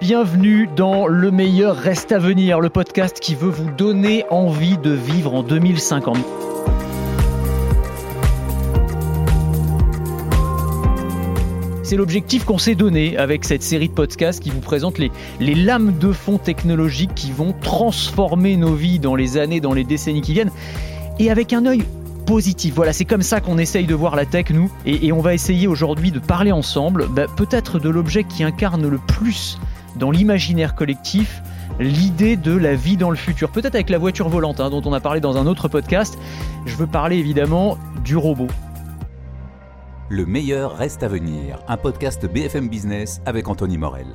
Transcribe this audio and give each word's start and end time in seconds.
Bienvenue 0.00 0.68
dans 0.76 1.08
Le 1.08 1.32
meilleur 1.32 1.74
reste 1.74 2.12
à 2.12 2.20
venir, 2.20 2.60
le 2.60 2.70
podcast 2.70 3.18
qui 3.18 3.34
veut 3.34 3.50
vous 3.50 3.68
donner 3.68 4.24
envie 4.30 4.78
de 4.78 4.92
vivre 4.92 5.34
en 5.34 5.42
2050. 5.42 6.16
C'est 11.82 11.96
l'objectif 11.96 12.44
qu'on 12.44 12.58
s'est 12.58 12.76
donné 12.76 13.16
avec 13.16 13.44
cette 13.44 13.64
série 13.64 13.88
de 13.88 13.92
podcasts 13.92 14.40
qui 14.40 14.50
vous 14.50 14.60
présente 14.60 14.98
les, 14.98 15.10
les 15.40 15.56
lames 15.56 15.98
de 15.98 16.12
fond 16.12 16.38
technologiques 16.38 17.16
qui 17.16 17.32
vont 17.32 17.52
transformer 17.52 18.56
nos 18.56 18.74
vies 18.74 19.00
dans 19.00 19.16
les 19.16 19.36
années, 19.36 19.58
dans 19.58 19.72
les 19.72 19.82
décennies 19.82 20.22
qui 20.22 20.32
viennent, 20.32 20.52
et 21.18 21.28
avec 21.28 21.52
un 21.52 21.66
œil 21.66 21.82
positif. 22.24 22.74
Voilà, 22.74 22.92
c'est 22.92 23.04
comme 23.04 23.22
ça 23.22 23.40
qu'on 23.40 23.58
essaye 23.58 23.86
de 23.86 23.96
voir 23.96 24.14
la 24.14 24.26
tech, 24.26 24.50
nous, 24.50 24.70
et, 24.86 25.10
on 25.10 25.20
va 25.20 25.34
essayer 25.34 25.66
aujourd'hui 25.66 26.12
de 26.12 26.20
parler 26.20 26.52
ensemble, 26.52 27.08
bah, 27.08 27.26
peut-être 27.36 27.80
de 27.80 27.88
l'objet 27.88 28.22
qui 28.22 28.44
incarne 28.44 28.86
le 28.86 28.98
plus 28.98 29.58
dans 29.98 30.10
l'imaginaire 30.10 30.74
collectif 30.74 31.42
l'idée 31.80 32.36
de 32.36 32.56
la 32.56 32.74
vie 32.74 32.96
dans 32.96 33.10
le 33.10 33.16
futur. 33.16 33.50
Peut-être 33.50 33.74
avec 33.74 33.90
la 33.90 33.98
voiture 33.98 34.28
volante, 34.28 34.60
hein, 34.60 34.70
dont 34.70 34.82
on 34.84 34.92
a 34.92 35.00
parlé 35.00 35.20
dans 35.20 35.36
un 35.36 35.46
autre 35.46 35.68
podcast. 35.68 36.18
Je 36.66 36.76
veux 36.76 36.86
parler 36.86 37.16
évidemment 37.16 37.78
du 38.04 38.16
robot. 38.16 38.48
Le 40.08 40.24
meilleur 40.24 40.76
reste 40.76 41.02
à 41.02 41.08
venir, 41.08 41.58
un 41.68 41.76
podcast 41.76 42.24
BFM 42.26 42.68
Business 42.68 43.20
avec 43.26 43.48
Anthony 43.48 43.76
Morel. 43.76 44.06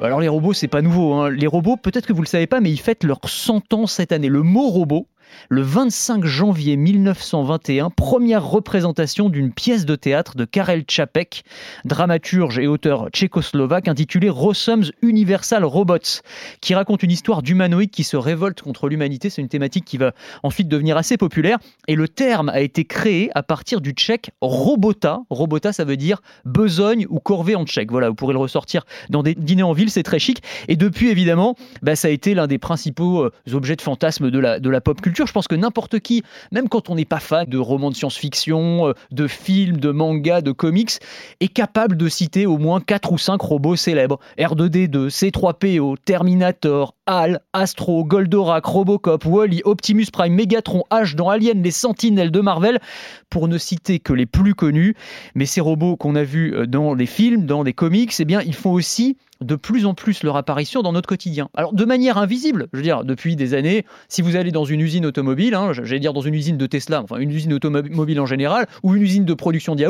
Alors 0.00 0.20
les 0.20 0.28
robots, 0.28 0.52
c'est 0.52 0.68
pas 0.68 0.82
nouveau. 0.82 1.14
Hein. 1.14 1.30
Les 1.30 1.46
robots, 1.46 1.76
peut-être 1.76 2.06
que 2.06 2.12
vous 2.12 2.22
le 2.22 2.26
savez 2.26 2.46
pas, 2.46 2.60
mais 2.60 2.70
ils 2.70 2.80
fêtent 2.80 3.04
leurs 3.04 3.20
100 3.24 3.72
ans 3.72 3.86
cette 3.86 4.10
année. 4.10 4.28
Le 4.28 4.42
mot 4.42 4.68
robot, 4.68 5.06
le 5.48 5.62
25 5.62 6.24
janvier 6.24 6.76
1921, 6.76 7.90
première 7.90 8.44
représentation 8.46 9.28
d'une 9.28 9.52
pièce 9.52 9.84
de 9.84 9.96
théâtre 9.96 10.36
de 10.36 10.44
Karel 10.44 10.84
Čapek, 10.88 11.44
dramaturge 11.84 12.58
et 12.58 12.66
auteur 12.66 13.08
tchécoslovaque, 13.10 13.88
intitulée 13.88 14.30
Rossum's 14.30 14.92
Universal 15.02 15.64
Robots, 15.64 16.22
qui 16.60 16.74
raconte 16.74 17.02
une 17.02 17.10
histoire 17.10 17.42
d'humanoïdes 17.42 17.90
qui 17.90 18.04
se 18.04 18.16
révoltent 18.16 18.62
contre 18.62 18.88
l'humanité. 18.88 19.30
C'est 19.30 19.42
une 19.42 19.48
thématique 19.48 19.84
qui 19.84 19.98
va 19.98 20.12
ensuite 20.42 20.68
devenir 20.68 20.96
assez 20.96 21.16
populaire. 21.16 21.58
Et 21.88 21.94
le 21.94 22.08
terme 22.08 22.48
a 22.48 22.60
été 22.60 22.84
créé 22.84 23.30
à 23.34 23.42
partir 23.42 23.80
du 23.80 23.92
tchèque 23.92 24.30
robota. 24.40 25.20
Robota, 25.30 25.72
ça 25.72 25.84
veut 25.84 25.96
dire 25.96 26.20
besogne 26.44 27.06
ou 27.08 27.20
corvée 27.20 27.56
en 27.56 27.64
tchèque. 27.64 27.90
Voilà, 27.90 28.08
vous 28.08 28.14
pourrez 28.14 28.32
le 28.32 28.38
ressortir 28.38 28.84
dans 29.10 29.22
des 29.22 29.34
dîners 29.34 29.62
en 29.62 29.72
ville, 29.72 29.90
c'est 29.90 30.02
très 30.02 30.18
chic. 30.18 30.42
Et 30.68 30.76
depuis, 30.76 31.08
évidemment, 31.08 31.56
bah, 31.82 31.96
ça 31.96 32.08
a 32.08 32.10
été 32.10 32.34
l'un 32.34 32.46
des 32.46 32.58
principaux 32.58 33.24
euh, 33.24 33.30
objets 33.52 33.76
de 33.76 33.82
fantasme 33.82 34.30
de 34.30 34.38
la, 34.38 34.60
de 34.60 34.70
la 34.70 34.80
pop 34.80 35.00
culture. 35.00 35.21
Je 35.26 35.32
pense 35.32 35.48
que 35.48 35.54
n'importe 35.54 36.00
qui, 36.00 36.22
même 36.50 36.68
quand 36.68 36.90
on 36.90 36.94
n'est 36.94 37.04
pas 37.04 37.20
fan 37.20 37.46
de 37.46 37.58
romans 37.58 37.90
de 37.90 37.96
science-fiction, 37.96 38.88
euh, 38.88 38.92
de 39.10 39.26
films, 39.26 39.78
de 39.78 39.90
mangas, 39.90 40.40
de 40.40 40.52
comics, 40.52 40.98
est 41.40 41.48
capable 41.48 41.96
de 41.96 42.08
citer 42.08 42.46
au 42.46 42.58
moins 42.58 42.80
4 42.80 43.12
ou 43.12 43.18
5 43.18 43.40
robots 43.40 43.76
célèbres. 43.76 44.18
R2D2, 44.38 45.08
C3PO, 45.08 45.96
Terminator, 46.04 46.94
HAL, 47.06 47.40
Astro, 47.52 48.04
Goldorak, 48.04 48.64
Robocop, 48.64 49.24
Wally, 49.26 49.62
Optimus 49.64 50.06
Prime, 50.12 50.34
Megatron, 50.34 50.84
H 50.90 51.16
dans 51.16 51.28
Alien, 51.28 51.62
les 51.62 51.72
Sentinelles 51.72 52.30
de 52.30 52.40
Marvel, 52.40 52.80
pour 53.28 53.48
ne 53.48 53.58
citer 53.58 53.98
que 53.98 54.12
les 54.12 54.26
plus 54.26 54.54
connus. 54.54 54.94
Mais 55.34 55.46
ces 55.46 55.60
robots 55.60 55.96
qu'on 55.96 56.14
a 56.14 56.22
vus 56.22 56.54
euh, 56.54 56.66
dans 56.66 56.94
des 56.94 57.06
films, 57.06 57.44
dans 57.46 57.64
des 57.64 57.72
comics, 57.72 58.12
eh 58.18 58.24
bien, 58.24 58.40
ils 58.42 58.54
font 58.54 58.72
aussi 58.72 59.16
de 59.40 59.56
plus 59.56 59.86
en 59.86 59.94
plus 59.94 60.22
leur 60.22 60.36
apparition 60.36 60.82
dans 60.82 60.92
notre 60.92 61.08
quotidien. 61.08 61.48
Alors 61.54 61.72
de 61.72 61.84
manière 61.84 62.16
invisible, 62.16 62.68
je 62.72 62.78
veux 62.78 62.82
dire, 62.82 63.04
depuis 63.04 63.34
des 63.34 63.54
années, 63.54 63.84
si 64.08 64.22
vous 64.22 64.36
allez 64.36 64.52
dans 64.52 64.64
une 64.64 64.80
usine 64.80 65.04
automobile, 65.04 65.54
hein, 65.54 65.72
j'allais 65.72 65.98
dire 65.98 66.12
dans 66.12 66.20
une 66.20 66.34
usine 66.34 66.56
de 66.56 66.66
Tesla, 66.66 67.02
enfin 67.02 67.16
une 67.16 67.32
usine 67.32 67.52
automobile 67.52 68.20
en 68.20 68.26
général, 68.26 68.68
ou 68.82 68.94
une 68.94 69.02
usine 69.02 69.24
de 69.24 69.34
production 69.34 69.74
de 69.74 69.82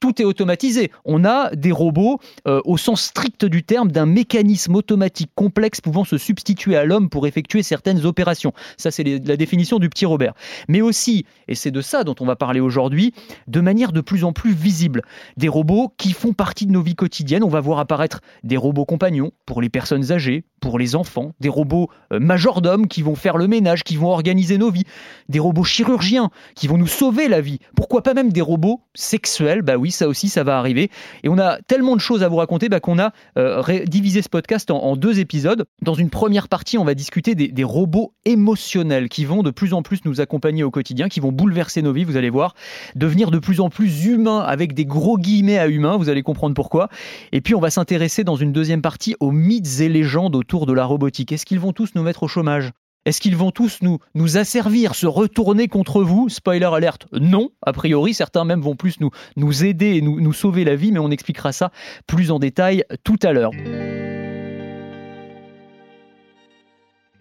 tout 0.00 0.20
est 0.20 0.24
automatisé. 0.24 0.90
On 1.06 1.24
a 1.24 1.54
des 1.56 1.72
robots 1.72 2.20
euh, 2.46 2.60
au 2.66 2.76
sens 2.76 3.00
strict 3.00 3.46
du 3.46 3.62
terme 3.62 3.90
d'un 3.90 4.04
mécanisme 4.04 4.74
automatique 4.76 5.30
complexe 5.34 5.80
pouvant 5.80 6.04
se 6.04 6.18
substituer 6.18 6.49
à 6.68 6.84
l'homme 6.84 7.08
pour 7.08 7.26
effectuer 7.26 7.62
certaines 7.62 8.04
opérations. 8.06 8.52
Ça, 8.76 8.90
c'est 8.90 9.04
la 9.04 9.36
définition 9.36 9.78
du 9.78 9.88
petit 9.88 10.06
Robert. 10.06 10.34
Mais 10.68 10.80
aussi, 10.80 11.24
et 11.48 11.54
c'est 11.54 11.70
de 11.70 11.80
ça 11.80 12.04
dont 12.04 12.14
on 12.20 12.26
va 12.26 12.36
parler 12.36 12.60
aujourd'hui, 12.60 13.12
de 13.48 13.60
manière 13.60 13.92
de 13.92 14.00
plus 14.00 14.24
en 14.24 14.32
plus 14.32 14.52
visible, 14.52 15.02
des 15.36 15.48
robots 15.48 15.92
qui 15.96 16.12
font 16.12 16.32
partie 16.32 16.66
de 16.66 16.72
nos 16.72 16.82
vies 16.82 16.94
quotidiennes. 16.94 17.44
On 17.44 17.48
va 17.48 17.60
voir 17.60 17.78
apparaître 17.78 18.20
des 18.44 18.56
robots 18.56 18.84
compagnons 18.84 19.32
pour 19.46 19.62
les 19.62 19.68
personnes 19.68 20.12
âgées, 20.12 20.44
pour 20.60 20.78
les 20.78 20.94
enfants, 20.94 21.32
des 21.40 21.48
robots 21.48 21.88
euh, 22.12 22.20
majordomes 22.20 22.86
qui 22.86 23.02
vont 23.02 23.14
faire 23.14 23.36
le 23.36 23.48
ménage, 23.48 23.82
qui 23.82 23.96
vont 23.96 24.08
organiser 24.08 24.58
nos 24.58 24.70
vies, 24.70 24.84
des 25.28 25.38
robots 25.38 25.64
chirurgiens 25.64 26.30
qui 26.54 26.68
vont 26.68 26.76
nous 26.76 26.86
sauver 26.86 27.28
la 27.28 27.40
vie. 27.40 27.58
Pourquoi 27.76 28.02
pas 28.02 28.14
même 28.14 28.32
des 28.32 28.40
robots 28.40 28.82
sexuels? 28.94 29.62
Bah 29.62 29.76
oui, 29.76 29.90
ça 29.90 30.08
aussi, 30.08 30.28
ça 30.28 30.44
va 30.44 30.58
arriver. 30.58 30.90
Et 31.22 31.28
on 31.28 31.38
a 31.38 31.60
tellement 31.62 31.96
de 31.96 32.00
choses 32.00 32.22
à 32.22 32.28
vous 32.28 32.36
raconter 32.36 32.68
bah, 32.68 32.80
qu'on 32.80 32.98
a 32.98 33.12
euh, 33.38 33.84
divisé 33.86 34.22
ce 34.22 34.28
podcast 34.28 34.70
en, 34.70 34.96
deux 34.96 35.20
épisodes. 35.20 35.64
Dans 35.82 35.94
une 35.94 36.10
première 36.10 36.39
partie, 36.48 36.78
on 36.78 36.84
va 36.84 36.94
discuter 36.94 37.34
des, 37.34 37.48
des, 37.48 37.64
robots 37.64 38.14
émotionnels 38.24 39.08
qui 39.08 39.24
vont 39.24 39.42
de 39.42 39.50
plus 39.50 39.74
en 39.74 39.82
plus 39.82 40.04
nous 40.04 40.20
accompagner 40.20 40.62
au 40.62 40.70
quotidien, 40.70 41.08
qui 41.08 41.20
vont 41.20 41.32
bouleverser 41.32 41.82
nos 41.82 41.92
vies, 41.92 42.04
vous 42.04 42.16
allez 42.16 42.30
voir, 42.30 42.54
devenir 42.94 43.30
de 43.30 43.38
plus 43.38 43.60
en 43.60 43.70
plus 43.70 44.06
humains 44.06 44.40
avec 44.40 44.74
des 44.74 44.86
gros 44.86 45.18
guillemets 45.18 45.58
à 45.58 45.68
humains, 45.68 45.96
vous 45.96 46.08
allez 46.08 46.22
comprendre 46.22 46.54
pourquoi. 46.54 46.88
Et 47.32 47.40
puis 47.40 47.54
on 47.54 47.60
va 47.60 47.70
s'intéresser 47.70 48.24
dans 48.24 48.36
une 48.36 48.52
deuxième 48.52 48.82
partie 48.82 49.16
aux 49.20 49.30
mythes 49.30 49.80
et 49.80 49.88
légendes 49.88 50.36
autour 50.36 50.66
de 50.66 50.72
la 50.72 50.84
robotique. 50.84 51.32
Est-ce 51.32 51.46
qu'ils 51.46 51.60
vont 51.60 51.72
tous 51.72 51.94
nous 51.94 52.02
mettre 52.02 52.22
au 52.22 52.28
chômage? 52.28 52.70
Est-ce 53.06 53.20
qu'ils 53.22 53.36
vont 53.36 53.50
tous 53.50 53.78
nous, 53.80 53.98
nous 54.14 54.36
asservir, 54.36 54.94
se 54.94 55.06
retourner 55.06 55.68
contre 55.68 56.02
vous? 56.02 56.28
Spoiler 56.28 56.66
alerte, 56.66 57.06
non. 57.12 57.48
A 57.62 57.72
priori, 57.72 58.12
certains 58.12 58.44
même 58.44 58.60
vont 58.60 58.76
plus 58.76 59.00
nous, 59.00 59.10
nous 59.36 59.64
aider 59.64 59.96
et 59.96 60.02
nous, 60.02 60.20
nous 60.20 60.34
sauver 60.34 60.64
la 60.64 60.76
vie, 60.76 60.92
mais 60.92 60.98
on 60.98 61.10
expliquera 61.10 61.52
ça 61.52 61.72
plus 62.06 62.30
en 62.30 62.38
détail 62.38 62.84
tout 63.02 63.18
à 63.22 63.32
l'heure. 63.32 63.52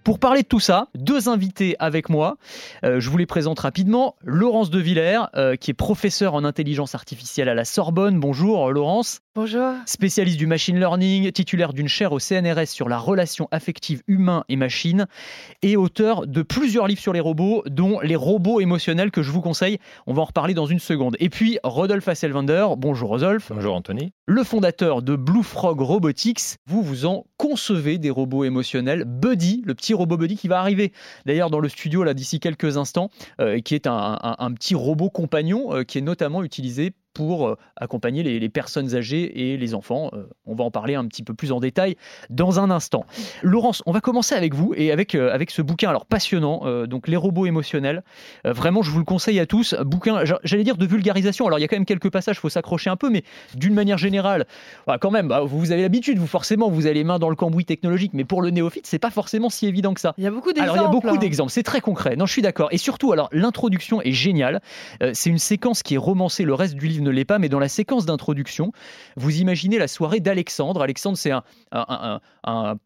Pour 0.03 0.19
parler 0.19 0.43
de 0.43 0.47
tout 0.47 0.59
ça, 0.59 0.87
deux 0.95 1.29
invités 1.29 1.75
avec 1.79 2.09
moi. 2.09 2.37
Euh, 2.83 2.99
je 2.99 3.09
vous 3.09 3.17
les 3.17 3.25
présente 3.25 3.59
rapidement. 3.59 4.15
Laurence 4.23 4.69
De 4.69 4.79
Villers, 4.79 5.21
euh, 5.35 5.55
qui 5.55 5.71
est 5.71 5.73
professeure 5.75 6.33
en 6.33 6.43
intelligence 6.43 6.95
artificielle 6.95 7.49
à 7.49 7.53
la 7.53 7.65
Sorbonne. 7.65 8.19
Bonjour 8.19 8.71
Laurence. 8.71 9.21
Bonjour. 9.41 9.75
Spécialiste 9.85 10.37
du 10.37 10.47
machine 10.47 10.77
learning, 10.77 11.31
titulaire 11.31 11.71
d'une 11.71 11.87
chaire 11.87 12.11
au 12.11 12.19
CNRS 12.19 12.65
sur 12.65 12.89
la 12.89 12.97
relation 12.97 13.47
affective 13.51 14.03
humain 14.05 14.43
et 14.49 14.57
machine, 14.57 15.07
et 15.61 15.77
auteur 15.77 16.27
de 16.27 16.41
plusieurs 16.41 16.89
livres 16.89 16.99
sur 16.99 17.13
les 17.13 17.21
robots, 17.21 17.63
dont 17.67 18.01
Les 18.01 18.17
robots 18.17 18.59
émotionnels 18.59 19.11
que 19.11 19.21
je 19.21 19.31
vous 19.31 19.39
conseille. 19.39 19.77
On 20.07 20.13
va 20.13 20.23
en 20.23 20.25
reparler 20.25 20.53
dans 20.53 20.65
une 20.65 20.79
seconde. 20.79 21.15
Et 21.21 21.29
puis 21.29 21.57
Rodolphe 21.63 22.09
Hasselwander. 22.09 22.65
Bonjour 22.77 23.11
Rodolphe. 23.11 23.53
Bonjour 23.55 23.75
Anthony. 23.75 24.11
Le 24.25 24.43
fondateur 24.43 25.01
de 25.01 25.15
Blue 25.15 25.43
Frog 25.43 25.79
Robotics. 25.79 26.57
Vous 26.67 26.81
vous 26.81 27.05
en 27.05 27.25
concevez 27.37 27.97
des 27.97 28.09
robots 28.09 28.43
émotionnels. 28.43 29.05
Buddy, 29.05 29.63
le 29.65 29.73
petit 29.73 29.93
robot 29.93 30.17
Buddy 30.17 30.35
qui 30.35 30.49
va 30.49 30.59
arriver 30.59 30.91
d'ailleurs 31.25 31.49
dans 31.49 31.61
le 31.61 31.69
studio 31.69 32.03
là 32.03 32.13
d'ici 32.13 32.41
quelques 32.41 32.75
instants, 32.75 33.09
euh, 33.39 33.61
qui 33.61 33.73
est 33.73 33.87
un, 33.87 34.51
petit 34.53 34.75
robot 34.75 35.09
compagnon 35.09 35.73
euh, 35.73 35.83
qui 35.83 35.97
est 35.97 36.01
notamment 36.01 36.43
utilisé 36.43 36.91
pour 37.19 37.49
euh, 37.49 37.57
accompagner 37.75 38.23
les, 38.23 38.49
personnes 38.49 38.95
âgées 38.95 39.51
et 39.51 39.57
les 39.57 39.75
enfants. 39.75 40.09
Euh, 40.13 40.23
on 40.45 40.55
va 40.55 40.63
en 40.63 40.71
parler 40.71 40.95
un 40.95 41.05
petit 41.05 41.21
peu 41.21 41.33
plus 41.33 41.51
en 41.51 41.59
détail 41.59 41.97
dans 42.29 42.61
un 42.61 42.71
instant. 42.71 43.05
Laurence, 43.43 43.83
on 43.85 43.91
va 43.91 43.99
commencer 43.99 44.35
avec 44.35 44.53
vous 44.53 44.73
et 44.77 44.93
avec, 44.93 45.15
euh, 45.15 45.29
avec 45.33 45.51
ce 45.51 45.61
bouquin 45.61 45.89
alors 45.89 46.05
passionnant, 46.05 46.63
donc 46.85 47.09
Les 47.09 47.17
robots 47.17 47.45
émotionnels. 47.45 48.03
vraiment, 48.45 48.81
je 48.83 48.89
vous 48.91 48.99
le 48.99 49.03
conseille 49.03 49.37
à 49.41 49.45
tous. 49.45 49.75
Bouquin, 49.81 50.23
j'allais 50.43 50.63
dire 50.63 50.77
de 50.77 50.85
vulgarisation. 50.85 51.45
Alors, 51.45 51.59
il 51.59 51.61
y 51.61 51.65
a 51.65 51.67
quand 51.67 51.75
même 51.75 51.85
quelques 51.85 52.09
passages, 52.09 52.37
il 52.37 52.39
faut 52.39 52.49
s'accrocher 52.49 52.89
un 52.89 52.95
peu, 52.95 53.09
mais 53.09 53.23
d'une 53.53 53.73
manière 53.73 53.97
générale, 53.97 54.47
bah, 54.87 54.97
quand 54.97 55.11
même, 55.11 55.27
bah, 55.27 55.41
vous 55.41 55.73
avez 55.73 55.81
l'habitude, 55.81 56.19
vous 56.19 56.27
forcément, 56.27 56.69
vous 56.69 56.85
avez 56.85 56.95
les 56.95 57.03
mains 57.03 57.19
dans 57.19 57.29
le 57.29 57.35
cambouis 57.35 57.65
technologique, 57.65 58.11
mais 58.13 58.23
pour 58.23 58.41
le 58.41 58.49
néophyte, 58.49 58.87
c'est 58.87 58.99
pas 58.99 59.11
forcément 59.11 59.49
si 59.49 59.67
évident 59.67 59.93
que 59.93 59.99
ça. 59.99 60.13
Il 60.17 60.23
y 60.23 60.27
a 60.27 60.31
beaucoup 60.31 60.53
d'exemples. 60.53 60.71
Alors, 60.71 60.83
il 60.83 60.87
y 60.87 60.89
a 60.89 60.91
beaucoup 60.91 61.15
hein. 61.15 61.17
d'exemples, 61.17 61.51
c'est 61.51 61.63
très 61.63 61.81
concret. 61.81 62.15
Non, 62.15 62.25
je 62.25 62.31
suis 62.31 62.41
d'accord. 62.41 62.69
Et 62.71 62.77
surtout, 62.77 63.11
alors, 63.11 63.27
l'introduction 63.33 64.01
est 64.01 64.13
géniale. 64.13 64.61
c'est 65.13 65.29
une 65.29 65.37
séquence 65.37 65.83
qui 65.83 65.95
est 65.95 65.97
romancée, 65.97 66.45
le 66.45 66.53
reste 66.53 66.75
du 66.75 66.87
livre 66.87 67.08
ne 67.09 67.15
l'est 67.15 67.25
pas, 67.25 67.39
mais 67.39 67.49
dans 67.49 67.59
la 67.59 67.67
séquence 67.67 68.05
d'introduction, 68.05 68.71
vous 69.15 69.39
imaginez 69.39 69.77
la 69.77 69.87
soirée 69.87 70.19
d'Alexandre. 70.19 70.81
Alexandre, 70.81 71.17
c'est 71.17 71.31
un, 71.31 72.19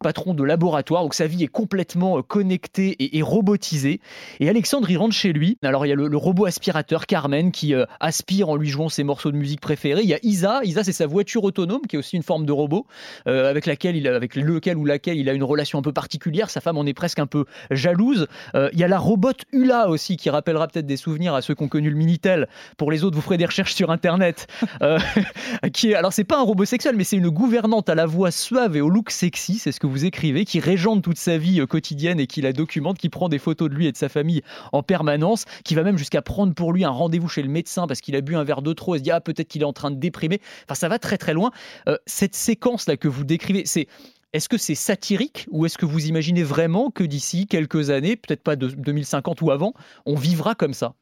patron 0.02 0.34
de 0.34 0.42
laboratoire, 0.42 1.02
donc 1.02 1.14
sa 1.14 1.26
vie 1.26 1.44
est 1.44 1.48
complètement 1.48 2.18
euh, 2.18 2.22
connectée 2.22 3.16
et, 3.16 3.22
robotisée. 3.22 4.00
Et 4.40 4.48
Alexandre, 4.48 4.90
il 4.90 4.98
rentre 4.98 5.14
chez 5.14 5.32
lui. 5.32 5.58
Alors, 5.62 5.86
il 5.86 5.88
y 5.88 5.92
a 5.92 5.94
le, 5.94 6.16
robot 6.16 6.46
aspirateur 6.46 7.06
Carmen 7.06 7.52
qui 7.52 7.74
euh, 7.74 7.84
aspire 8.00 8.48
en 8.48 8.56
lui 8.56 8.68
jouant 8.68 8.88
ses 8.88 9.04
morceaux 9.04 9.30
de 9.30 9.36
musique 9.36 9.60
préférés. 9.60 10.02
Il 10.02 10.08
y 10.08 10.14
a 10.14 10.18
Isa. 10.22 10.60
Isa, 10.64 10.84
c'est 10.84 10.92
sa 10.92 11.06
voiture 11.06 11.44
autonome 11.44 11.82
qui 11.88 11.96
est 11.96 11.98
aussi 11.98 12.16
une 12.16 12.22
forme 12.22 12.46
de 12.46 12.52
robot 12.52 12.86
euh, 13.26 13.50
avec, 13.50 13.66
laquelle 13.66 13.96
il, 13.96 14.08
avec 14.08 14.36
lequel 14.36 14.76
ou 14.76 14.84
laquelle 14.84 15.18
il 15.18 15.28
a 15.28 15.32
une 15.32 15.44
relation 15.44 15.78
un 15.78 15.82
peu 15.82 15.92
particulière. 15.92 16.50
Sa 16.50 16.60
femme 16.60 16.78
en 16.78 16.86
est 16.86 16.94
presque 16.94 17.18
un 17.18 17.26
peu 17.26 17.44
jalouse. 17.70 18.26
il 18.54 18.78
y 18.78 18.84
a 18.84 18.88
la 18.88 18.98
robot 18.98 19.32
Ula 19.52 19.88
aussi 19.88 20.16
qui 20.16 20.30
rappellera 20.30 20.68
peut-être 20.68 20.86
des 20.86 20.96
souvenirs 20.96 21.34
à 21.34 21.42
ceux 21.42 21.54
qui 21.54 21.62
ont 21.62 21.68
connu 21.68 21.90
le 21.90 21.96
Minitel. 21.96 22.48
Pour 22.76 22.90
les 22.90 23.04
autres, 23.04 23.16
vous 23.16 23.22
ferez 23.22 23.36
des 23.36 23.46
recherches 23.46 23.74
sur 23.74 23.90
Internet 23.90 24.03
Internet. 24.04 24.48
Euh, 24.82 24.98
qui 25.72 25.92
est, 25.92 25.94
alors, 25.94 26.12
c'est 26.12 26.24
pas 26.24 26.38
un 26.38 26.42
robot 26.42 26.66
sexuel, 26.66 26.94
mais 26.94 27.04
c'est 27.04 27.16
une 27.16 27.30
gouvernante 27.30 27.88
à 27.88 27.94
la 27.94 28.04
voix 28.04 28.30
suave 28.30 28.76
et 28.76 28.82
au 28.82 28.90
look 28.90 29.10
sexy, 29.10 29.58
c'est 29.58 29.72
ce 29.72 29.80
que 29.80 29.86
vous 29.86 30.04
écrivez, 30.04 30.44
qui 30.44 30.60
régente 30.60 31.02
toute 31.02 31.16
sa 31.16 31.38
vie 31.38 31.60
euh, 31.60 31.66
quotidienne 31.66 32.20
et 32.20 32.26
qui 32.26 32.42
la 32.42 32.52
documente, 32.52 32.98
qui 32.98 33.08
prend 33.08 33.30
des 33.30 33.38
photos 33.38 33.70
de 33.70 33.74
lui 33.74 33.86
et 33.86 33.92
de 33.92 33.96
sa 33.96 34.10
famille 34.10 34.42
en 34.72 34.82
permanence, 34.82 35.46
qui 35.64 35.74
va 35.74 35.84
même 35.84 35.96
jusqu'à 35.96 36.20
prendre 36.20 36.52
pour 36.52 36.74
lui 36.74 36.84
un 36.84 36.90
rendez-vous 36.90 37.28
chez 37.28 37.42
le 37.42 37.48
médecin 37.48 37.86
parce 37.86 38.02
qu'il 38.02 38.14
a 38.14 38.20
bu 38.20 38.36
un 38.36 38.44
verre 38.44 38.60
de 38.60 38.74
trop 38.74 38.94
et 38.94 38.98
se 38.98 39.02
dit 39.02 39.10
ah 39.10 39.22
peut-être 39.22 39.48
qu'il 39.48 39.62
est 39.62 39.66
en 39.66 39.72
train 39.72 39.90
de 39.90 39.96
déprimer. 39.96 40.40
Enfin, 40.64 40.74
ça 40.74 40.88
va 40.88 40.98
très 40.98 41.16
très 41.16 41.32
loin. 41.32 41.50
Euh, 41.88 41.96
cette 42.04 42.34
séquence 42.34 42.86
là 42.86 42.98
que 42.98 43.08
vous 43.08 43.24
décrivez, 43.24 43.62
c'est 43.64 43.86
est-ce 44.34 44.50
que 44.50 44.58
c'est 44.58 44.74
satirique 44.74 45.46
ou 45.50 45.64
est-ce 45.64 45.78
que 45.78 45.86
vous 45.86 46.08
imaginez 46.08 46.42
vraiment 46.42 46.90
que 46.90 47.04
d'ici 47.04 47.46
quelques 47.46 47.88
années, 47.88 48.16
peut-être 48.16 48.42
pas 48.42 48.56
de 48.56 48.68
2050 48.68 49.40
ou 49.40 49.50
avant, 49.50 49.72
on 50.04 50.16
vivra 50.16 50.54
comme 50.54 50.74
ça? 50.74 50.94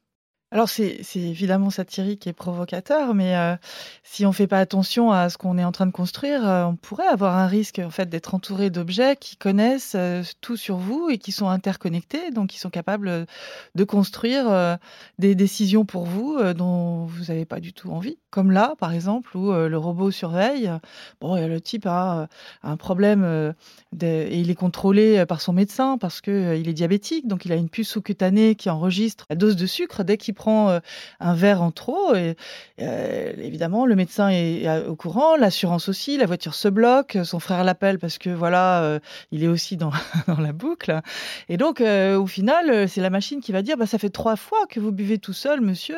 Alors 0.53 0.69
c'est 0.69 1.01
évidemment 1.15 1.71
satirique 1.71 2.27
et 2.27 2.33
provocateur, 2.33 3.15
mais 3.15 3.35
euh, 3.35 3.55
si 4.03 4.23
on 4.23 4.29
ne 4.29 4.35
fait 4.35 4.45
pas 4.45 4.59
attention 4.59 5.11
à 5.11 5.29
ce 5.29 5.39
qu'on 5.39 5.57
est 5.57 5.63
en 5.63 5.71
train 5.71 5.87
de 5.87 5.91
construire, 5.91 6.47
euh, 6.47 6.65
on 6.65 6.75
pourrait 6.75 7.07
avoir 7.07 7.35
un 7.39 7.47
risque 7.47 7.79
en 7.79 7.89
fait 7.89 8.07
d'être 8.07 8.35
entouré 8.35 8.69
d'objets 8.69 9.15
qui 9.15 9.35
connaissent 9.35 9.95
euh, 9.95 10.21
tout 10.41 10.55
sur 10.55 10.77
vous 10.77 11.09
et 11.09 11.17
qui 11.17 11.31
sont 11.31 11.47
interconnectés, 11.47 12.29
donc 12.29 12.49
qui 12.49 12.59
sont 12.59 12.69
capables 12.69 13.25
de 13.73 13.83
construire 13.83 14.77
des 15.17 15.33
décisions 15.33 15.85
pour 15.85 16.05
vous 16.05 16.39
dont 16.53 17.05
vous 17.05 17.25
n'avez 17.25 17.45
pas 17.45 17.59
du 17.59 17.73
tout 17.73 17.89
envie. 17.89 18.19
Comme 18.29 18.51
là, 18.51 18.75
par 18.79 18.93
exemple, 18.93 19.35
où 19.35 19.51
le 19.51 19.77
robot 19.77 20.11
surveille. 20.11 20.71
Bon, 21.19 21.35
le 21.35 21.61
type 21.61 21.87
a 21.87 22.27
un 22.61 22.77
problème 22.77 23.53
et 24.01 24.39
il 24.39 24.51
est 24.51 24.55
contrôlé 24.55 25.25
par 25.25 25.41
son 25.41 25.53
médecin 25.53 25.97
parce 25.97 26.21
qu'il 26.21 26.67
est 26.67 26.73
diabétique, 26.73 27.27
donc 27.27 27.45
il 27.45 27.51
a 27.51 27.55
une 27.55 27.69
puce 27.69 27.89
sous-cutanée 27.89 28.55
qui 28.55 28.69
enregistre 28.69 29.25
la 29.29 29.35
dose 29.35 29.55
de 29.55 29.65
sucre 29.65 30.03
dès 30.03 30.17
qu'il 30.17 30.35
prend 30.43 30.69
euh, 30.69 30.79
un 31.21 31.35
verre 31.35 31.61
en 31.61 31.71
trop. 31.71 32.13
Et, 32.15 32.35
euh, 32.81 33.33
évidemment, 33.37 33.85
le 33.85 33.95
médecin 33.95 34.27
est 34.29 34.67
au 34.85 34.95
courant, 34.95 35.37
l'assurance 35.37 35.87
aussi, 35.87 36.17
la 36.17 36.25
voiture 36.25 36.53
se 36.53 36.67
bloque, 36.67 37.17
son 37.23 37.39
frère 37.39 37.63
l'appelle 37.63 37.97
parce 37.97 38.17
que 38.17 38.29
voilà, 38.29 38.83
euh, 38.83 38.99
il 39.31 39.43
est 39.43 39.47
aussi 39.47 39.77
dans, 39.77 39.91
dans 40.27 40.41
la 40.41 40.51
boucle. 40.51 40.99
Et 41.47 41.55
donc, 41.55 41.81
au 41.81 42.27
final, 42.27 42.89
c'est 42.89 42.99
la 43.01 43.09
machine 43.09 43.39
qui 43.39 43.53
va 43.53 43.61
dire 43.61 43.77
bah, 43.77 43.85
ça 43.85 43.97
fait 43.97 44.09
trois 44.09 44.35
fois 44.35 44.65
que 44.69 44.81
vous 44.81 44.91
buvez 44.91 45.17
tout 45.17 45.33
seul, 45.33 45.61
monsieur. 45.61 45.95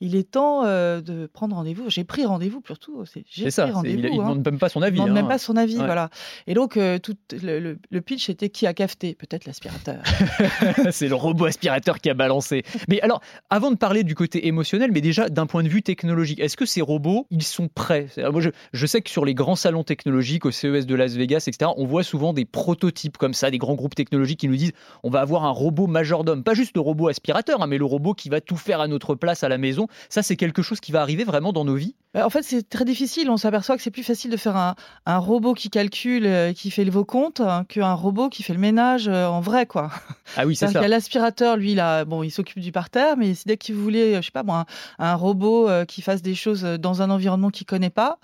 il 0.00 0.16
est 0.16 0.30
temps 0.30 0.64
de 0.64 1.30
prendre 1.32 1.56
rendez-vous. 1.56 1.88
J'ai 1.88 2.04
pris 2.04 2.26
rendez-vous 2.26 2.62
surtout. 2.66 3.04
J'ai 3.30 3.50
ça. 3.50 3.70
Il 3.84 4.00
ne 4.00 4.08
hein. 4.08 4.16
demande 4.16 4.44
même 4.44 4.58
pas 4.58 4.68
son 4.68 4.82
avis. 4.82 4.98
Il 4.98 5.00
ne 5.00 5.06
demande 5.06 5.16
même 5.16 5.24
hein. 5.26 5.28
pas 5.28 5.38
son 5.38 5.56
avis, 5.56 5.76
voilà. 5.76 6.10
Et 6.46 6.54
donc, 6.54 6.78
tout 7.02 7.16
le, 7.42 7.78
le, 7.90 8.00
pitch 8.00 8.28
était 8.28 8.50
qui 8.50 8.66
a 8.66 8.74
cafeté? 8.74 9.14
Peut-être 9.14 9.46
l'aspirateur. 9.46 10.02
c'est 10.90 11.08
le 11.08 11.14
robot 11.14 11.46
aspirateur 11.46 12.00
qui 12.00 12.10
a 12.10 12.14
balancé. 12.14 12.64
Mais 12.88 13.00
alors, 13.00 13.22
avant 13.52 13.70
de 13.70 13.76
parler 13.76 14.02
du 14.02 14.14
côté 14.14 14.46
émotionnel, 14.46 14.92
mais 14.92 15.02
déjà 15.02 15.28
d'un 15.28 15.44
point 15.44 15.62
de 15.62 15.68
vue 15.68 15.82
technologique, 15.82 16.40
est-ce 16.40 16.56
que 16.56 16.64
ces 16.64 16.80
robots, 16.80 17.26
ils 17.30 17.42
sont 17.42 17.68
prêts? 17.68 18.06
Moi, 18.16 18.40
je, 18.72 18.86
sais 18.86 19.02
que 19.02 19.10
sur 19.10 19.26
les 19.26 19.34
grands 19.34 19.56
salons 19.56 19.84
technologiques, 19.84 20.46
au 20.46 20.50
CES 20.50 20.86
de 20.86 20.94
Las 20.94 21.12
Vegas, 21.16 21.44
etc., 21.46 21.70
on 21.76 21.84
voit 21.84 22.02
souvent 22.02 22.32
des 22.32 22.46
prototypes 22.46 23.18
comme 23.18 23.34
ça, 23.34 23.50
des 23.50 23.58
grands 23.58 23.74
groupes 23.74 23.94
technologiques 23.94 24.40
qui 24.40 24.48
nous 24.48 24.56
disent 24.56 24.72
on 25.02 25.10
va 25.10 25.20
avoir 25.20 25.44
un 25.44 25.50
robot 25.50 25.86
majordome, 25.86 26.44
pas 26.44 26.54
juste 26.54 26.74
le 26.76 26.80
robot 26.80 27.08
aspirateur, 27.08 27.60
hein, 27.60 27.66
mais 27.66 27.76
le 27.76 27.84
robot 27.84 28.14
qui 28.14 28.30
va 28.30 28.40
tout 28.40 28.56
faire 28.56 28.80
à 28.80 28.88
notre 28.88 29.14
place 29.14 29.44
à 29.44 29.50
la 29.50 29.58
maison. 29.58 29.86
Ça, 30.08 30.22
c'est 30.22 30.36
quelque 30.36 30.62
chose 30.62 30.80
qui 30.80 30.90
va 30.90 31.02
arriver 31.02 31.24
vraiment 31.24 31.52
dans 31.52 31.66
nos 31.66 31.74
vies? 31.74 31.94
En 32.14 32.28
fait, 32.28 32.42
c'est 32.42 32.68
très 32.68 32.84
difficile. 32.84 33.30
On 33.30 33.38
s'aperçoit 33.38 33.76
que 33.76 33.82
c'est 33.82 33.90
plus 33.90 34.02
facile 34.02 34.30
de 34.30 34.36
faire 34.36 34.56
un, 34.56 35.18
robot 35.18 35.54
qui 35.54 35.70
calcule, 35.70 36.26
euh, 36.26 36.52
qui 36.52 36.70
fait 36.70 36.84
vos 36.84 37.06
comptes, 37.06 37.40
hein, 37.40 37.64
qu'un 37.66 37.94
robot 37.94 38.28
qui 38.28 38.42
fait 38.42 38.52
le 38.52 38.58
ménage 38.58 39.08
euh, 39.08 39.26
en 39.26 39.40
vrai, 39.40 39.64
quoi. 39.64 39.90
Ah 40.36 40.46
oui, 40.46 40.54
c'est 40.54 40.68
ça. 40.68 40.86
L'aspirateur, 40.86 41.56
lui, 41.56 41.74
là, 41.74 42.04
bon, 42.04 42.22
il 42.22 42.30
s'occupe 42.30 42.58
du 42.58 42.72
parterre, 42.72 43.16
mais 43.16 43.32
dès 43.46 43.56
qu'il 43.56 43.74
voulait, 43.74 44.16
je 44.16 44.26
sais 44.26 44.30
pas 44.30 44.42
moi, 44.42 44.66
un, 44.98 45.14
robot 45.14 45.68
euh, 45.68 45.84
qui 45.86 46.02
fasse 46.02 46.20
des 46.20 46.34
choses 46.34 46.62
dans 46.62 47.00
un 47.00 47.10
environnement 47.10 47.50
qu'il 47.50 47.66
connaît 47.66 47.90
pas, 47.90 48.18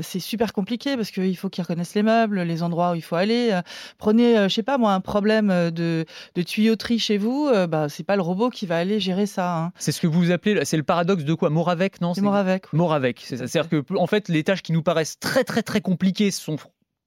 c'est 0.00 0.20
super 0.20 0.52
compliqué 0.52 0.96
parce 0.96 1.10
qu'il 1.10 1.36
faut 1.36 1.48
qu'il 1.48 1.62
reconnaisse 1.62 1.94
les 1.94 2.02
meubles, 2.02 2.40
les 2.42 2.62
endroits 2.62 2.92
où 2.92 2.94
il 2.94 3.02
faut 3.02 3.16
aller. 3.16 3.58
Prenez, 3.98 4.48
je 4.48 4.54
sais 4.54 4.62
pas 4.62 4.78
moi, 4.78 4.92
un 4.92 5.00
problème 5.00 5.70
de, 5.70 6.04
tuyauterie 6.46 6.98
chez 6.98 7.18
vous, 7.18 7.50
bah, 7.68 7.88
c'est 7.88 8.04
pas 8.04 8.16
le 8.16 8.22
robot 8.22 8.50
qui 8.50 8.66
va 8.66 8.78
aller 8.78 9.00
gérer 9.00 9.26
ça. 9.26 9.56
Hein. 9.56 9.72
C'est 9.78 9.92
ce 9.92 10.00
que 10.00 10.06
vous 10.06 10.30
appelez, 10.30 10.64
c'est 10.64 10.76
le 10.76 10.82
paradoxe 10.82 11.24
de 11.24 11.34
quoi? 11.34 11.50
Moravec, 11.50 12.00
non? 12.00 12.14
C'est 12.14 12.20
Moravec. 12.20 12.72
Moravec, 12.72 13.20
c'est 13.36 13.46
C'est-à-dire 13.46 13.68
que, 13.68 13.96
en 13.96 14.06
fait, 14.06 14.28
les 14.28 14.44
tâches 14.44 14.62
qui 14.62 14.72
nous 14.72 14.82
paraissent 14.82 15.18
très, 15.18 15.44
très, 15.44 15.62
très 15.62 15.80
compliquées 15.80 16.30
sont 16.30 16.56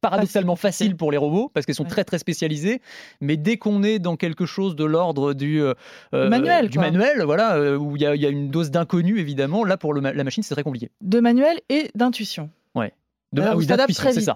paradoxalement 0.01 0.55
faciles 0.55 0.95
pour 0.95 1.11
les 1.11 1.17
robots 1.17 1.49
parce 1.53 1.65
qu'elles 1.65 1.75
sont 1.75 1.83
très 1.83 2.03
très 2.03 2.19
spécialisées. 2.19 2.81
Mais 3.21 3.37
dès 3.37 3.57
qu'on 3.57 3.83
est 3.83 3.99
dans 3.99 4.15
quelque 4.15 4.45
chose 4.45 4.75
de 4.75 4.85
l'ordre 4.85 5.33
du 5.33 5.61
euh, 5.61 5.73
manuel 6.13 6.69
du 6.69 6.79
manuel 6.79 7.23
voilà 7.23 7.55
euh, 7.55 7.77
où 7.77 7.95
il 7.95 8.01
y, 8.01 8.05
a 8.05 8.29
une 8.29 8.49
dose 8.49 8.71
d'inconnu 8.71 9.19
évidemment 9.19 9.63
là 9.63 9.77
pour 9.77 9.93
la 9.93 10.23
machine 10.23 10.43
c'est 10.43 10.53
très 10.53 10.63
compliqué. 10.63 10.91
De 11.01 11.19
manuel 11.19 11.59
et 11.69 11.89
d'intuition. 11.95 12.49
Ouais. 12.75 12.93
De, 13.33 13.41
ah, 13.41 13.57
oui, 13.57 13.67
c'est 13.67 14.21
ça. 14.21 14.35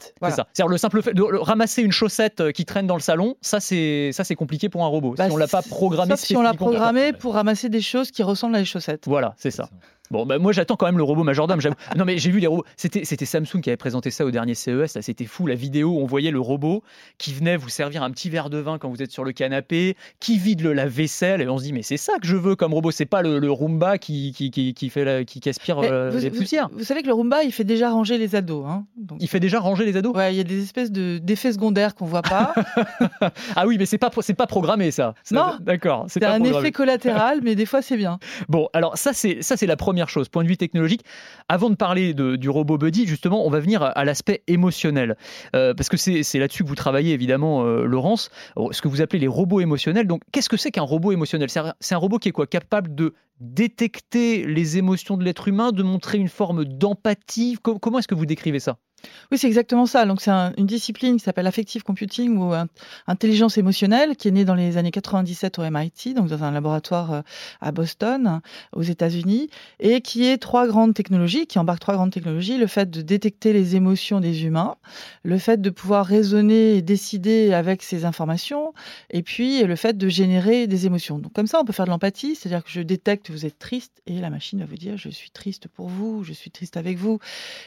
C'est 0.52 0.68
le 0.68 0.78
simple 0.78 1.02
fait 1.02 1.14
de 1.14 1.24
ramasser 1.24 1.82
une 1.82 1.94
chaussette 1.94 2.42
euh, 2.42 2.52
qui 2.52 2.66
traîne 2.66 2.88
dans 2.88 2.96
le 2.96 3.02
salon, 3.02 3.36
ça 3.40 3.62
c'est 3.62 4.12
ça 4.12 4.26
c'est 4.26 4.36
compliqué 4.36 4.68
pour 4.68 4.84
un 4.84 4.88
robot. 4.88 5.16
Bah, 5.18 5.28
si 5.28 5.32
on 5.32 5.38
l'a 5.38 5.48
pas 5.48 5.62
programmé, 5.62 6.18
si 6.18 6.36
on 6.36 6.42
l'a 6.42 6.54
programmé 6.54 7.14
pour 7.14 7.36
ramasser 7.36 7.70
des 7.70 7.80
choses 7.80 8.12
qui 8.12 8.22
ressemblent 8.22 8.56
à 8.56 8.60
des 8.60 8.66
chaussettes. 8.66 9.06
Voilà, 9.08 9.34
c'est 9.38 9.52
ça. 9.52 9.70
Bon, 10.12 10.26
bah, 10.26 10.38
moi 10.40 10.52
j'attends 10.52 10.76
quand 10.76 10.86
même 10.86 10.98
le 10.98 11.04
robot 11.04 11.24
majordome. 11.24 11.60
non, 11.96 12.06
mais 12.06 12.18
j'ai 12.18 12.32
vu 12.32 12.40
les 12.40 12.48
robots. 12.48 12.66
C'était, 12.76 13.06
c'était 13.06 13.26
Samsung 13.26 13.62
qui 13.62 13.70
avait 13.70 13.78
présenté 13.78 14.12
ça 14.12 14.26
au 14.26 14.32
dernier 14.32 14.56
CES. 14.56 15.00
C'était 15.00 15.26
fou 15.26 15.48
la 15.48 15.56
vidéo 15.56 15.92
où 15.92 16.00
on 16.00 16.06
voyait 16.06 16.32
le 16.32 16.40
robot 16.40 16.84
qui 17.18 17.34
venait 17.34 17.56
vous 17.56 17.70
servir 17.70 18.04
un 18.04 18.12
petit 18.12 18.30
verre 18.30 18.50
de 18.50 18.58
vin 18.58 18.78
quand 18.78 18.90
vous 18.90 19.02
êtes 19.02 19.12
sur 19.12 19.24
le 19.24 19.32
canapé, 19.32 19.96
qui 20.20 20.38
vide 20.38 20.62
le 20.62 20.74
lave-vaisselle. 20.74 21.42
Et 21.42 21.48
on 21.48 21.58
se 21.58 21.64
dit, 21.64 21.74
mais 21.74 21.82
c'est 21.82 21.98
ça 21.98 22.14
que 22.22 22.28
je 22.28 22.36
veux 22.36 22.56
comme 22.56 22.74
robot. 22.74 22.92
C'est 22.92 23.06
pas 23.06 23.22
le, 23.22 23.52
Roomba 23.52 23.98
qui, 23.98 24.34
qui, 24.34 24.52
qui, 24.52 24.90
fait 24.90 25.26
qui, 25.26 25.50
aspire 25.50 25.80
euh, 25.80 26.12
les 26.12 26.30
poussières. 26.30 26.70
Vous, 26.74 26.84
savez 26.84 27.02
que 27.02 27.08
le 27.08 27.14
Roomba, 27.14 27.44
il 27.44 27.52
fait 27.52 27.64
déjà 27.64 27.90
ranger 27.90 28.18
les 28.18 28.36
ados. 28.36 28.66
Hein, 28.68 28.86
Il 29.20 29.28
fait 29.28 29.40
déjà 29.40 29.60
ranger 29.60 29.86
les 29.86 29.96
ados? 29.96 30.16
Ouais, 30.16 30.34
il 30.34 30.38
y 30.38 30.42
a 30.42 30.44
des 30.44 30.62
espèces 30.62 30.92
de, 30.92 31.20
d'effets 31.20 31.54
secondaires 31.54 31.96
qu'on 31.96 32.06
voit 32.06 32.22
pas. 32.22 32.54
ah 33.56 33.66
oui, 33.66 33.78
mais 33.78 33.86
c'est 33.86 33.98
pas, 33.98 34.10
c'est 34.20 34.34
pas 34.34 34.48
programmé 34.48 34.92
ça. 34.92 35.14
non, 35.32 35.56
d'accord. 35.62 36.06
C'est, 36.10 36.24
un 36.24 36.44
effet 36.44 36.72
collatéral, 36.72 37.40
mais 37.44 37.56
des 37.56 37.66
fois 37.66 37.82
c'est 37.82 37.98
bien. 37.98 38.20
Bon, 38.50 38.68
alors 38.74 38.98
ça 38.98 39.14
c'est, 39.14 39.42
ça, 39.42 39.56
c'est 39.56 39.68
la 39.68 39.78
première 39.78 40.01
chose. 40.10 40.30
Point 40.30 40.44
de 40.44 40.50
vue 40.50 40.58
technologique 40.58 41.04
avant 41.50 41.70
de 41.70 41.76
parler 41.76 42.14
du 42.14 42.50
robot 42.50 42.78
Buddy, 42.78 43.08
justement, 43.08 43.46
on 43.46 43.50
va 43.50 43.60
venir 43.60 43.84
à, 43.84 44.06
l'aspect 44.06 44.44
émotionnel. 44.48 45.18
Euh, 45.56 45.74
parce 45.74 45.90
que 45.90 45.98
c'est 45.98 46.40
là-dessus 46.40 46.64
que 46.64 46.70
vous 46.70 46.76
travaillez, 46.76 47.14
évidemment, 47.14 47.64
euh, 47.64 47.86
Laurence, 47.86 48.30
ce 48.72 48.82
que 48.82 48.88
vous 48.88 49.02
appelez 49.02 49.20
les 49.20 49.28
robots 49.28 49.62
émotionnels. 49.62 50.08
Donc, 50.08 50.22
qu'est-ce 50.32 50.50
que 50.50 50.58
c'est 50.58 50.72
qu'un 50.72 50.82
robot 50.82 51.12
émotionnel? 51.12 51.50
C'est 51.50 51.96
un, 51.96 51.98
robot 51.98 52.18
qui 52.18 52.30
est 52.30 52.32
quoi? 52.32 52.48
Capable 52.48 52.94
de 52.96 53.14
détecter 53.40 54.46
les 54.46 54.78
émotions 54.78 55.18
de 55.18 55.24
l'être 55.24 55.48
humain, 55.48 55.72
de 55.72 55.84
montrer 55.84 56.18
une 56.18 56.30
forme 56.30 56.66
d'empathie? 56.66 57.58
Comment 57.62 58.00
est-ce 58.00 58.08
que 58.08 58.16
vous 58.16 58.26
décrivez 58.26 58.60
ça? 58.60 58.78
Oui, 59.32 59.38
c'est 59.38 59.48
exactement 59.48 59.86
ça. 59.86 60.06
Donc, 60.06 60.22
c'est 60.22 60.32
une 60.32 60.66
discipline 60.66 61.18
qui 61.18 61.24
s'appelle 61.24 61.48
Affective 61.48 61.84
Computing 61.84 62.38
ou 62.38 62.54
intelligence 63.08 63.58
émotionnelle, 63.58 64.16
qui 64.16 64.28
est 64.28 64.32
née 64.32 64.46
dans 64.46 64.56
les 64.56 64.78
années 64.78 64.92
97 64.92 65.60
au 65.60 65.70
MIT, 65.70 66.14
donc 66.14 66.28
dans 66.28 66.44
un 66.44 66.52
laboratoire 66.52 67.14
euh, 67.14 67.22
à 67.62 67.72
Boston, 67.72 68.42
aux 68.74 68.82
États-Unis, 68.82 69.50
et 69.80 70.02
qui 70.02 70.26
est 70.26 70.38
trois 70.38 70.68
grandes 70.68 70.94
technologies, 70.94 71.48
qui 71.48 71.60
embarque 71.60 71.80
trois 71.80 71.96
grandes 71.96 72.12
technologies 72.12 72.58
le 72.58 72.68
fait 72.68 72.90
de 72.90 73.02
détecter 73.02 73.54
les 73.54 73.76
émotions 73.76 74.20
des 74.20 74.44
humains, 74.44 74.76
le 75.24 75.38
fait 75.38 75.62
de 75.62 75.70
pouvoir 75.70 76.06
raisonner 76.06 76.76
et 76.76 76.82
décider 76.82 77.54
avec 77.54 77.84
ces 77.84 78.06
informations, 78.06 78.74
et 79.10 79.24
puis 79.24 79.64
le 79.64 79.76
fait 79.76 79.98
de 79.98 80.10
générer 80.10 80.68
des 80.68 80.86
émotions. 80.86 81.20
Donc, 81.20 81.34
comme 81.34 81.48
ça, 81.48 81.60
on 81.60 81.66
peut 81.66 81.74
faire 81.74 81.86
de 81.86 81.92
l'empathie, 81.92 82.36
c'est-à-dire 82.36 82.64
que 82.64 82.72
je 82.72 82.82
détecte 82.82 83.28
que 83.28 83.32
vous 83.32 83.46
êtes 83.46 83.60
triste, 83.60 84.02
et 84.08 84.20
la 84.20 84.30
machine 84.30 84.60
va 84.60 84.66
vous 84.66 84.76
dire 84.76 84.98
je 84.98 85.10
suis 85.10 85.32
triste 85.32 85.68
pour 85.68 85.88
vous, 85.88 86.24
je 86.24 86.34
suis 86.34 86.52
triste 86.52 86.78
avec 86.78 86.98
vous. 86.98 87.20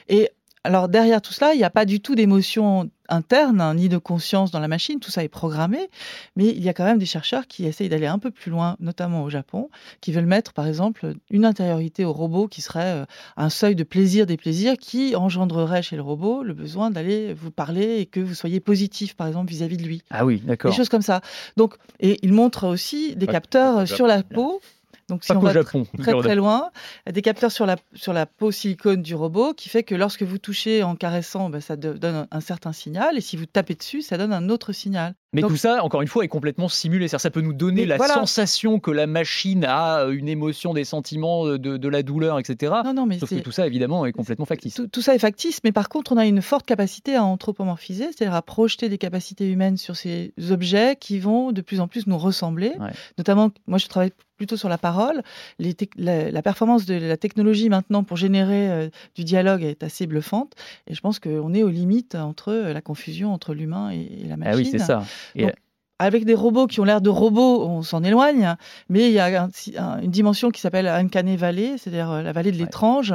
Et 0.08 0.30
alors 0.64 0.88
derrière 0.88 1.20
tout 1.20 1.32
cela, 1.32 1.52
il 1.52 1.58
n'y 1.58 1.64
a 1.64 1.70
pas 1.70 1.84
du 1.84 2.00
tout 2.00 2.14
d'émotion 2.14 2.90
interne 3.10 3.60
hein, 3.60 3.74
ni 3.74 3.90
de 3.90 3.98
conscience 3.98 4.50
dans 4.50 4.60
la 4.60 4.68
machine, 4.68 4.98
tout 4.98 5.10
ça 5.10 5.22
est 5.22 5.28
programmé, 5.28 5.90
mais 6.36 6.48
il 6.48 6.62
y 6.62 6.70
a 6.70 6.72
quand 6.72 6.84
même 6.84 6.98
des 6.98 7.06
chercheurs 7.06 7.46
qui 7.46 7.66
essayent 7.66 7.90
d'aller 7.90 8.06
un 8.06 8.18
peu 8.18 8.30
plus 8.30 8.50
loin, 8.50 8.76
notamment 8.80 9.22
au 9.24 9.30
Japon, 9.30 9.68
qui 10.00 10.10
veulent 10.10 10.24
mettre 10.24 10.54
par 10.54 10.66
exemple 10.66 11.12
une 11.30 11.44
intériorité 11.44 12.06
au 12.06 12.12
robot 12.12 12.48
qui 12.48 12.62
serait 12.62 13.02
euh, 13.02 13.04
un 13.36 13.50
seuil 13.50 13.74
de 13.74 13.84
plaisir 13.84 14.24
des 14.24 14.38
plaisirs 14.38 14.78
qui 14.78 15.14
engendrerait 15.16 15.82
chez 15.82 15.96
le 15.96 16.02
robot 16.02 16.42
le 16.42 16.54
besoin 16.54 16.90
d'aller 16.90 17.34
vous 17.34 17.50
parler 17.50 17.98
et 17.98 18.06
que 18.06 18.20
vous 18.20 18.34
soyez 18.34 18.60
positif 18.60 19.14
par 19.16 19.26
exemple 19.26 19.50
vis-à-vis 19.50 19.76
de 19.76 19.84
lui. 19.84 20.02
Ah 20.10 20.24
oui, 20.24 20.40
d'accord. 20.42 20.70
Des 20.70 20.76
choses 20.76 20.88
comme 20.88 21.02
ça. 21.02 21.20
Donc 21.58 21.74
et 22.00 22.18
il 22.22 22.32
montre 22.32 22.66
aussi 22.66 23.16
des 23.16 23.26
capteurs 23.26 23.86
sur 23.86 24.06
la 24.06 24.22
peau 24.22 24.60
donc 25.08 25.24
si 25.24 25.32
on 25.32 25.40
va 25.40 25.52
Japon, 25.52 25.86
très 25.98 26.12
très 26.12 26.34
loin, 26.34 26.70
des 27.10 27.22
capteurs 27.22 27.52
sur 27.52 27.66
la, 27.66 27.76
sur 27.94 28.12
la 28.12 28.26
peau 28.26 28.50
silicone 28.50 29.02
du 29.02 29.14
robot 29.14 29.54
qui 29.54 29.68
fait 29.68 29.82
que 29.82 29.94
lorsque 29.94 30.22
vous 30.22 30.38
touchez 30.38 30.82
en 30.82 30.96
caressant, 30.96 31.50
ben, 31.50 31.60
ça 31.60 31.76
donne 31.76 32.26
un 32.30 32.40
certain 32.40 32.72
signal 32.72 33.16
et 33.16 33.20
si 33.20 33.36
vous 33.36 33.46
tapez 33.46 33.74
dessus, 33.74 34.02
ça 34.02 34.18
donne 34.18 34.32
un 34.32 34.48
autre 34.48 34.72
signal. 34.72 35.14
Mais 35.34 35.42
Donc- 35.42 35.50
tout 35.50 35.56
ça, 35.56 35.82
encore 35.84 36.00
une 36.00 36.08
fois, 36.08 36.24
est 36.24 36.28
complètement 36.28 36.68
simulé. 36.68 37.08
Ça 37.08 37.30
peut 37.30 37.40
nous 37.40 37.52
donner 37.52 37.84
la 37.86 37.96
voilà. 37.96 38.14
sensation 38.14 38.78
que 38.80 38.90
la 38.90 39.06
machine 39.06 39.64
a 39.64 40.04
une 40.10 40.28
émotion, 40.28 40.72
des 40.74 40.84
sentiments, 40.84 41.44
de, 41.46 41.56
de 41.76 41.88
la 41.88 42.02
douleur, 42.02 42.38
etc. 42.38 42.72
Non, 42.84 42.94
non, 42.94 43.06
mais 43.06 43.18
Sauf 43.18 43.30
que 43.30 43.40
tout 43.40 43.50
ça, 43.52 43.66
évidemment, 43.66 44.06
est 44.06 44.12
complètement 44.12 44.44
factice. 44.46 44.74
tout, 44.74 44.86
tout 44.86 45.02
ça 45.02 45.14
est 45.14 45.18
factice, 45.18 45.60
mais 45.64 45.72
par 45.72 45.88
contre, 45.88 46.12
on 46.12 46.16
a 46.16 46.24
une 46.24 46.40
forte 46.40 46.64
capacité 46.66 47.16
à 47.16 47.24
anthropomorphiser, 47.24 48.04
c'est-à-dire 48.12 48.34
à 48.34 48.42
projeter 48.42 48.88
des 48.88 48.98
capacités 48.98 49.50
humaines 49.50 49.76
sur 49.76 49.96
ces 49.96 50.32
objets 50.50 50.96
qui 50.98 51.18
vont 51.18 51.52
de 51.52 51.60
plus 51.60 51.80
en 51.80 51.88
plus 51.88 52.06
nous 52.06 52.16
ressembler. 52.18 52.72
Ouais. 52.78 52.90
Notamment, 53.18 53.50
moi, 53.66 53.78
je 53.78 53.88
travaille 53.88 54.12
plutôt 54.36 54.56
sur 54.56 54.68
la 54.68 54.78
parole. 54.78 55.22
Les 55.60 55.76
la, 55.96 56.30
la 56.30 56.42
performance 56.42 56.86
de 56.86 56.94
la 56.94 57.16
technologie 57.16 57.68
maintenant 57.68 58.02
pour 58.02 58.16
générer 58.16 58.68
euh, 58.70 58.88
du 59.14 59.22
dialogue 59.22 59.62
est 59.62 59.82
assez 59.84 60.06
bluffante, 60.08 60.54
et 60.88 60.94
je 60.94 61.00
pense 61.00 61.20
qu'on 61.20 61.54
est 61.54 61.62
aux 61.62 61.68
limites 61.70 62.16
entre 62.16 62.48
euh, 62.52 62.72
la 62.72 62.80
confusion 62.80 63.32
entre 63.32 63.54
l'humain 63.54 63.90
et, 63.92 64.22
et 64.24 64.28
la 64.28 64.36
machine. 64.36 64.52
Ah 64.54 64.56
oui, 64.56 64.68
c'est 64.70 64.78
ça. 64.80 65.04
Donc, 65.44 65.54
avec 66.00 66.24
des 66.24 66.34
robots 66.34 66.66
qui 66.66 66.80
ont 66.80 66.84
l'air 66.84 67.00
de 67.00 67.08
robots, 67.08 67.64
on 67.68 67.82
s'en 67.82 68.02
éloigne, 68.02 68.56
mais 68.88 69.06
il 69.08 69.12
y 69.12 69.20
a 69.20 69.44
un- 69.44 69.50
un- 69.78 70.00
une 70.02 70.10
dimension 70.10 70.50
qui 70.50 70.60
s'appelle 70.60 70.88
Uncanny 70.88 71.36
Valley, 71.36 71.78
c'est-à-dire 71.78 72.10
euh, 72.10 72.20
la 72.22 72.32
vallée 72.32 72.50
de 72.50 72.56
l'étrange, 72.58 73.14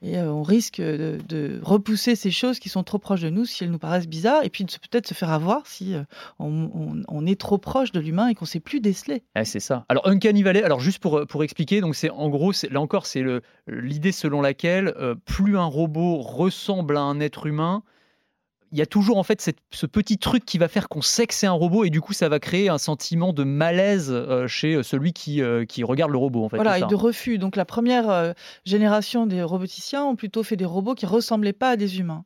et 0.00 0.16
euh, 0.16 0.32
on 0.32 0.44
risque 0.44 0.80
de, 0.80 1.18
de 1.28 1.58
repousser 1.60 2.14
ces 2.14 2.30
choses 2.30 2.60
qui 2.60 2.68
sont 2.68 2.84
trop 2.84 2.98
proches 2.98 3.22
de 3.22 3.30
nous 3.30 3.44
si 3.46 3.64
elles 3.64 3.70
nous 3.72 3.80
paraissent 3.80 4.06
bizarres, 4.06 4.44
et 4.44 4.48
puis 4.48 4.62
de 4.64 4.70
peut-être 4.70 5.08
se 5.08 5.12
faire 5.12 5.30
avoir 5.32 5.66
si 5.66 5.92
euh, 5.94 6.04
on, 6.38 6.70
on- 6.72 7.02
on 7.08 7.26
est 7.26 7.38
trop 7.38 7.58
proche 7.58 7.90
de 7.90 7.98
l'humain 7.98 8.28
et 8.28 8.36
qu'on 8.36 8.44
ne 8.44 8.48
sait 8.50 8.60
plus 8.60 8.80
déceler. 8.80 9.24
Ah, 9.34 9.44
c'est 9.44 9.60
ça. 9.60 9.84
Alors 9.88 10.06
Uncanny 10.08 10.44
Valley, 10.44 10.62
alors 10.62 10.78
juste 10.78 11.00
pour, 11.00 11.26
pour 11.26 11.42
expliquer, 11.42 11.80
donc 11.80 11.96
c'est 11.96 12.10
en 12.10 12.28
gros, 12.28 12.52
là 12.70 12.80
encore, 12.80 13.06
c'est 13.06 13.24
l'idée 13.66 14.12
selon 14.12 14.40
laquelle 14.40 14.94
euh, 15.00 15.16
plus 15.26 15.58
un 15.58 15.64
robot 15.64 16.18
ressemble 16.18 16.96
à 16.96 17.00
un 17.00 17.18
être 17.18 17.46
humain, 17.46 17.82
il 18.72 18.78
y 18.78 18.82
a 18.82 18.86
toujours 18.86 19.18
en 19.18 19.22
fait 19.22 19.40
cette- 19.40 19.58
ce 19.70 19.86
petit 19.86 20.18
truc 20.18 20.44
qui 20.44 20.58
va 20.58 20.68
faire 20.68 20.88
qu'on 20.88 21.02
sait 21.02 21.26
que 21.26 21.34
c'est 21.34 21.46
un 21.46 21.52
robot 21.52 21.84
et 21.84 21.90
du 21.90 22.00
coup 22.00 22.12
ça 22.12 22.28
va 22.28 22.38
créer 22.38 22.68
un 22.68 22.78
sentiment 22.78 23.32
de 23.32 23.44
malaise 23.44 24.10
euh, 24.12 24.46
chez 24.46 24.82
celui 24.82 25.12
qui, 25.12 25.42
euh, 25.42 25.64
qui 25.64 25.82
regarde 25.84 26.10
le 26.12 26.18
robot 26.18 26.44
en 26.44 26.48
fait. 26.48 26.56
voilà, 26.56 26.78
et 26.78 26.80
ça. 26.82 26.86
de 26.86 26.94
refus. 26.94 27.38
Donc 27.38 27.56
la 27.56 27.64
première 27.64 28.08
euh, 28.10 28.32
génération 28.64 29.26
des 29.26 29.42
roboticiens 29.42 30.04
ont 30.04 30.16
plutôt 30.16 30.42
fait 30.42 30.56
des 30.56 30.64
robots 30.64 30.94
qui 30.94 31.06
ressemblaient 31.06 31.52
pas 31.52 31.70
à 31.70 31.76
des 31.76 31.98
humains. 31.98 32.24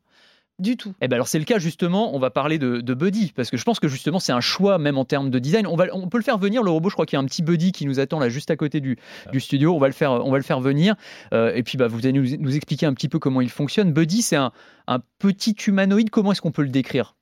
Du 0.61 0.77
tout. 0.77 0.95
Eh 1.01 1.09
ben 1.09 1.17
alors 1.17 1.27
c'est 1.27 1.41
le 1.41 1.45
cas 1.45 1.59
justement, 1.59 2.15
on 2.15 2.21
va 2.21 2.31
parler 2.31 2.59
de, 2.59 2.95
Buddy, 2.95 3.33
parce 3.35 3.51
que 3.51 3.57
je 3.57 3.65
pense 3.65 3.81
que 3.81 3.89
justement 3.89 4.21
c'est 4.21 4.31
un 4.31 4.41
choix 4.41 4.79
même 4.79 4.99
en 4.99 5.05
termes 5.05 5.29
de 5.31 5.41
design. 5.41 5.67
On, 5.67 5.75
va, 5.75 5.87
peut 5.87 6.19
le 6.19 6.23
faire 6.23 6.39
venir, 6.39 6.63
le 6.63 6.71
robot, 6.71 6.91
je 6.91 6.95
crois 6.95 7.07
qu'il 7.07 7.17
y 7.17 7.21
a 7.21 7.21
un 7.21 7.27
petit 7.27 7.43
Buddy 7.43 7.73
qui 7.73 7.87
nous 7.87 7.99
attend 7.99 8.21
là 8.21 8.29
juste 8.29 8.53
à 8.53 8.57
côté 8.57 8.81
du, 8.81 8.97
studio, 9.39 9.75
on 9.75 9.81
va 9.81 9.89
le 9.89 9.93
faire, 9.93 10.61
venir. 10.61 10.95
Euh, 11.33 11.53
et 11.55 11.65
puis 11.65 11.77
bah, 11.77 11.89
vous 11.89 12.07
allez 12.07 12.13
nous, 12.13 12.37
nous 12.39 12.55
expliquer 12.55 12.87
un 12.87 12.95
petit 12.95 13.09
peu 13.09 13.19
comment 13.19 13.41
il 13.41 13.51
fonctionne. 13.51 13.93
Buddy 13.93 14.23
c'est 14.23 14.37
un, 14.37 14.53
un 14.87 15.01
petit 15.19 15.57
humanoïde, 15.67 16.11
comment 16.11 16.31
est-ce 16.31 16.41
qu'on 16.41 16.53
peut 16.53 16.63
le 16.63 16.69
décrire? 16.69 17.17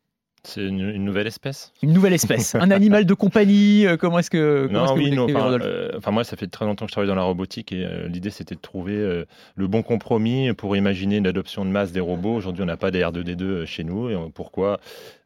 C'est 0.45 0.67
une, 0.67 0.81
une 0.81 1.05
nouvelle 1.05 1.29
espèce? 1.29 1.73
Une 1.83 1.93
nouvelle 1.93 2.15
espèce, 2.15 2.57
un 2.57 2.71
animal 2.73 3.07
de 3.07 3.15
compagnie, 3.15 3.87
euh, 3.87 3.97
comment 3.97 4.19
est-ce 4.19 4.29
que, 4.31 4.67
comment 4.67 4.79
Non, 4.81 4.85
est-ce 4.87 4.93
que 4.95 4.99
oui, 4.99 5.11
vous 5.11 5.15
non. 5.15 5.25
Enfin, 5.37 5.53
euh, 5.61 5.91
enfin, 5.97 6.11
moi, 6.11 6.25
ça 6.25 6.37
fait 6.37 6.49
très 6.49 6.65
longtemps 6.65 6.85
que 6.87 6.91
je 6.91 6.95
travaille 6.95 7.09
dans 7.09 7.15
la 7.15 7.23
robotique 7.23 7.71
et 7.71 7.85
euh, 7.85 8.09
l'idée, 8.09 8.31
c'était 8.31 8.57
de 8.57 8.61
trouver 8.61 9.25
le 9.55 9.67
bon 9.69 9.83
compromis 9.83 10.53
pour 10.53 10.77
imaginer 10.77 11.19
une 11.19 11.29
adoption 11.29 11.65
de 11.65 11.71
masse 11.71 11.93
des 11.93 12.01
robots. 12.01 12.35
Aujourd'hui, 12.35 12.63
on 12.65 12.67
n'a 12.67 12.77
pas 12.77 12.91
des 12.91 13.03
R2D2 13.03 13.67
chez 13.67 13.85
nous. 13.85 14.11
Et 14.11 14.17
pourquoi 14.35 14.81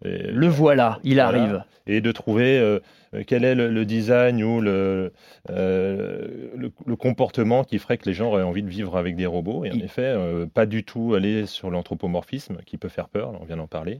Le 0.05 0.47
voilà, 0.49 0.99
il 1.03 1.15
Voilà. 1.15 1.29
arrive. 1.29 1.65
Et 1.87 2.01
de 2.01 2.13
trouver 2.13 2.79
quel 3.27 3.45
est 3.45 3.55
le, 3.55 3.71
le 3.71 3.85
design 3.85 4.43
ou 4.43 4.61
le, 4.61 5.13
euh, 5.51 6.27
le, 6.57 6.73
le 6.85 6.97
comportement 6.97 7.65
qui 7.65 7.79
ferait 7.79 7.99
que 7.99 8.07
les 8.07 8.15
gens 8.15 8.29
auraient 8.29 8.43
envie 8.43 8.63
de 8.63 8.69
vivre 8.69 8.97
avec 8.97 9.17
des 9.17 9.27
robots? 9.27 9.65
Et 9.65 9.71
en 9.71 9.79
effet, 9.79 10.03
euh, 10.03 10.47
pas 10.47 10.67
du 10.67 10.85
tout 10.85 11.15
aller 11.15 11.47
sur 11.47 11.71
l'anthropomorphisme 11.71 12.59
qui 12.67 12.79
peut 12.79 12.89
faire 12.89 13.09
peur, 13.09 13.33
on 13.41 13.45
vient 13.45 13.57
d'en 13.57 13.67
parler. 13.67 13.99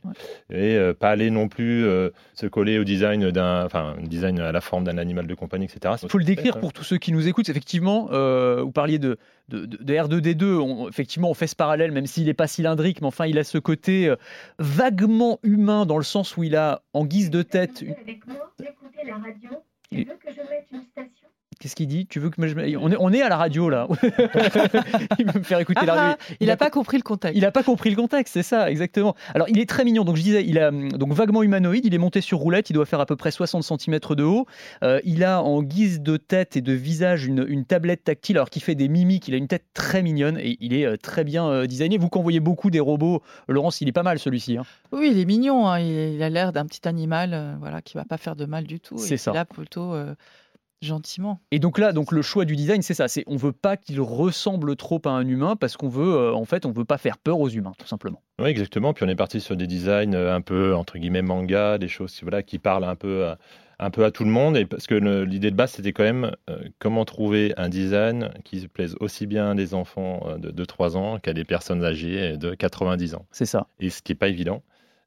Et 0.51 0.77
euh, 0.77 0.95
pas 0.95 1.11
aller 1.11 1.31
non 1.31 1.49
plus 1.49 1.85
euh, 1.85 2.11
se 2.35 2.47
coller 2.47 2.79
au 2.79 2.85
design 2.85 3.31
d'un, 3.31 3.65
enfin, 3.65 3.97
un 3.99 4.07
design 4.07 4.41
à 4.41 4.53
la 4.53 4.61
forme 4.61 4.85
d'un 4.85 4.99
animal 4.99 5.27
de 5.27 5.35
compagnie, 5.35 5.67
etc. 5.67 5.95
Il 6.03 6.09
faut 6.09 6.19
le 6.19 6.25
décrire 6.25 6.59
pour 6.59 6.73
tous 6.73 6.85
ceux 6.85 6.99
qui 6.99 7.13
nous 7.13 7.29
écoutent. 7.29 7.49
Effectivement, 7.49 8.09
euh, 8.13 8.63
vous 8.63 8.73
parliez 8.73 8.99
de, 8.99 9.19
de, 9.49 9.65
de- 9.67 9.77
de 9.83 9.95
R2D2. 9.95 10.45
On- 10.59 10.89
effectivement, 10.89 11.31
on 11.31 11.35
fait 11.35 11.47
ce 11.47 11.57
parallèle, 11.57 11.93
même 11.93 12.07
s'il 12.07 12.25
n'est 12.27 12.35
pas 12.35 12.47
cylindrique, 12.47 13.01
mais 13.01 13.07
enfin, 13.07 13.27
il 13.27 13.39
a 13.39 13.45
ce 13.45 13.59
côté 13.59 14.09
euh, 14.09 14.17
vaguement 14.59 15.39
humain 15.43 15.87
dans 15.87 15.99
le 15.99 16.05
sens 16.05 16.37
où 16.37 16.43
il 16.45 16.57
a 16.57 16.83
en 16.93 17.05
guise 17.05 17.31
de 17.31 17.43
tête. 17.43 17.83
une- 17.83 17.93
Avec 17.95 18.27
moi, 18.27 18.53
d'écouter 18.59 19.07
la 19.07 19.15
radio. 19.17 19.51
Tu 19.91 19.99
veux 20.05 20.15
que 20.15 20.31
je 20.33 20.41
mette 20.51 20.67
une 20.73 20.83
station? 20.83 21.29
Qu'est-ce 21.59 21.75
qu'il 21.75 21.87
dit? 21.89 22.07
Tu 22.07 22.21
veux 22.21 22.29
que 22.31 22.47
je... 22.47 22.55
on, 22.77 22.91
est, 22.93 22.97
on 22.99 23.13
est 23.13 23.23
à 23.23 23.29
la 23.31 23.37
radio 23.37 23.71
là. 23.71 23.89
il 25.19 25.27
veut 25.27 25.39
me 25.39 25.45
faire 25.45 25.59
écouter 25.59 25.87
la 25.87 25.93
Ah, 25.95 25.97
radio. 25.97 26.17
il 26.41 26.47
n'a 26.49 26.57
pas 26.57 26.71
compris 26.71 26.97
le 26.99 27.03
contexte. 27.03 27.37
Il 27.37 27.43
n'a 27.43 27.51
pas 27.51 27.63
compris 27.63 27.91
le 27.91 27.97
contexte, 27.97 28.35
c'est 28.35 28.43
ça, 28.43 28.71
exactement. 28.71 29.15
Alors, 29.35 29.49
il 29.49 29.59
est 29.59 29.69
très 29.69 29.85
mignon. 29.85 30.05
Donc, 30.05 30.17
je 30.17 30.23
disais, 30.23 30.45
il 30.47 30.59
a 30.59 30.71
donc 30.71 31.13
vaguement 31.13 31.43
humanoïde. 31.43 31.85
Il 31.87 31.95
est 31.95 31.99
monté 31.99 32.21
sur 32.21 32.39
roulette. 32.39 32.69
Il 32.71 32.75
doit 32.75 32.85
faire 32.87 33.01
à 33.01 33.07
peu 33.07 33.17
près 33.17 33.31
60 33.31 33.63
cm 33.63 33.99
de 34.17 34.23
haut. 34.23 34.47
Euh, 34.83 35.01
il 35.05 35.25
a 35.25 35.43
en 35.43 35.63
guise 35.63 36.01
de 36.01 36.17
tête 36.17 36.57
et 36.57 36.61
de 36.61 36.73
visage 36.73 37.25
une, 37.27 37.45
une 37.49 37.65
tablette 37.65 38.05
tactile, 38.05 38.37
alors 38.37 38.51
qu'il 38.51 38.63
fait 38.63 38.75
des 38.75 38.89
mimiques. 38.89 39.29
Il 39.29 39.35
a 39.35 39.39
une 39.39 39.49
tête 39.49 39.65
très 39.75 40.03
mignonne 40.03 40.39
et 40.39 40.57
il 40.61 40.75
est 40.75 40.85
euh, 40.87 40.97
très 40.97 41.25
bien 41.25 41.49
euh, 41.49 41.67
designé. 41.67 41.99
Vous, 41.99 42.09
quand 42.09 42.21
voyez 42.23 42.41
beaucoup 42.41 42.71
des 42.71 42.81
robots, 42.81 43.23
Laurence, 43.49 43.81
il 43.81 43.89
est 43.89 43.93
pas 43.93 44.03
mal 44.03 44.19
celui-ci. 44.19 44.59
hein. 44.59 44.65
Oui, 44.93 45.11
il 45.13 45.19
est 45.19 45.25
mignon. 45.25 45.67
hein, 45.69 45.79
Il, 45.81 46.15
il 46.17 46.23
a 46.23 46.29
l'air 46.31 46.53
d'un 46.53 46.67
petit 46.67 46.87
animal, 46.87 47.31
euh, 47.33 47.55
voilà, 47.61 47.81
qui 47.83 47.95
va 47.97 48.05
pas 48.05 48.19
faire 48.19 48.37
de 48.37 48.45
mal 48.45 48.65
du 48.65 48.79
tout. 48.81 48.99
C'est 48.99 49.17
ça. 49.17 49.33
Là, 49.33 49.45
plutôt 49.45 49.95
euh, 49.95 50.15
gentiment. 50.83 51.41
Et 51.51 51.59
donc 51.59 51.79
là, 51.79 51.93
donc 51.93 52.13
le 52.13 52.23
choix 52.23 52.45
du 52.45 52.57
design, 52.57 52.83
c'est 52.83 52.95
ça. 52.95 53.09
C'est 53.09 53.25
on 53.27 53.37
veut 53.37 53.53
pas 53.53 53.77
qu'il 53.77 54.01
ressemble 54.01 54.77
trop 54.77 55.01
à 55.05 55.11
un 55.11 55.27
humain 55.27 55.57
parce 55.57 55.77
qu'on 55.77 55.89
veut, 55.89 56.15
euh, 56.15 56.35
en 56.35 56.45
fait, 56.45 56.67
on 56.67 56.73
veut 56.73 56.85
pas 56.85 56.99
faire 56.99 57.19
peur 57.19 57.41
aux 57.41 57.49
humains, 57.49 57.73
tout 57.79 57.87
simplement. 57.87 58.23
Oui, 58.41 58.49
exactement. 58.49 58.93
Puis 58.93 59.05
on 59.05 59.09
est 59.09 59.17
parti 59.17 59.41
sur 59.41 59.57
des 59.57 59.67
designs 59.67 60.15
euh, 60.15 60.35
un 60.35 60.41
peu, 60.41 60.75
entre 60.75 60.99
guillemets, 60.99 61.23
manga, 61.23 61.79
des 61.79 61.89
choses 61.89 62.19
voilà, 62.23 62.43
qui 62.43 62.59
parlent 62.59 62.85
un 62.85 62.97
peu 62.97 63.27
à, 63.27 63.39
un 63.79 63.91
peu 63.91 64.05
à 64.05 64.11
tout 64.11 64.25
le 64.25 64.31
monde. 64.31 64.57
Et 64.57 64.67
parce 64.67 64.87
que 64.87 64.95
l'idée 65.25 65.51
de 65.51 65.57
base, 65.57 65.73
c'était 65.73 65.93
quand 65.93 66.05
même 66.05 66.33
euh, 66.51 66.69
comment 66.79 67.05
trouver 67.05 67.55
un 67.57 67.69
design 67.69 68.31
qui 68.45 68.61
se 68.61 68.67
plaise 68.67 68.97
aussi 69.01 69.27
bien 69.27 69.51
à 69.51 69.55
des 69.55 69.75
enfants 69.75 70.37
de, 70.39 70.51
de 70.51 70.65
3 70.65 70.97
ans 70.97 71.19
qu'à 71.19 71.33
des 71.33 71.45
personnes 71.45 71.85
âgées 71.85 72.37
de 72.37 72.55
90 72.55 73.15
ans. 73.15 73.27
C'est 73.31 73.47
ça. 73.47 73.67
Et 73.81 73.91
ce 73.91 74.03
qui 74.03 74.13
n'est 74.13 74.17
pas 74.17 74.29
évident. 74.29 74.63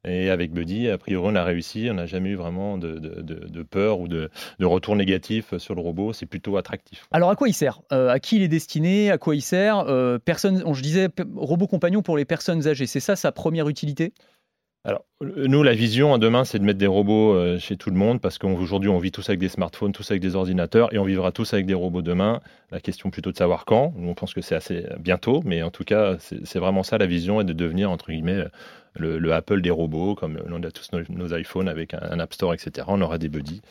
Et 0.08 0.30
avec 0.30 0.52
Buddy, 0.52 0.88
a 0.88 0.96
priori, 0.96 1.30
on 1.30 1.34
a 1.34 1.44
réussi. 1.44 1.88
On 1.90 1.94
n'a 1.94 2.06
jamais 2.06 2.30
eu 2.30 2.34
vraiment 2.34 2.78
de, 2.78 2.98
de- 2.98 3.20
de- 3.20 3.48
de 3.48 3.62
peur 3.62 4.00
ou 4.00 4.08
de, 4.08 4.30
de 4.58 4.64
retour 4.66 4.96
négatif 4.96 5.56
sur 5.58 5.74
le 5.74 5.82
robot. 5.82 6.12
C'est 6.14 6.26
plutôt 6.26 6.56
attractif. 6.56 7.06
Alors 7.10 7.30
à 7.30 7.36
quoi 7.36 7.48
il 7.48 7.52
sert? 7.52 7.82
Euh, 7.92 8.08
À 8.08 8.18
qui 8.18 8.36
il 8.36 8.42
est 8.42 8.48
destiné? 8.48 9.10
À 9.10 9.18
quoi 9.18 9.34
il 9.34 9.42
sert? 9.42 9.80
Euh, 9.80 10.18
Personne, 10.18 10.62
on, 10.64 10.72
je 10.72 10.82
disais, 10.82 11.08
robot 11.36 11.66
compagnon 11.66 12.00
pour 12.00 12.16
les 12.16 12.24
personnes 12.24 12.66
âgées. 12.66 12.86
C'est 12.86 13.00
ça 13.00 13.14
sa 13.14 13.30
première 13.30 13.68
utilité? 13.68 14.14
Alors, 14.82 15.04
euh, 15.22 15.46
nous, 15.46 15.62
la 15.62 15.74
vision 15.74 16.14
à 16.14 16.18
demain, 16.18 16.46
c'est 16.46 16.58
de 16.58 16.64
mettre 16.64 16.78
des 16.78 16.86
robots 16.86 17.34
euh, 17.34 17.58
chez 17.58 17.76
tout 17.76 17.90
le 17.90 17.96
monde 17.96 18.18
parce 18.22 18.38
qu'aujourd'hui, 18.38 18.88
on 18.88 18.98
vit 18.98 19.12
tous 19.12 19.28
avec 19.28 19.38
des 19.38 19.50
smartphones, 19.50 19.92
tous 19.92 20.10
avec 20.10 20.22
des 20.22 20.34
ordinateurs 20.36 20.94
et 20.94 20.98
on 20.98 21.04
vivra 21.04 21.32
tous 21.32 21.52
avec 21.52 21.66
des 21.66 21.74
robots 21.74 22.00
demain. 22.00 22.40
La 22.70 22.80
question 22.80 23.10
plutôt 23.10 23.30
de 23.30 23.36
savoir 23.36 23.66
quand. 23.66 23.92
Nous, 23.96 24.08
on 24.08 24.14
pense 24.14 24.32
que 24.32 24.40
c'est 24.40 24.54
assez 24.54 24.86
bientôt, 24.98 25.42
mais 25.44 25.62
en 25.62 25.70
tout 25.70 25.84
cas, 25.84 26.16
c'est 26.18 26.46
c'est 26.46 26.58
vraiment 26.58 26.82
ça 26.82 26.96
la 26.96 27.04
vision 27.04 27.42
et 27.42 27.44
de 27.44 27.52
devenir, 27.52 27.90
entre 27.90 28.10
guillemets, 28.10 28.44
le, 28.94 29.18
le 29.18 29.32
Apple 29.32 29.60
des 29.60 29.70
robots, 29.70 30.14
comme 30.14 30.40
on 30.50 30.62
a 30.62 30.70
tous 30.70 30.90
nos, 30.92 31.34
iPhones 31.34 31.68
avec 31.68 31.94
un, 31.94 32.00
un 32.02 32.18
App 32.20 32.32
Store, 32.32 32.54
etc. 32.54 32.86
On 32.88 33.00
aura 33.00 33.18
des 33.18 33.28
buddies 33.28 33.62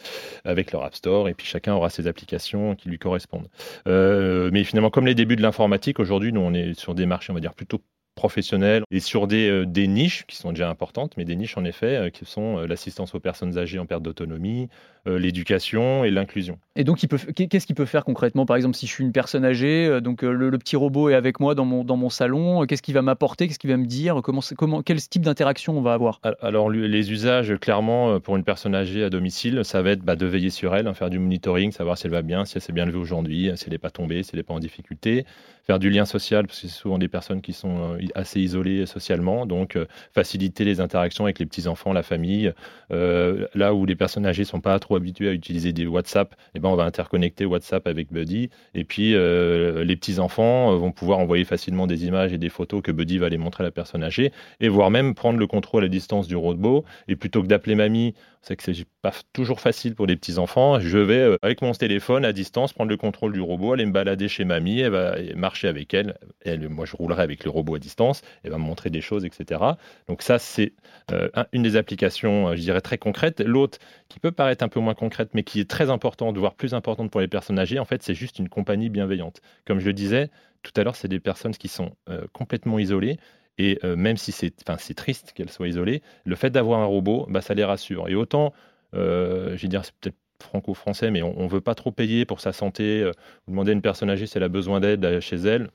avec 0.45 0.71
leur 0.71 0.83
App 0.83 0.95
Store 0.95 1.29
et 1.29 1.33
puis 1.33 1.45
chacun 1.45 1.73
aura 1.73 1.89
ses 1.89 2.07
applications 2.07 2.75
qui 2.75 2.89
lui 2.89 2.99
correspondent. 2.99 3.47
Euh, 3.87 4.49
mais 4.51 4.63
finalement, 4.63 4.89
comme 4.89 5.05
les 5.05 5.15
débuts 5.15 5.35
de 5.35 5.41
l'informatique, 5.41 5.99
aujourd'hui, 5.99 6.31
nous, 6.33 6.41
on 6.41 6.53
est 6.53 6.73
sur 6.73 6.95
des 6.95 7.05
marchés, 7.05 7.31
on 7.31 7.35
va 7.35 7.41
dire, 7.41 7.53
plutôt 7.53 7.81
professionnels 8.19 8.83
et 8.91 8.99
sur 8.99 9.25
des, 9.27 9.49
euh, 9.49 9.65
des 9.65 9.87
niches 9.87 10.25
qui 10.27 10.35
sont 10.35 10.51
déjà 10.51 10.69
importantes, 10.69 11.13
mais 11.17 11.25
des 11.25 11.35
niches 11.35 11.57
en 11.57 11.63
effet 11.63 11.95
euh, 11.95 12.09
qui 12.09 12.25
sont 12.25 12.59
euh, 12.59 12.67
l'assistance 12.67 13.15
aux 13.15 13.19
personnes 13.19 13.57
âgées 13.57 13.79
en 13.79 13.85
perte 13.85 14.03
d'autonomie, 14.03 14.67
l'éducation 15.05 16.03
et 16.03 16.11
l'inclusion. 16.11 16.59
Et 16.75 16.83
donc, 16.83 16.99
qu'est-ce 16.99 17.65
qu'il 17.65 17.75
peut 17.75 17.85
faire 17.85 18.05
concrètement? 18.05 18.45
Par 18.45 18.57
exemple, 18.57 18.75
si 18.75 18.85
je 18.85 18.91
suis 18.91 19.03
une 19.03 19.11
personne 19.11 19.43
âgée, 19.43 20.01
donc 20.01 20.21
le, 20.21 20.49
le 20.49 20.57
petit 20.59 20.75
robot 20.75 21.09
est 21.09 21.15
avec 21.15 21.39
moi 21.39 21.55
dans 21.55 21.65
mon, 21.65 21.83
dans 21.83 21.97
mon 21.97 22.09
salon, 22.09 22.65
qu'est-ce 22.67 22.83
qu'il 22.83 22.93
va 22.93 23.01
m'apporter? 23.01 23.47
Qu'est-ce 23.47 23.57
qu'il 23.57 23.71
va 23.71 23.77
me 23.77 23.87
dire? 23.87 24.19
Comment, 24.23 24.41
comment, 24.55 24.83
Quel 24.83 25.01
type 25.01 25.23
d'interaction 25.23 25.77
on 25.77 25.81
va 25.81 25.93
avoir? 25.93 26.19
Al- 26.21 26.35
Alors 26.41 26.69
les 26.69 27.11
usages, 27.11 27.55
clairement, 27.59 28.19
pour 28.19 28.35
une 28.37 28.43
personne 28.43 28.75
âgée 28.75 29.03
à 29.03 29.09
domicile, 29.09 29.61
ça 29.63 29.81
va 29.81 29.91
être 29.91 30.01
bah, 30.03 30.15
de 30.15 30.25
veiller 30.27 30.51
sur 30.51 30.75
elle, 30.75 30.87
hein, 30.87 30.93
faire 30.93 31.09
du 31.09 31.17
monitoring, 31.17 31.71
savoir 31.71 31.97
si 31.97 32.05
elle 32.05 32.11
va 32.13 32.21
bien, 32.21 32.45
si 32.45 32.57
elle 32.57 32.61
s'est 32.61 32.73
bien 32.73 32.85
levée 32.85 32.99
aujourd'hui, 32.99 33.51
si 33.55 33.65
elle 33.65 33.71
n'est 33.71 33.77
pas 33.79 33.89
tombée, 33.91 34.21
si 34.21 34.31
elle 34.33 34.39
n'est 34.39 34.43
pas 34.43 34.53
en 34.53 34.59
difficulté, 34.59 35.25
faire 35.65 35.79
du 35.79 35.89
lien 35.89 36.05
social, 36.05 36.45
parce 36.45 36.61
que 36.61 36.67
c'est 36.67 36.73
souvent 36.73 36.99
des 36.99 37.07
personnes 37.07 37.41
qui 37.41 37.53
sont 37.53 37.97
assez 38.15 38.39
isolées 38.39 38.85
socialement, 38.85 39.45
donc 39.45 39.75
euh, 39.75 39.85
faciliter 40.13 40.63
les 40.63 40.79
interactions 40.79 41.25
avec 41.25 41.39
les 41.39 41.45
petits-enfants, 41.45 41.93
la 41.93 42.03
famille. 42.03 42.53
Euh, 42.91 43.47
là 43.53 43.73
où 43.73 43.85
les 43.85 43.95
personnes 43.95 44.25
âgées 44.25 44.43
sont 44.43 44.61
pas 44.61 44.77
trop 44.79 44.95
habituées 44.95 45.29
à 45.29 45.33
utiliser 45.33 45.73
des 45.73 45.85
WhatsApp, 45.85 46.35
eh 46.55 46.59
ben, 46.59 46.69
on 46.69 46.75
va 46.75 46.83
interconnecter 46.83 47.45
WhatsApp 47.45 47.87
avec 47.87 48.11
Buddy, 48.11 48.49
et 48.73 48.83
puis 48.83 49.15
euh, 49.15 49.83
les 49.83 49.95
petits-enfants 49.95 50.75
vont 50.75 50.91
pouvoir 50.91 51.19
envoyer 51.19 51.45
facilement 51.45 51.87
des 51.87 52.05
images 52.05 52.33
et 52.33 52.37
des 52.37 52.49
photos 52.49 52.81
que 52.81 52.91
Buddy 52.91 53.17
va 53.17 53.29
les 53.29 53.37
montrer 53.37 53.63
à 53.63 53.67
la 53.67 53.71
personne 53.71 54.03
âgée, 54.03 54.31
et 54.59 54.69
voire 54.69 54.91
même 54.91 55.15
prendre 55.15 55.39
le 55.39 55.47
contrôle 55.47 55.83
à 55.83 55.87
distance 55.87 56.27
du 56.27 56.35
robot, 56.35 56.85
et 57.07 57.15
plutôt 57.15 57.41
que 57.41 57.47
d'appeler 57.47 57.75
mamie, 57.75 58.13
c'est 58.41 58.55
que 58.55 58.63
c'est 58.63 58.85
pas 59.01 59.13
toujours 59.33 59.59
facile 59.59 59.95
pour 59.95 60.07
les 60.07 60.15
petits 60.15 60.37
enfants. 60.37 60.79
Je 60.79 60.97
vais 60.97 61.19
euh, 61.19 61.37
avec 61.41 61.61
mon 61.61 61.71
téléphone 61.73 62.25
à 62.25 62.33
distance 62.33 62.73
prendre 62.73 62.89
le 62.89 62.97
contrôle 62.97 63.33
du 63.33 63.41
robot, 63.41 63.73
aller 63.73 63.85
me 63.85 63.91
balader 63.91 64.27
chez 64.27 64.45
mamie, 64.45 64.79
elle 64.79 64.91
va 64.91 65.15
marcher 65.35 65.67
avec 65.67 65.93
elle. 65.93 66.17
elle 66.45 66.69
moi, 66.69 66.85
je 66.85 66.95
roulerai 66.95 67.21
avec 67.21 67.43
le 67.43 67.49
robot 67.49 67.75
à 67.75 67.79
distance 67.79 68.21
et 68.43 68.49
va 68.49 68.57
me 68.57 68.63
montrer 68.63 68.89
des 68.89 69.01
choses, 69.01 69.25
etc. 69.25 69.61
Donc 70.07 70.21
ça, 70.21 70.39
c'est 70.39 70.73
euh, 71.11 71.29
une 71.51 71.63
des 71.63 71.75
applications, 71.75 72.55
je 72.55 72.61
dirais, 72.61 72.81
très 72.81 72.97
concrètes. 72.97 73.41
L'autre, 73.41 73.77
qui 74.07 74.19
peut 74.19 74.31
paraître 74.31 74.63
un 74.63 74.69
peu 74.69 74.79
moins 74.79 74.95
concrète, 74.95 75.29
mais 75.33 75.43
qui 75.43 75.59
est 75.59 75.69
très 75.69 75.89
importante, 75.89 76.37
voire 76.37 76.55
plus 76.55 76.73
importante 76.73 77.11
pour 77.11 77.21
les 77.21 77.27
personnes 77.27 77.59
âgées, 77.59 77.79
en 77.79 77.85
fait, 77.85 78.03
c'est 78.03 78.15
juste 78.15 78.39
une 78.39 78.49
compagnie 78.49 78.89
bienveillante. 78.89 79.41
Comme 79.65 79.79
je 79.79 79.85
le 79.85 79.93
disais 79.93 80.29
tout 80.63 80.73
à 80.75 80.83
l'heure, 80.83 80.95
c'est 80.95 81.07
des 81.07 81.21
personnes 81.21 81.53
qui 81.53 81.69
sont 81.69 81.95
complètement 82.33 82.79
isolées 82.79 83.17
et 83.59 83.77
euh, 83.83 83.95
même 83.97 84.17
si 84.17 84.31
c'est 84.31 84.51
triste 84.95 85.33
qu'elle 85.35 85.49
soit 85.49 85.67
isolée, 85.67 86.01
le 86.23 86.35
fait 86.35 86.49
d'avoir 86.49 86.79
un 86.79 86.85
robot, 86.85 87.27
bah, 87.29 87.41
ça 87.41 87.53
les 87.53 87.65
rassure. 87.65 88.07
Et 88.07 88.15
autant, 88.15 88.53
euh, 88.95 89.55
je 89.57 89.61
vais 89.61 89.67
dire, 89.67 89.83
c'est 89.83 89.93
peut-être 89.99 90.15
franco-français, 90.41 91.11
mais 91.11 91.21
on 91.21 91.43
ne 91.43 91.49
veut 91.49 91.59
pas 91.59 91.75
trop 91.75 91.91
payer 91.91 92.25
pour 92.25 92.39
sa 92.39 92.53
santé. 92.53 93.03
Euh, 93.03 93.11
vous 93.45 93.51
demandez 93.51 93.71
à 93.71 93.73
une 93.73 93.81
personne 93.81 94.09
âgée 94.09 94.25
si 94.25 94.37
elle 94.37 94.43
a 94.43 94.49
besoin 94.49 94.79
d'aide 94.79 95.19
chez 95.19 95.35
elle, 95.35 95.69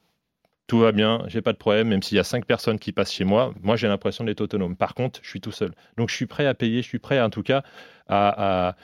tout 0.66 0.78
va 0.78 0.92
bien, 0.92 1.22
j'ai 1.26 1.42
pas 1.42 1.52
de 1.52 1.58
problème, 1.58 1.88
même 1.88 2.02
s'il 2.02 2.16
y 2.16 2.20
a 2.20 2.24
cinq 2.24 2.46
personnes 2.46 2.78
qui 2.78 2.92
passent 2.92 3.12
chez 3.12 3.24
moi, 3.24 3.52
moi 3.60 3.76
j'ai 3.76 3.86
l'impression 3.86 4.24
d'être 4.24 4.40
autonome. 4.40 4.76
Par 4.76 4.94
contre, 4.94 5.20
je 5.22 5.28
suis 5.28 5.42
tout 5.42 5.52
seul. 5.52 5.72
Donc 5.98 6.08
je 6.08 6.14
suis 6.14 6.24
prêt 6.24 6.46
à 6.46 6.54
payer, 6.54 6.80
je 6.80 6.88
suis 6.88 6.98
prêt 6.98 7.20
en 7.20 7.28
tout 7.28 7.42
cas 7.42 7.62
à, 8.08 8.74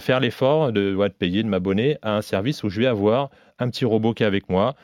faire 0.00 0.20
l'effort 0.20 0.72
de, 0.72 0.94
de 0.94 1.08
payer, 1.08 1.42
de 1.42 1.48
m'abonner 1.48 1.98
à 2.00 2.16
un 2.16 2.22
service 2.22 2.62
où 2.62 2.70
je 2.70 2.80
vais 2.80 2.86
avoir 2.86 3.28
un 3.58 3.68
petit 3.68 3.84
robot 3.84 4.14
qui 4.14 4.22
est 4.22 4.26
avec 4.26 4.48
moi, 4.48 4.76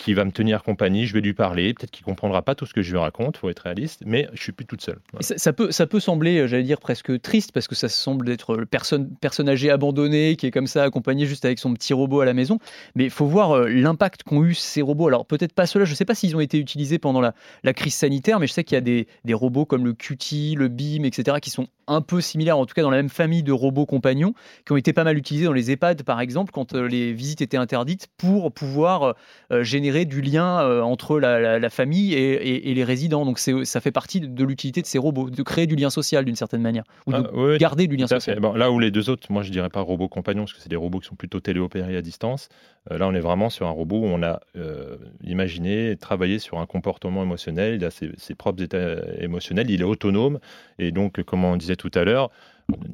qui 0.00 0.14
va 0.14 0.24
me 0.24 0.32
tenir 0.32 0.62
compagnie, 0.62 1.06
je 1.06 1.12
vais 1.12 1.20
lui 1.20 1.34
parler, 1.34 1.74
peut-être 1.74 1.90
qu'il 1.90 2.04
comprendra 2.04 2.40
pas 2.42 2.54
tout 2.54 2.64
ce 2.64 2.72
que 2.72 2.80
je 2.80 2.90
lui 2.90 2.98
raconte, 2.98 3.36
faut 3.36 3.50
être 3.50 3.60
réaliste, 3.60 4.02
mais 4.06 4.28
je 4.32 4.42
suis 4.42 4.52
plus 4.52 4.64
toute 4.64 4.80
seule. 4.80 4.98
Ça, 5.20 5.52
peut, 5.52 5.70
ça 5.70 5.86
peut 5.86 6.00
sembler, 6.00 6.38
euh, 6.38 6.46
j'allais 6.46 6.62
dire 6.62 6.80
presque 6.80 7.20
triste 7.20 7.52
parce 7.52 7.68
que 7.68 7.74
ça 7.74 7.88
semble 7.88 8.30
être 8.30 8.64
personne, 8.64 9.10
personne 9.20 9.48
âgée 9.48 9.70
abandonnée 9.70 10.36
qui 10.36 10.46
est 10.46 10.50
comme 10.50 10.66
ça 10.66 10.84
accompagnée 10.84 11.26
juste 11.26 11.44
avec 11.44 11.58
son 11.58 11.74
petit 11.74 11.92
robot 11.92 12.20
à 12.20 12.24
la 12.24 12.32
maison, 12.32 12.58
mais 12.94 13.04
il 13.04 13.10
faut 13.10 13.26
voir 13.26 13.52
euh, 13.52 13.68
l'impact 13.68 14.22
qu'ont 14.22 14.42
eu 14.42 14.54
ces 14.54 14.80
robots. 14.80 15.08
Alors 15.08 15.26
peut-être 15.26 15.52
pas 15.52 15.66
ceux-là, 15.66 15.84
je 15.84 15.90
ne 15.90 15.96
sais 15.96 16.06
pas 16.06 16.14
s'ils 16.14 16.34
ont 16.34 16.40
été 16.40 16.58
utilisés 16.58 16.98
pendant 16.98 17.20
la, 17.20 17.34
crise 17.74 17.94
sanitaire, 17.94 18.40
mais 18.40 18.46
je 18.46 18.52
sais 18.52 18.64
qu'il 18.64 18.76
y 18.76 18.78
a 18.78 18.80
des, 18.80 19.34
robots 19.34 19.66
comme 19.66 19.84
le 19.84 19.92
QT, 19.92 20.54
le 20.56 20.68
BIM, 20.68 21.04
etc., 21.04 21.36
qui 21.42 21.50
sont 21.50 21.68
un 21.90 22.00
peu 22.00 22.20
similaires, 22.20 22.58
en 22.58 22.66
tout 22.66 22.74
cas 22.74 22.82
dans 22.82 22.90
la 22.90 22.96
même 22.96 23.08
famille 23.08 23.42
de 23.42 23.52
robots 23.52 23.86
compagnons, 23.86 24.32
qui 24.64 24.72
ont 24.72 24.76
été 24.76 24.92
pas 24.92 25.04
mal 25.04 25.18
utilisés 25.18 25.44
dans 25.44 25.52
les 25.52 25.70
EHPAD 25.70 26.02
par 26.02 26.20
exemple 26.20 26.52
quand 26.52 26.74
euh, 26.74 26.86
les 26.86 27.12
visites 27.12 27.42
étaient 27.42 27.56
interdites 27.56 28.08
pour 28.16 28.52
pouvoir 28.52 29.14
générer 29.50 30.04
du 30.04 30.20
lien 30.20 30.60
euh, 30.60 30.82
entre 30.82 31.18
la, 31.18 31.70
famille 31.70 32.14
et, 32.14 32.74
les 32.74 32.84
résidents. 32.84 33.24
Donc 33.24 33.38
ça 33.38 33.80
fait 33.80 33.92
partie 33.92 34.20
de, 34.20 34.44
l'utilité 34.44 34.80
de 34.82 34.86
ces 34.86 34.98
robots, 34.98 35.30
de 35.30 35.42
créer 35.42 35.66
du 35.66 35.76
lien 35.76 35.90
social 35.90 36.24
d'une 36.24 36.36
certaine 36.36 36.62
manière, 36.62 36.84
ou 37.06 37.12
de 37.12 37.54
ah, 37.54 37.58
garder 37.58 37.86
du 37.86 37.96
lien 37.96 38.06
social. 38.06 38.40
là 38.40 38.70
où 38.70 38.78
les 38.78 38.90
deux 38.90 39.10
autres, 39.10 39.30
moi 39.30 39.42
je 39.42 39.50
dirais 39.50 39.68
pas 39.68 39.80
robots 39.80 40.08
compagnons, 40.08 40.42
parce 40.42 40.54
que 40.54 40.60
c'est 40.60 40.68
des 40.68 40.76
robots 40.76 41.00
qui 41.00 41.08
sont 41.08 41.14
plutôt 41.14 41.40
téléopérés 41.40 41.96
à 41.96 42.02
distance. 42.02 42.48
Euh, 42.90 42.98
là 42.98 43.06
on 43.08 43.14
est 43.14 43.20
vraiment 43.20 43.50
sur 43.50 43.66
un 43.66 43.70
robot 43.70 43.98
où 43.98 44.06
on 44.06 44.22
a 44.22 44.40
euh, 44.56 44.96
imaginé, 45.22 45.96
travaillé 45.96 46.38
sur 46.38 46.58
un 46.58 46.66
comportement 46.66 47.22
émotionnel, 47.22 47.74
il 47.74 47.84
a 47.84 47.90
ses, 47.90 48.10
ses 48.16 48.34
propres 48.34 48.62
états 48.62 48.96
émotionnels, 49.18 49.70
il 49.70 49.80
est 49.80 49.84
autonome, 49.84 50.38
et 50.78 50.92
donc 50.92 51.22
comme 51.22 51.44
on 51.44 51.56
disait 51.56 51.76
tout 51.80 51.90
à 51.94 52.04
l'heure, 52.04 52.30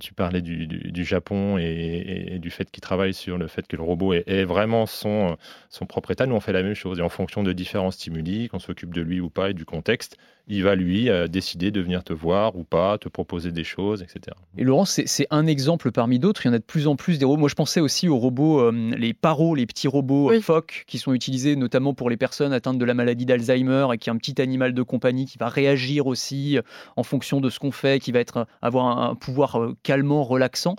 tu 0.01 0.15
parlais 0.15 0.43
du, 0.43 1.05
Japon 1.05 1.59
et, 1.59 2.39
du 2.41 2.51
fait 2.51 2.71
qu'il 2.71 2.81
travaille 2.81 3.15
sur 3.15 3.39
le 3.39 3.47
fait 3.47 3.67
que 3.67 3.77
le 3.77 3.83
robot 3.83 4.15
ait, 4.15 4.45
vraiment 4.45 4.87
son, 4.87 5.37
son 5.71 5.87
propre 5.87 6.11
état. 6.11 6.27
Nous, 6.27 6.35
on 6.35 6.41
fait 6.41 6.53
la 6.53 6.63
même 6.63 6.75
chose. 6.75 6.99
Et 6.99 7.03
en 7.03 7.09
fonction 7.09 7.43
de 7.43 7.53
différents 7.53 7.91
stimuli, 7.91 8.49
qu'on 8.49 8.59
s'occupe 8.59 8.95
de 8.95 9.03
lui 9.03 9.21
ou 9.21 9.31
pas 9.31 9.51
et 9.51 9.55
du 9.55 9.65
contexte, 9.65 10.17
il 10.49 10.63
va 10.63 10.75
lui 10.77 11.11
euh, 11.11 11.27
décider 11.27 11.71
de 11.71 11.81
venir 11.81 12.05
te 12.05 12.13
voir 12.13 12.57
ou 12.57 12.63
pas, 12.63 12.99
te 12.99 13.09
proposer 13.09 13.51
des 13.51 13.65
choses, 13.65 14.03
etc. 14.03 14.37
Et 14.57 14.65
Laurent, 14.65 14.85
c'est 14.85 15.27
un 15.31 15.47
exemple 15.47 15.91
parmi 15.91 16.19
d'autres. 16.19 16.47
Il 16.47 16.49
y 16.49 16.51
en 16.51 16.55
a 16.55 16.59
de 16.59 16.65
plus 16.65 16.87
en 16.87 16.95
plus 16.95 17.19
des 17.19 17.25
robots. 17.25 17.41
Moi, 17.41 17.49
je 17.49 17.55
pensais 17.55 17.81
aussi 17.81 18.09
aux 18.09 18.19
robots, 18.19 18.61
euh, 18.61 18.95
les 18.97 19.13
paros, 19.13 19.55
les 19.55 19.67
petits 19.67 19.89
robots 19.89 20.31
oui. 20.31 20.41
phoques, 20.41 20.85
qui 20.87 20.99
sont 20.99 21.13
utilisés 21.13 21.57
notamment 21.57 21.95
pour 21.95 22.11
les 22.11 22.17
personnes 22.17 22.53
atteintes 22.53 22.79
de 22.79 22.85
la 22.85 22.95
maladie 22.95 23.27
d'Alzheimer 23.27 23.89
et 23.93 23.99
qui 23.99 24.09
est 24.09 24.13
un 24.13 24.17
petit 24.17 24.41
animal 24.41 24.73
de 24.73 24.83
compagnie 24.83 25.27
qui 25.27 25.39
va 25.39 25.49
réagir 25.49 26.07
aussi 26.07 26.59
euh, 26.59 26.63
en 26.97 27.03
fonction 27.03 27.41
de 27.41 27.51
ce 27.51 27.59
qu'on 27.59 27.73
fait, 27.73 28.01
qui 28.01 28.13
va 28.13 28.21
être, 28.21 28.47
avoir 28.63 28.87
un, 28.87 29.15
pouvoir 29.17 29.66
calmant, 29.83 30.25
relaxant. 30.25 30.77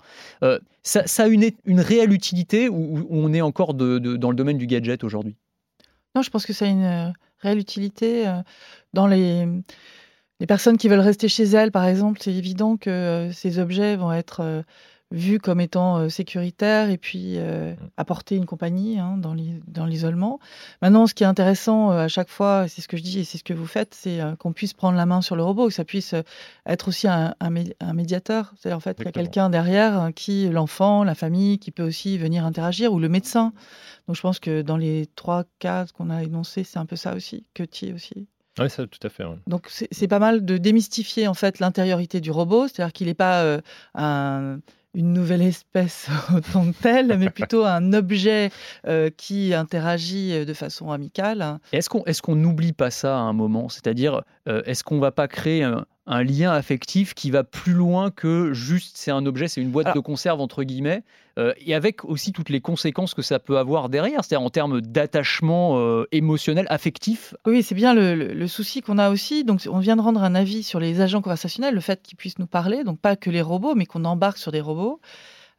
ça, 0.82 1.02
a 1.18 1.26
une, 1.26 1.50
réelle 1.80 2.12
utilité 2.12 2.68
ou, 2.68 3.06
on 3.10 3.32
est 3.32 3.40
encore 3.40 3.74
dans 3.74 4.30
le 4.30 4.34
domaine 4.34 4.58
du 4.58 4.66
gadget 4.66 5.04
aujourd'hui? 5.04 5.36
Non, 6.14 6.22
je 6.22 6.30
pense 6.30 6.46
que 6.46 6.52
ça 6.52 6.64
a 6.64 6.68
une 6.68 7.14
réelle 7.40 7.58
utilité. 7.58 8.24
Dans 8.94 9.06
les 9.06 9.46
personnes 10.46 10.76
qui 10.76 10.88
veulent 10.88 11.00
rester 11.00 11.28
chez 11.28 11.44
elles, 11.44 11.72
par 11.72 11.84
exemple, 11.84 12.20
c'est 12.22 12.34
évident 12.34 12.76
que 12.76 13.30
ces 13.32 13.58
objets 13.58 13.96
vont 13.96 14.12
être 14.12 14.64
vus 15.10 15.38
comme 15.38 15.60
étant 15.60 16.08
sécuritaires 16.08 16.90
et 16.90 16.98
puis 16.98 17.38
mmh. 17.38 17.76
apporter 17.96 18.36
une 18.36 18.46
compagnie 18.46 18.98
hein, 18.98 19.16
dans 19.16 19.86
l'isolement. 19.86 20.38
Maintenant, 20.82 21.06
ce 21.06 21.14
qui 21.14 21.22
est 21.22 21.26
intéressant 21.26 21.90
à 21.90 22.08
chaque 22.08 22.28
fois, 22.28 22.68
c'est 22.68 22.82
ce 22.82 22.88
que 22.88 22.96
je 22.96 23.02
dis 23.02 23.20
et 23.20 23.24
c'est 23.24 23.38
ce 23.38 23.44
que 23.44 23.54
vous 23.54 23.66
faites, 23.66 23.94
c'est 23.94 24.20
qu'on 24.38 24.52
puisse 24.52 24.74
prendre 24.74 24.98
la 24.98 25.06
main 25.06 25.22
sur 25.22 25.34
le 25.34 25.42
robot, 25.42 25.68
que 25.68 25.74
ça 25.74 25.84
puisse 25.84 26.14
être 26.66 26.88
aussi 26.88 27.08
un, 27.08 27.34
un, 27.40 27.92
médiateur. 27.94 28.52
C'est 28.60 28.72
en 28.72 28.80
fait 28.80 28.96
qu'il 28.96 29.06
y 29.06 29.08
a 29.08 29.12
quelqu'un 29.12 29.48
derrière 29.48 30.10
qui, 30.14 30.48
l'enfant, 30.48 31.04
la 31.04 31.14
famille, 31.14 31.58
qui 31.58 31.70
peut 31.70 31.84
aussi 31.84 32.18
venir 32.18 32.44
interagir, 32.44 32.92
ou 32.92 32.98
le 32.98 33.08
médecin. 33.08 33.52
Donc 34.06 34.16
je 34.16 34.20
pense 34.20 34.38
que 34.38 34.62
dans 34.62 34.76
les 34.76 35.06
trois 35.14 35.44
cas 35.58 35.86
qu'on 35.86 36.10
a 36.10 36.22
énoncés, 36.22 36.64
c'est 36.64 36.78
un 36.78 36.86
peu 36.86 36.96
ça 36.96 37.14
aussi, 37.14 37.44
que 37.54 37.62
tu 37.62 37.92
aussi. 37.92 38.26
Oui, 38.58 38.70
ça, 38.70 38.86
tout 38.86 38.98
à 39.06 39.08
fait. 39.08 39.24
Donc, 39.46 39.68
c'est 39.68 40.08
pas 40.08 40.18
mal 40.18 40.44
de 40.44 40.56
démystifier 40.58 41.28
en 41.28 41.34
fait 41.34 41.60
l'intériorité 41.60 42.20
du 42.20 42.30
robot, 42.30 42.66
c'est-à-dire 42.66 42.92
qu'il 42.92 43.06
n'est 43.06 43.14
pas 43.14 43.42
euh, 43.42 43.60
un, 43.94 44.58
une 44.94 45.12
nouvelle 45.12 45.42
espèce 45.42 46.08
autant 46.34 46.72
que 46.72 46.82
telle, 46.82 47.16
mais 47.18 47.30
plutôt 47.30 47.64
un 47.64 47.92
objet 47.92 48.50
euh, 48.86 49.10
qui 49.16 49.54
interagit 49.54 50.32
euh, 50.32 50.44
de 50.44 50.54
façon 50.54 50.90
amicale. 50.90 51.58
Est-ce 51.72 51.88
qu'on 51.88 52.04
est 52.04 52.28
n'oublie 52.28 52.72
pas 52.72 52.90
ça 52.90 53.16
à 53.16 53.20
un 53.20 53.32
moment? 53.32 53.68
C'est-à-dire, 53.68 54.22
est-ce 54.46 54.82
qu'on 54.82 54.98
va 54.98 55.12
pas 55.12 55.28
créer 55.28 55.62
un, 55.62 55.84
un 56.08 56.24
lien 56.24 56.50
affectif 56.52 57.14
qui 57.14 57.30
va 57.30 57.44
plus 57.44 57.74
loin 57.74 58.10
que 58.10 58.52
juste 58.54 58.96
c'est 58.96 59.10
un 59.10 59.26
objet, 59.26 59.46
c'est 59.46 59.60
une 59.60 59.70
boîte 59.70 59.94
de 59.94 60.00
conserve 60.00 60.40
entre 60.40 60.64
guillemets, 60.64 61.02
euh, 61.38 61.52
et 61.58 61.74
avec 61.74 62.04
aussi 62.04 62.32
toutes 62.32 62.48
les 62.48 62.60
conséquences 62.60 63.14
que 63.14 63.22
ça 63.22 63.38
peut 63.38 63.58
avoir 63.58 63.90
derrière, 63.90 64.24
c'est-à-dire 64.24 64.44
en 64.44 64.50
termes 64.50 64.80
d'attachement 64.80 65.78
euh, 65.78 66.06
émotionnel, 66.10 66.66
affectif. 66.70 67.34
Oui, 67.46 67.62
c'est 67.62 67.74
bien 67.74 67.94
le, 67.94 68.46
souci 68.46 68.80
qu'on 68.80 68.96
a 68.96 69.10
aussi. 69.10 69.44
Donc, 69.44 69.68
on 69.70 69.78
vient 69.78 69.96
de 69.96 70.00
rendre 70.00 70.22
un 70.22 70.34
avis 70.34 70.62
sur 70.62 70.80
les 70.80 71.02
agents 71.02 71.20
conversationnels, 71.20 71.74
le 71.74 71.80
fait 71.80 72.02
qu'ils 72.02 72.16
puissent 72.16 72.38
nous 72.38 72.46
parler, 72.46 72.82
donc 72.82 72.98
pas 72.98 73.14
que 73.14 73.28
les 73.28 73.42
robots, 73.42 73.74
mais 73.74 73.84
qu'on 73.84 74.04
embarque 74.04 74.38
sur 74.38 74.50
des 74.50 74.62
robots. 74.62 75.00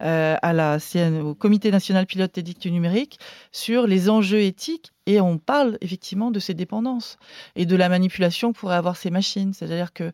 Euh, 0.02 0.38
à 0.42 0.54
la 0.54 0.78
au 1.22 1.36
Comité 1.36 1.72
national 1.72 2.06
pilote 2.06 2.40
du 2.40 2.72
numérique 2.72 3.20
sur 3.52 3.86
les 3.86 4.10
enjeux 4.10 4.40
éthiques 4.40 4.94
et 5.06 5.20
on 5.20 5.38
parle 5.38 5.78
effectivement 5.82 6.32
de 6.32 6.40
ces 6.40 6.54
dépendances 6.54 7.18
et 7.58 7.66
de 7.66 7.76
la 7.76 7.90
manipulation 7.90 8.54
que 8.54 8.60
pourraient 8.60 8.78
avoir 8.78 8.96
ces 8.96 9.10
machines. 9.10 9.52
C'est-à-dire 9.52 9.92
que 9.92 10.14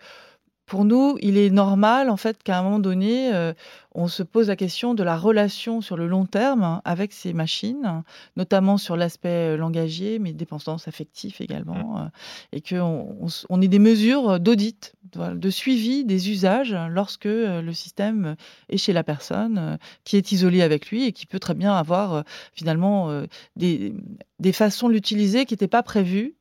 pour 0.65 0.85
nous, 0.85 1.19
il 1.21 1.37
est 1.37 1.51
normal 1.51 2.09
en 2.09 2.17
fait 2.17 2.41
qu'à 2.41 2.57
un 2.57 2.63
moment 2.63 2.79
donné, 2.79 3.31
euh, 3.31 3.53
on 3.95 4.07
se 4.07 4.23
pose 4.23 4.49
la 4.49 4.55
question 4.55 4.93
de 4.93 5.03
la 5.03 5.17
relation 5.17 5.81
sur 5.81 5.95
le 5.95 6.07
long 6.07 6.25
terme 6.25 6.81
avec 6.83 7.13
ces 7.13 7.33
machines, 7.33 8.03
notamment 8.35 8.77
sur 8.77 8.97
l'aspect 8.97 9.53
euh, 9.53 9.57
langagier, 9.57 10.19
mais 10.19 10.33
dépendance 10.33 10.87
affective 10.87 11.37
également, 11.39 11.95
mmh. 11.95 11.97
euh, 11.97 12.09
et 12.51 12.61
qu'on 12.61 13.17
on, 13.49 13.61
ait 13.61 13.67
des 13.67 13.79
mesures 13.79 14.39
d'audit, 14.39 14.93
de 15.15 15.49
suivi 15.49 16.03
des 16.03 16.29
usages 16.29 16.75
lorsque 16.89 17.25
le 17.25 17.71
système 17.71 18.35
est 18.69 18.77
chez 18.77 18.91
la 18.91 19.03
personne 19.03 19.77
qui 20.03 20.17
est 20.17 20.31
isolée 20.33 20.61
avec 20.61 20.89
lui 20.89 21.05
et 21.05 21.13
qui 21.13 21.25
peut 21.25 21.39
très 21.39 21.53
bien 21.53 21.73
avoir 21.73 22.25
finalement 22.53 23.23
des, 23.55 23.93
des 24.39 24.51
façons 24.51 24.89
de 24.89 24.93
l'utiliser 24.93 25.45
qui 25.45 25.53
n'étaient 25.53 25.67
pas 25.67 25.83
prévues 25.83 26.35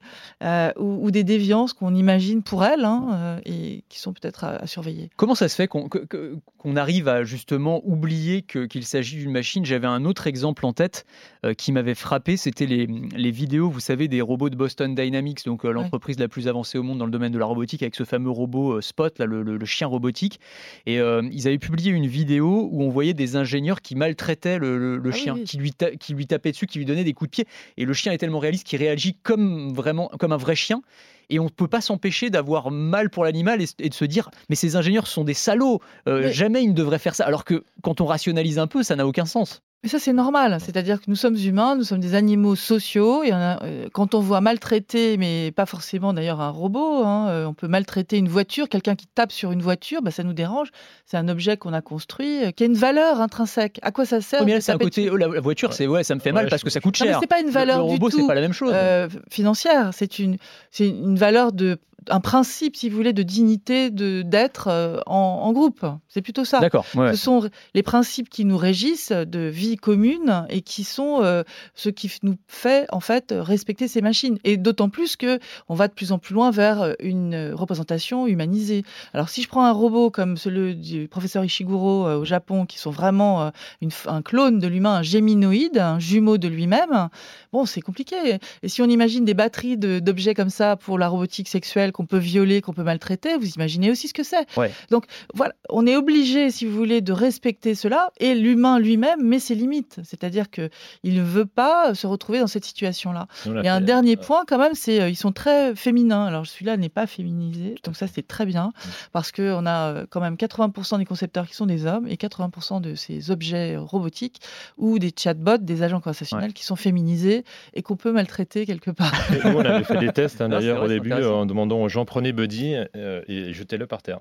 ou, 0.77 1.11
des 1.11 1.23
déviances 1.23 1.73
qu'on 1.73 1.95
imagine 1.95 2.43
pour 2.43 2.65
elle 2.65 2.85
hein, 2.85 3.39
et 3.45 3.85
qui 3.89 4.01
sont 4.01 4.13
peut-être 4.13 4.45
à, 4.45 4.67
surveiller. 4.67 5.11
Comment 5.17 5.37
ça 5.37 5.49
se 5.49 5.55
fait 5.55 5.69
qu'on 5.69 6.77
arrive 6.77 7.07
à 7.07 7.23
justement 7.23 7.44
oublier 7.85 8.43
qu'il 8.43 8.85
s'agit 8.85 9.17
d'une 9.17 9.31
machine. 9.31 9.65
J'avais 9.65 9.87
un 9.87 10.05
autre 10.05 10.27
exemple 10.27 10.67
en 10.67 10.73
tête 10.73 11.05
euh, 11.45 11.55
qui 11.55 11.73
m'avait 11.73 11.95
frappé, 11.95 12.37
c'était 12.37 12.67
les, 12.67 12.87
les, 12.87 13.31
vidéos, 13.31 13.69
vous 13.69 13.81
savez, 13.81 14.09
des 14.09 14.21
robots 14.21 14.51
de 14.51 14.57
Boston 14.57 14.95
Dynamics, 14.95 15.45
donc 15.45 15.65
euh, 15.65 15.73
l'entreprise 15.73 16.19
la 16.19 16.29
plus 16.29 16.49
avancée 16.49 16.79
au 16.79 16.83
monde 16.83 16.99
dans 16.99 17.07
le 17.07 17.11
domaine 17.11 17.33
de 17.33 17.39
la 17.39 17.47
robotique, 17.47 17.83
avec 17.83 17.95
ce 17.95 18.05
fameux 18.05 18.31
robot 18.31 18.75
euh, 18.75 18.81
Spot, 18.81 19.19
là, 19.19 19.27
le, 19.27 19.65
chien 19.65 19.87
robotique. 19.87 20.41
Et 20.87 20.97
ils 20.97 21.47
avaient 21.47 21.59
publié 21.59 21.91
une 21.91 22.07
vidéo 22.07 22.69
où 22.71 22.83
on 22.83 22.91
voyait 22.91 23.15
des 23.15 23.37
ingénieurs 23.37 23.81
qui 23.81 23.97
maltraitaient 23.97 24.59
le, 24.59 25.01
ah 25.05 25.11
chien, 25.13 25.37
Qui, 25.45 25.57
lui 25.57 25.73
qui 25.99 26.15
lui 26.15 26.27
tapaient 26.27 26.53
dessus, 26.53 26.67
qui 26.67 26.79
lui 26.79 26.85
donnaient 26.85 27.05
des 27.05 27.15
coups 27.15 27.31
de 27.31 27.35
pied. 27.35 27.47
Et 27.77 27.85
le 27.85 27.93
chien 27.95 28.13
est 28.13 28.19
tellement 28.19 28.39
réaliste 28.39 28.67
qu'il 28.67 28.79
réagit 28.79 29.15
comme 29.23 29.73
vraiment 29.73 30.09
comme 30.19 30.33
un 30.33 30.37
vrai 30.37 30.55
chien 30.55 30.83
et 31.31 31.39
on 31.39 31.45
ne 31.45 31.49
peut 31.49 31.69
pas 31.69 31.81
s'empêcher 31.81 32.31
d'avoir 32.31 32.71
mal 32.71 33.11
pour 33.11 33.25
l'animal 33.25 33.61
et, 33.63 33.89
de 33.89 33.95
se 33.95 34.05
dire 34.05 34.31
mais 34.49 34.57
ces 34.57 34.77
ingénieurs 34.77 35.07
sont 35.07 35.25
des 35.25 35.35
salauds, 35.35 35.81
euh, 36.09 36.31
jamais 36.31 36.63
ils 36.63 36.69
ne 36.69 36.75
devraient 36.75 36.99
faire 36.99 37.15
ça. 37.15 37.25
Alors 37.25 37.45
que 37.45 37.65
quand 37.83 38.01
on 38.01 38.07
rationalise 38.07 38.59
un 38.59 38.67
peu, 38.67 38.83
ça 38.83 38.97
n'a 38.97 39.07
aucun 39.07 39.27
sens. 39.27 39.63
Mais 39.85 39.91
ça, 39.91 39.99
c'est 39.99 40.15
normal. 40.15 40.57
C'est-à-dire 40.65 40.99
que 40.99 41.05
nous 41.09 41.15
sommes 41.15 41.37
humains, 41.37 41.77
nous 41.77 41.85
sommes 41.85 42.01
des 42.01 42.15
animaux 42.15 42.57
sociaux. 42.57 43.23
Et 43.23 43.35
on 43.35 43.37
a, 43.37 43.63
euh, 43.65 43.87
quand 43.93 44.15
on 44.15 44.21
voit 44.21 44.41
maltraiter, 44.41 45.19
mais 45.19 45.53
pas 45.55 45.67
forcément 45.67 46.15
d'ailleurs 46.15 46.41
un 46.41 46.49
robot, 46.49 47.05
hein, 47.05 47.29
euh, 47.29 47.45
on 47.45 47.53
peut 47.53 47.69
maltraiter 47.69 48.17
une 48.17 48.29
voiture, 48.29 48.71
quelqu'un 48.71 48.95
qui 48.95 49.07
tape 49.07 49.31
sur 49.31 49.53
une 49.53 49.61
voiture, 49.61 50.01
bah, 50.01 50.11
ça 50.11 50.23
nous 50.23 50.33
dérange. 50.33 50.69
C'est 51.05 51.19
un 51.19 51.29
objet 51.29 51.59
qu'on 51.59 51.75
a 51.75 51.83
construit, 51.83 52.45
euh, 52.47 52.51
qui 52.51 52.63
a 52.63 52.67
une 52.67 52.73
valeur 52.75 53.21
intrinsèque. 53.21 53.79
À 53.83 53.93
quoi 53.93 54.07
ça 54.07 54.23
sert 54.23 54.41
Oui, 54.41 54.47
mais 54.47 54.55
là, 54.55 54.61
c'est 54.63 54.73
un 54.73 54.79
côté. 54.79 55.11
oh, 55.11 55.17
La 55.19 55.29
voiture, 55.41 55.75
c'est 55.75 55.87
ouais, 55.87 56.03
ça 56.03 56.15
me 56.15 56.21
fait 56.21 56.33
mal 56.33 56.49
parce 56.49 56.63
que 56.65 56.71
ça 56.71 56.81
coûte 56.81 56.99
Non, 57.01 57.05
mais 57.07 57.13
cher. 57.13 57.21
c'est 57.21 57.27
pas 57.29 57.41
une 57.41 57.49
Le- 57.49 57.53
valeur 57.53 57.79
le, 57.81 57.85
du 57.85 57.91
robot, 57.91 58.09
c'est 58.11 58.17
tout, 58.17 58.27
pas 58.27 58.35
la 58.35 58.41
même 58.41 58.55
chose. 58.55 58.73
euh, 58.75 59.07
financière. 59.31 59.91
C'est 59.93 60.19
une, 60.19 60.39
c'est 60.71 60.89
une 60.89 61.17
valeur 61.17 61.53
de 61.53 61.79
un 62.09 62.21
principe, 62.21 62.77
si 62.77 62.89
vous 62.89 62.97
voulez, 62.97 63.13
de 63.13 63.23
dignité 63.23 63.91
de 63.91 64.23
d'être 64.23 64.69
euh, 64.69 65.01
en, 65.07 65.15
en 65.15 65.53
groupe. 65.53 65.87
C'est 66.09 66.23
plutôt 66.23 66.45
ça. 66.45 66.61
D'accord. 66.61 66.87
ouais. 66.95 67.13
Ce 67.13 67.17
sont 67.17 67.49
les 67.75 67.83
principes 67.83 68.29
qui 68.29 68.45
nous 68.45 68.57
régissent 68.57 69.13
de 69.13 69.41
vie 69.41 69.77
commune 69.77 70.47
et 70.49 70.63
qui 70.63 70.85
sont 70.85 71.21
euh, 71.23 71.43
ce 71.75 71.89
qui 71.89 72.11
nous 72.23 72.37
fait 72.47 72.87
en 72.93 73.01
fait 73.01 73.35
respecter 73.37 73.89
ces 73.89 74.01
machines. 74.01 74.39
Et 74.45 74.57
d'autant 74.57 74.89
plus 74.89 75.17
que 75.17 75.39
on 75.69 75.75
va 75.75 75.89
de 75.89 75.93
plus 75.93 76.13
en 76.13 76.19
plus 76.19 76.35
loin 76.35 76.51
vers 76.51 76.95
une 77.01 77.53
représentation 77.53 78.27
humanisée. 78.27 78.85
Alors 79.13 79.29
si 79.29 79.43
je 79.43 79.49
prends 79.49 79.65
un 79.65 79.73
robot 79.73 80.11
comme 80.11 80.37
celui 80.37 80.77
du 80.77 81.09
professeur 81.09 81.45
Ishiguro 81.45 82.07
euh, 82.07 82.19
au 82.19 82.25
Japon, 82.25 82.67
qui 82.67 82.79
sont 82.79 82.91
vraiment 82.91 83.43
euh, 83.43 83.51
une 83.81 83.91
un 84.07 84.23
clone 84.23 84.59
de 84.59 84.69
l'humain, 84.69 84.97
un 84.97 85.03
géminoïde, 85.03 85.79
un 85.79 85.99
jumeau 85.99 86.39
de 86.39 86.49
lui-même, 86.49 87.09
bon 87.53 87.65
c'est 87.65 87.81
compliqué. 87.81 88.39
Et 88.63 88.69
si 88.69 88.83
on 88.83 88.89
imagine 88.89 89.25
des 89.25 89.35
batteries 89.35 89.77
d'objets 89.77 90.35
comme 90.35 90.51
ça 90.51 90.77
pour 90.77 90.99
la 90.99 91.09
robotique 91.09 91.49
sexuelle 91.49 91.93
qu'on 91.95 92.07
peut 92.07 92.19
violer, 92.19 92.61
qu'on 92.61 92.73
peut 92.73 92.83
maltraiter, 92.83 93.37
vous 93.39 93.49
imaginez 93.51 93.91
aussi 93.91 94.09
ce 94.09 94.15
que 94.15 94.25
c'est. 94.25 94.47
Ouais. 94.59 94.71
Donc 94.91 95.07
voilà, 95.33 95.55
on 95.71 95.87
est 95.87 95.97
obligé, 95.97 96.51
si 96.51 96.67
vous 96.67 96.77
voulez, 96.77 97.01
de 97.01 97.13
respecter 97.13 97.75
cela 97.75 98.11
et 98.19 98.35
l'humain 98.35 98.79
lui-même 98.79 99.23
met 99.23 99.39
ses 99.39 99.55
limites. 99.55 100.01
C'est-à-dire 100.03 100.51
que 100.51 100.69
il 101.05 101.15
ne 101.15 101.23
veut 101.23 101.47
pas 101.47 101.95
se 101.95 102.07
retrouver 102.07 102.41
dans 102.41 102.47
cette 102.49 102.65
situation-là. 102.65 103.29
Et 103.63 103.69
un 103.69 103.81
dernier 103.81 104.17
point 104.17 104.45
quand 104.47 104.59
même, 104.59 104.75
c'est 104.75 105.01
euh, 105.01 105.09
ils 105.09 105.17
sont 105.17 105.33
très 105.33 105.75
féminins. 105.75 106.27
Alors 106.27 106.47
celui-là 106.47 106.77
n'est 106.77 106.89
pas 106.89 107.07
féminisé, 107.07 107.77
donc 107.85 107.97
ça 107.97 108.07
c'est 108.07 108.27
très 108.27 108.45
bien 108.45 108.73
parce 109.13 109.31
que 109.31 109.55
on 109.55 109.65
a 109.65 109.93
euh, 109.93 110.07
quand 110.11 110.21
même 110.21 110.35
80% 110.35 110.99
des 110.99 111.05
concepteurs 111.05 111.47
qui 111.47 111.55
sont 111.55 111.67
des 111.67 111.87
hommes 111.87 112.07
et 112.09 112.17
80% 112.17 112.81
de 112.81 112.95
ces 112.95 113.31
objets 113.31 113.77
robotiques 113.77 114.41
ou 114.77 114.99
des 114.99 115.13
chatbots, 115.17 115.59
des 115.59 115.83
agents 115.83 116.01
conversationnels 116.01 116.53
qui 116.53 116.65
sont 116.65 116.77
féminisés 116.77 117.45
et 117.75 117.83
qu'on 117.83 117.97
peut 117.97 118.13
maltraiter 118.13 118.67
quelque 118.67 118.91
part. 118.91 119.13
Et 119.33 119.49
nous, 119.49 119.57
on 119.57 119.65
avait 119.65 119.85
fait 119.85 119.99
des 119.99 120.13
tests 120.13 120.41
hein, 120.41 120.49
d'ailleurs 120.49 120.83
au 120.83 120.89
début 120.89 121.13
en 121.13 121.47
demandant 121.47 121.84
gens 121.89 122.05
prenez 122.05 122.33
Buddy 122.33 122.75
euh, 122.97 123.23
et 123.29 123.53
jetez-le 123.53 123.87
par 123.87 124.03
terre. 124.03 124.21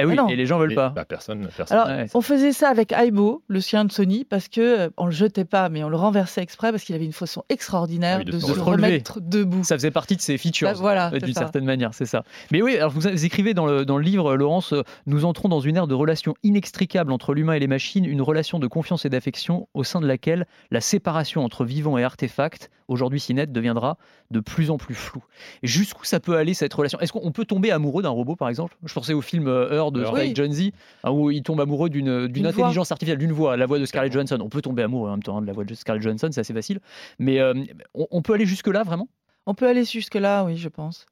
Eh 0.00 0.04
oui, 0.04 0.14
Ah 0.16 0.22
non. 0.22 0.28
et 0.28 0.36
les 0.36 0.46
gens 0.46 0.60
veulent 0.60 0.70
Et, 0.70 0.76
pas. 0.76 0.90
bah, 0.90 1.04
personne, 1.04 1.48
personne. 1.56 1.76
Alors, 1.76 1.88
Ouais, 1.88 2.06
on 2.14 2.20
faisait 2.20 2.52
ça 2.52 2.68
avec 2.68 2.92
Aibo, 2.92 3.42
le 3.48 3.58
chien 3.58 3.84
de 3.84 3.90
Sony, 3.90 4.24
parce 4.24 4.46
que 4.46 4.60
euh, 4.60 4.90
on 4.96 5.06
le 5.06 5.10
jetait 5.10 5.44
pas, 5.44 5.68
mais 5.70 5.82
on 5.82 5.88
le 5.88 5.96
renversait 5.96 6.40
exprès 6.40 6.70
parce 6.70 6.84
qu'il 6.84 6.94
avait 6.94 7.04
une 7.04 7.12
façon 7.12 7.42
extraordinaire 7.48 8.18
Ah 8.20 8.24
oui, 8.24 8.24
de 8.26 8.30
de, 8.30 8.38
se 8.38 8.60
remettre 8.60 9.20
debout. 9.20 9.64
Ça 9.64 9.74
faisait 9.74 9.90
partie 9.90 10.14
de 10.14 10.20
ses 10.20 10.38
features. 10.38 10.68
Bah, 10.68 10.74
voilà, 10.78 11.10
Euh, 11.12 11.18
d'une 11.18 11.34
certaine 11.34 11.64
manière, 11.64 11.94
c'est 11.94 12.06
ça. 12.06 12.22
Mais 12.52 12.62
oui, 12.62 12.76
alors 12.76 12.92
vous 12.92 13.08
écrivez 13.08 13.54
dans 13.54 13.66
le, 13.66 13.84
dans 13.84 13.96
le 13.98 14.04
livre, 14.04 14.36
Laurence, 14.36 14.72
euh, 14.72 14.82
nous 15.06 15.24
entrons 15.24 15.48
dans 15.48 15.58
une 15.58 15.74
ère 15.76 15.88
de 15.88 15.94
relations 15.94 16.34
inextricables 16.44 17.10
entre 17.10 17.34
l'humain 17.34 17.54
et 17.54 17.58
les 17.58 17.66
machines, 17.66 18.04
une 18.04 18.22
relation 18.22 18.60
de 18.60 18.68
confiance 18.68 19.04
et 19.04 19.08
d'affection 19.10 19.66
au 19.74 19.82
sein 19.82 20.00
de 20.00 20.06
laquelle 20.06 20.46
la 20.70 20.80
séparation 20.80 21.42
entre 21.44 21.64
vivant 21.64 21.98
et 21.98 22.04
artefact, 22.04 22.70
aujourd'hui 22.88 23.20
si 23.20 23.32
nette, 23.34 23.52
deviendra 23.52 23.96
de 24.30 24.40
plus 24.40 24.70
en 24.70 24.76
plus 24.78 24.94
floue. 24.94 25.22
Et 25.62 25.66
jusqu'où 25.66 26.04
ça 26.04 26.18
peut 26.20 26.36
aller 26.36 26.54
cette 26.54 26.74
relation? 26.74 26.98
Est-ce 27.00 27.12
qu'on 27.12 27.30
peut 27.32 27.44
tomber 27.44 27.70
amoureux 27.70 28.02
d'un 28.02 28.08
robot, 28.08 28.34
par 28.36 28.48
exemple? 28.48 28.76
Je 28.84 28.92
pensais 28.92 29.12
au 29.12 29.20
film 29.20 29.46
euh, 29.46 29.70
Heure 29.70 29.92
de. 29.92 30.04
Spike 30.04 30.38
Oui. 30.38 30.72
Hein, 31.04 31.10
où 31.10 31.30
il 31.30 31.42
tombe 31.42 31.60
amoureux 31.60 31.90
d'une 31.90 32.26
voix. 32.26 32.48
intelligence 32.48 32.90
artificielle, 32.90 33.18
d'une 33.18 33.32
voix, 33.32 33.56
la 33.56 33.66
voix 33.66 33.78
de 33.78 33.84
Scarlett 33.84 34.12
Johansson. 34.12 34.38
On 34.40 34.48
peut 34.48 34.62
tomber 34.62 34.82
amoureux 34.82 35.08
en 35.08 35.12
même 35.12 35.22
temps 35.22 35.36
hein, 35.38 35.42
de 35.42 35.46
la 35.46 35.52
voix 35.52 35.64
de 35.64 35.74
Scarlett 35.74 36.02
Johansson, 36.02 36.28
c'est 36.32 36.40
assez 36.40 36.54
facile. 36.54 36.80
Mais 37.18 37.38
euh, 37.38 37.54
on, 37.94 38.06
on 38.10 38.22
peut 38.22 38.32
aller 38.34 38.46
jusque-là, 38.46 38.82
vraiment? 38.82 39.08
On 39.46 39.54
peut 39.54 39.66
aller 39.66 39.84
jusque-là, 39.84 40.44
oui, 40.44 40.56
je 40.56 40.68
pense. 40.68 41.06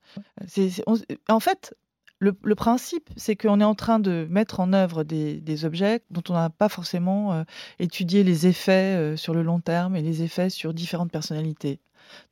On- 0.86 0.96
en 1.28 1.40
fait, 1.40 1.74
le, 2.18 2.54
principe, 2.54 3.10
c'est 3.16 3.36
qu'on 3.36 3.60
est 3.60 3.64
en 3.64 3.74
train 3.74 3.98
de 3.98 4.26
mettre 4.30 4.60
en 4.60 4.72
œuvre 4.72 5.04
des, 5.04 5.40
des 5.40 5.64
objets 5.64 6.00
dont 6.10 6.22
on 6.30 6.32
n'a 6.32 6.50
pas 6.50 6.68
forcément 6.68 7.32
euh, 7.32 7.44
étudié 7.78 8.24
les 8.24 8.46
effets 8.46 8.96
euh, 8.96 9.16
sur 9.16 9.34
le 9.34 9.42
long 9.42 9.60
terme 9.60 9.96
et 9.96 10.02
les 10.02 10.22
effets 10.22 10.48
sur 10.50 10.72
différentes 10.72 11.12
personnalités. 11.12 11.78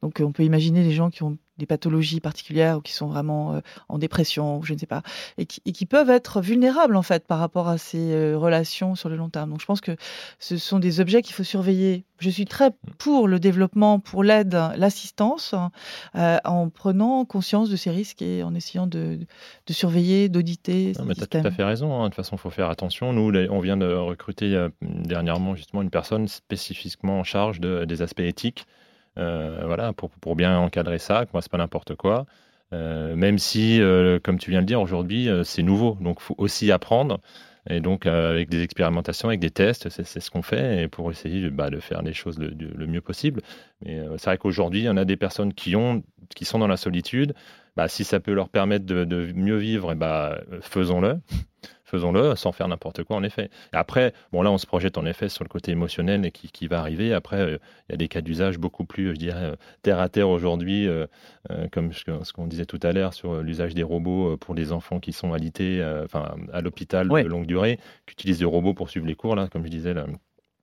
Donc, 0.02 0.20
euh, 0.20 0.24
on 0.24 0.32
peut 0.32 0.44
imaginer 0.44 0.82
les 0.82 0.92
gens 0.92 1.10
qui 1.10 1.22
ont 1.22 1.36
des 1.56 1.66
pathologies 1.66 2.18
particulières 2.18 2.78
ou 2.78 2.80
qui 2.80 2.92
sont 2.92 3.06
vraiment 3.06 3.54
euh, 3.54 3.60
en 3.88 3.96
dépression, 3.98 4.58
ou 4.58 4.64
je 4.64 4.74
ne 4.74 4.78
sais 4.78 4.86
pas, 4.86 5.02
et 5.38 5.46
qui, 5.46 5.62
et 5.64 5.70
qui 5.70 5.86
peuvent 5.86 6.10
être 6.10 6.40
vulnérables 6.40 6.96
en 6.96 7.02
fait 7.02 7.28
par 7.28 7.38
rapport 7.38 7.68
à 7.68 7.78
ces 7.78 8.12
euh, 8.12 8.36
relations 8.36 8.96
sur 8.96 9.08
le 9.08 9.14
long 9.14 9.28
terme. 9.30 9.50
Donc, 9.50 9.60
je 9.60 9.66
pense 9.66 9.80
que 9.80 9.94
ce 10.40 10.56
sont 10.56 10.80
des 10.80 10.98
objets 10.98 11.22
qu'il 11.22 11.32
faut 11.34 11.44
surveiller. 11.44 12.04
Je 12.18 12.28
suis 12.28 12.44
très 12.44 12.72
pour 12.98 13.28
le 13.28 13.38
développement, 13.38 14.00
pour 14.00 14.24
l'aide, 14.24 14.58
l'assistance, 14.76 15.54
euh, 16.16 16.38
en 16.44 16.70
prenant 16.70 17.24
conscience 17.24 17.70
de 17.70 17.76
ces 17.76 17.90
risques 17.90 18.22
et 18.22 18.42
en 18.42 18.52
essayant 18.54 18.88
de, 18.88 19.20
de 19.66 19.72
surveiller, 19.72 20.28
d'auditer 20.28 20.92
mais 21.04 21.14
tu 21.14 21.22
as 21.22 21.26
tout 21.26 21.38
à 21.38 21.50
fait 21.52 21.64
raison. 21.64 21.94
hein. 22.00 22.04
De 22.04 22.08
toute 22.08 22.16
façon, 22.16 22.34
il 22.34 22.40
faut 22.40 22.50
faire 22.50 22.68
attention. 22.70 23.12
Nous, 23.12 23.32
on 23.50 23.60
vient 23.60 23.76
de 23.76 23.86
recruter 23.86 24.68
dernièrement 24.82 25.54
justement 25.54 25.82
une 25.82 25.90
personne 25.90 26.26
spécifiquement 26.28 27.20
en 27.20 27.24
charge 27.24 27.60
de- 27.60 27.84
des 27.84 28.02
aspects 28.02 28.20
éthiques, 28.20 28.66
voilà, 29.16 29.92
pour, 29.92 30.10
pour 30.10 30.36
bien 30.36 30.58
encadrer 30.58 30.98
ça. 30.98 31.24
que 31.26 31.30
Moi, 31.32 31.42
c'est 31.42 31.50
pas 31.50 31.58
n'importe 31.58 31.94
quoi. 31.94 32.26
Euh, 32.72 33.14
même 33.14 33.38
si, 33.38 33.80
euh, 33.80 34.18
comme 34.22 34.38
tu 34.38 34.50
viens 34.50 34.62
de 34.62 34.66
dire, 34.66 34.80
aujourd'hui, 34.80 35.28
euh, 35.28 35.44
c'est 35.44 35.62
nouveau. 35.62 35.96
Donc, 36.00 36.20
faut 36.20 36.34
aussi 36.38 36.72
apprendre. 36.72 37.20
Et 37.70 37.80
donc, 37.80 38.04
euh, 38.04 38.30
avec 38.30 38.50
des 38.50 38.62
expérimentations, 38.62 39.28
avec 39.28 39.40
des 39.40 39.50
tests, 39.50 39.88
c'est 39.88 40.20
ce 40.20 40.30
qu'on 40.30 40.42
fait 40.42 40.82
et 40.82 40.88
pour 40.88 41.10
essayer 41.10 41.48
bah, 41.48 41.70
de 41.70 41.80
faire 41.80 42.02
les 42.02 42.12
choses 42.12 42.38
le, 42.38 42.50
le 42.50 42.86
mieux 42.86 43.00
possible. 43.00 43.40
Mais 43.82 44.00
euh, 44.00 44.16
c'est 44.18 44.26
vrai 44.26 44.38
qu'aujourd'hui, 44.38 44.80
il 44.80 44.84
y 44.84 44.88
en 44.90 44.98
a 44.98 45.04
des 45.06 45.16
personnes 45.16 45.54
qui, 45.54 45.74
ont, 45.74 46.02
qui 46.34 46.44
sont 46.44 46.58
dans 46.58 46.66
la 46.66 46.76
solitude. 46.76 47.34
Bah, 47.76 47.88
si 47.88 48.04
ça 48.04 48.20
peut 48.20 48.34
leur 48.34 48.50
permettre 48.50 48.84
de, 48.84 49.04
de 49.04 49.32
mieux 49.34 49.56
vivre, 49.56 49.92
eh 49.92 49.94
bah, 49.94 50.40
euh, 50.52 50.58
faisons-le. 50.60 51.20
Faisons-le 51.94 52.34
sans 52.34 52.50
faire 52.50 52.66
n'importe 52.66 53.04
quoi, 53.04 53.14
en 53.16 53.22
effet. 53.22 53.50
Et 53.72 53.76
après, 53.76 54.12
bon, 54.32 54.42
là, 54.42 54.50
on 54.50 54.58
se 54.58 54.66
projette 54.66 54.98
en 54.98 55.06
effet 55.06 55.28
sur 55.28 55.44
le 55.44 55.48
côté 55.48 55.70
émotionnel 55.70 56.26
et 56.26 56.32
qui, 56.32 56.48
qui 56.50 56.66
va 56.66 56.80
arriver. 56.80 57.14
Après, 57.14 57.38
euh, 57.38 57.58
il 57.88 57.92
y 57.92 57.94
a 57.94 57.96
des 57.96 58.08
cas 58.08 58.20
d'usage 58.20 58.58
beaucoup 58.58 58.84
plus, 58.84 59.10
je 59.10 59.16
dirais, 59.16 59.44
euh, 59.52 59.56
terre 59.82 60.00
à 60.00 60.08
terre 60.08 60.28
aujourd'hui, 60.28 60.88
euh, 60.88 61.06
euh, 61.52 61.68
comme 61.70 61.92
ce 61.92 62.32
qu'on 62.32 62.46
disait 62.48 62.66
tout 62.66 62.80
à 62.82 62.90
l'heure 62.90 63.14
sur 63.14 63.34
euh, 63.34 63.42
l'usage 63.42 63.74
des 63.74 63.84
robots 63.84 64.32
euh, 64.32 64.36
pour 64.36 64.56
les 64.56 64.72
enfants 64.72 64.98
qui 64.98 65.12
sont 65.12 65.32
alités, 65.32 65.80
euh, 65.80 66.04
enfin, 66.04 66.34
à 66.52 66.60
l'hôpital 66.62 67.12
Ouais. 67.12 67.22
de 67.22 67.28
longue 67.28 67.46
durée, 67.46 67.78
qui 68.06 68.14
utilisent 68.14 68.40
des 68.40 68.44
robots 68.44 68.74
pour 68.74 68.90
suivre 68.90 69.06
les 69.06 69.14
cours, 69.14 69.36
là, 69.36 69.46
comme 69.46 69.64
je 69.64 69.70
disais, 69.70 69.94
là, 69.94 70.06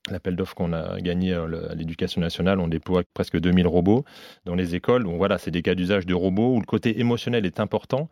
L'appel 0.09 0.35
d'offres 0.35 0.55
qu'on 0.55 0.73
a 0.73 0.99
gagné 0.99 1.31
euh, 1.31 1.69
à 1.69 1.75
l'éducation 1.75 2.19
nationale, 2.21 2.59
on 2.59 2.67
déploie 2.67 3.03
presque 3.13 3.39
2000 3.39 3.67
robots 3.67 4.03
dans 4.45 4.55
les 4.55 4.73
écoles. 4.73 5.03
Donc 5.03 5.17
voilà, 5.17 5.37
c'est 5.37 5.51
des 5.51 5.61
cas 5.61 5.75
d'usage 5.75 6.07
de 6.07 6.15
robots 6.15 6.55
où 6.55 6.59
le 6.59 6.65
côté 6.65 6.99
émotionnel 6.99 7.45
est 7.45 7.59
important 7.59 8.09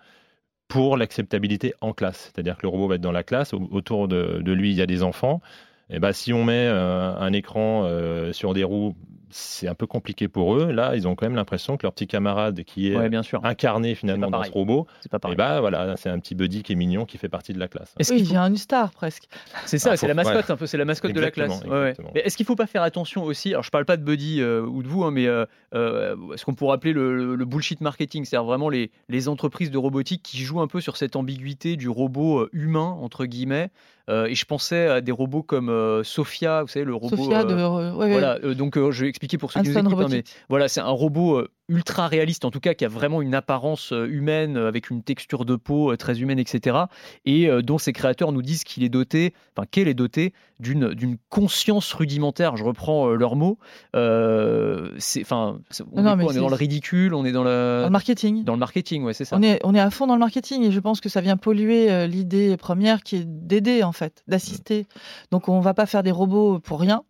pour 0.70 0.96
l'acceptabilité 0.96 1.74
en 1.82 1.92
classe. 1.94 2.32
C'est-à-dire 2.34 2.56
que 2.56 2.62
le 2.64 2.70
robot 2.70 2.88
va 2.88 2.96
être 2.96 3.02
dans 3.02 3.12
la 3.12 3.24
classe, 3.24 3.54
au- 3.54 3.68
autour 3.72 4.08
de, 4.08 4.42
lui, 4.54 4.72
il 4.72 4.78
y 4.78 4.82
a 4.82 4.86
des 4.86 5.04
enfants. 5.04 5.42
Et 5.90 6.00
ben, 6.00 6.14
si 6.14 6.32
on 6.32 6.46
met 6.46 6.68
euh, 6.68 7.14
un 7.18 7.34
écran 7.34 7.84
euh, 7.86 8.32
sur 8.32 8.54
des 8.54 8.64
roues, 8.64 8.96
c'est 9.32 9.68
un 9.68 9.76
peu 9.76 9.88
compliqué 9.88 10.28
pour 10.28 10.56
eux. 10.56 10.72
Là, 10.72 10.96
ils 10.96 11.08
ont 11.08 11.16
quand 11.16 11.26
même 11.26 11.36
l'impression 11.36 11.78
que 11.78 11.84
leur 11.84 11.94
petit 11.94 12.08
camarade 12.08 12.64
qui 12.64 12.92
est 12.92 12.96
Ouais, 12.98 13.10
bien 13.10 13.24
sûr. 13.24 13.40
incarné 13.46 13.96
finalement 13.96 14.30
dans 14.30 14.44
ce 14.44 14.52
robot, 14.52 14.88
C'est 15.02 15.10
pas 15.12 15.18
et 15.18 15.20
pareil. 15.20 15.38
ben 15.38 15.60
voilà, 15.60 15.96
c'est 15.98 16.10
un 16.10 16.20
petit 16.20 16.36
buddy 16.36 16.64
qui 16.64 16.74
est 16.74 16.76
mignon 16.76 17.06
qui 17.06 17.18
fait 17.18 17.30
partie 17.30 17.54
de 17.54 17.60
la 17.60 17.68
classe. 17.68 17.94
Est-ce 18.00 18.12
Oui, 18.14 18.20
qu'il 18.20 18.28
faut- 18.28 18.36
a 18.36 18.48
une 18.48 18.58
star 18.58 18.92
presque. 18.92 19.24
C'est 19.66 19.78
ça, 19.78 19.92
Ah, 19.94 19.98
c'est 19.98 20.06
faut- 20.06 20.08
la 20.08 20.14
mascotte 20.14 20.50
un 20.50 20.56
peu, 20.58 20.68
c'est 20.68 20.78
la 20.78 20.86
mascotte 20.86 21.14
de 21.14 21.20
la 21.22 21.32
classe. 21.32 21.62
Ouais, 21.64 21.70
ouais. 21.70 21.78
exactement. 21.90 22.12
Mais 22.16 22.22
est-ce 22.22 22.38
qu'il 22.38 22.46
faut 22.46 22.56
pas 22.56 22.68
faire 22.68 22.84
attention 22.84 23.24
aussi 23.24 23.50
Alors 23.52 23.64
je 23.64 23.70
parle 23.72 23.86
pas 23.86 23.98
de 23.98 24.04
Buddy 24.04 24.42
euh, 24.42 24.62
ou 24.62 24.84
de 24.84 24.88
vous, 24.88 25.04
hein, 25.04 25.12
mais 25.12 25.28
euh, 25.28 25.46
euh, 25.76 26.16
ce 26.36 26.46
qu'on 26.46 26.54
pourrait 26.54 26.76
appeler 26.76 26.94
le, 26.94 27.36
bullshit 27.46 27.82
marketing, 27.82 28.26
c'est-à-dire 28.26 28.46
vraiment 28.46 28.70
les, 28.70 28.92
les 29.10 29.28
entreprises 29.28 29.72
de 29.72 29.78
robotique 29.78 30.22
qui 30.24 30.38
jouent 30.40 30.62
un 30.62 30.68
peu 30.68 30.82
sur 30.82 30.98
cette 30.98 31.16
ambiguïté 31.16 31.76
du 31.78 31.90
robot 31.90 32.40
euh, 32.42 32.50
humain 32.54 32.98
entre 33.02 33.26
guillemets. 33.26 33.70
Euh, 34.10 34.26
et 34.26 34.34
je 34.34 34.44
pensais 34.46 34.88
à 34.88 35.02
des 35.02 35.12
robots 35.12 35.44
comme 35.44 35.70
euh, 35.70 36.04
Sophia, 36.04 36.64
vous 36.64 36.68
savez 36.68 36.84
le 36.86 36.96
robot. 36.96 37.16
Sophia 37.16 37.42
euh, 37.42 37.44
de. 37.44 37.96
ouais. 37.96 38.12
Voilà, 38.12 38.40
euh, 38.44 38.56
donc 38.56 38.76
euh, 38.76 38.90
je 38.90 39.04
vais 39.04 39.10
expliquer 39.20 39.38
pour 39.38 39.52
ceux 39.52 39.62
qui 39.62 39.70
nous 39.70 39.78
écoutent, 39.78 40.02
hein, 40.02 40.08
mais 40.10 40.24
voilà, 40.48 40.68
c'est 40.70 40.80
un 40.80 40.90
robot 40.90 41.38
euh, 41.40 41.50
ultra 41.68 42.08
réaliste, 42.08 42.46
en 42.46 42.52
tout 42.52 42.60
cas, 42.62 42.74
qui 42.74 42.86
a 42.86 42.88
vraiment 42.88 43.22
une 43.22 43.36
apparence 43.36 43.92
euh, 43.92 44.08
humaine, 44.08 44.56
euh, 44.58 44.68
avec 44.70 44.90
une 44.90 45.04
texture 45.04 45.44
de 45.46 45.56
peau 45.56 45.96
très 45.98 46.20
humaine, 46.22 46.40
etc. 46.40 46.78
Et 47.26 47.50
dont 47.64 47.78
ses 47.78 47.92
créateurs 47.94 48.32
nous 48.32 48.42
disent 48.42 48.64
qu'il 48.64 48.84
est 48.84 48.90
doté, 48.90 49.34
enfin 49.56 49.68
qu'elle 49.70 49.88
est 49.88 49.94
dotée 49.94 50.34
d'une 50.60 50.94
d'une 50.94 51.18
conscience 51.30 51.92
rudimentaire. 51.94 52.56
Je 52.58 52.64
reprends 52.64 53.08
leurs 53.10 53.36
mots. 53.36 53.58
Euh, 53.96 54.92
c'est, 54.98 55.22
enfin, 55.22 55.60
on, 55.94 56.02
Non, 56.02 56.14
est, 56.14 56.16
mais 56.16 56.24
quoi 56.24 56.32
On 56.32 56.32
est 56.32 56.34
c'est- 56.36 56.40
dans 56.40 56.50
le 56.50 56.56
ridicule, 56.56 57.14
on 57.14 57.26
est 57.26 57.32
dans 57.32 57.44
Dans 57.44 57.84
le 57.86 57.90
marketing. 57.90 58.44
dans 58.44 58.54
le 58.54 58.60
marketing, 58.60 59.04
ouais, 59.04 59.14
c'est 59.14 59.26
ça. 59.26 59.38
On 59.38 59.44
est, 59.44 59.60
on 59.64 59.76
est 59.76 59.80
à 59.80 59.90
fond 59.90 60.08
dans 60.08 60.16
le 60.16 60.20
marketing 60.20 60.64
et 60.64 60.72
je 60.72 60.80
pense 60.80 61.02
que 61.02 61.10
ça 61.10 61.22
vient 61.22 61.38
polluer 61.38 62.08
l'idée 62.08 62.58
première 62.58 63.04
qui 63.04 63.18
est 63.18 63.26
d'aider 63.26 63.84
en 63.84 63.92
fait, 63.92 64.24
d'assister. 64.28 64.88
Donc 65.32 65.50
on 65.50 65.60
va 65.60 65.74
pas 65.74 65.86
faire 65.86 66.04
des 66.04 66.12
robots 66.12 66.60
pour 66.60 66.80
rien. 66.80 67.04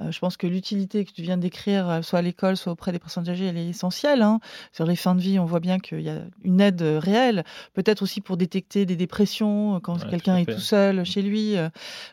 Euh, 0.00 0.10
je 0.10 0.18
pense 0.18 0.36
que 0.36 0.46
l'utilité 0.46 1.04
que 1.04 1.12
tu 1.12 1.22
viens 1.22 1.36
d'écrire, 1.36 1.88
euh, 1.88 2.02
soit 2.02 2.18
à 2.20 2.22
l'école, 2.22 2.56
soit 2.56 2.72
auprès 2.72 2.92
des 2.92 2.98
personnes 2.98 3.28
âgées, 3.28 3.46
elle 3.46 3.56
est 3.56 3.68
essentielle. 3.68 4.22
hein. 4.22 4.40
Sur 4.72 4.86
les 4.86 4.96
fins 4.96 5.14
de 5.14 5.20
vie, 5.20 5.38
on 5.38 5.44
voit 5.44 5.60
bien 5.60 5.78
qu'il 5.78 6.00
y 6.00 6.08
a 6.10 6.18
une 6.44 6.60
aide 6.60 6.82
euh, 6.82 6.98
réelle. 6.98 7.44
Peut-être 7.74 8.02
aussi 8.02 8.20
pour 8.20 8.36
détecter 8.36 8.86
des 8.86 8.96
dépressions 8.96 9.80
quand 9.80 9.94
Ouais, 10.02 10.10
quelqu'un 10.10 10.34
à 10.34 10.40
est 10.40 10.46
tout 10.46 10.60
seul 10.60 11.04
chez 11.04 11.22
lui, 11.22 11.56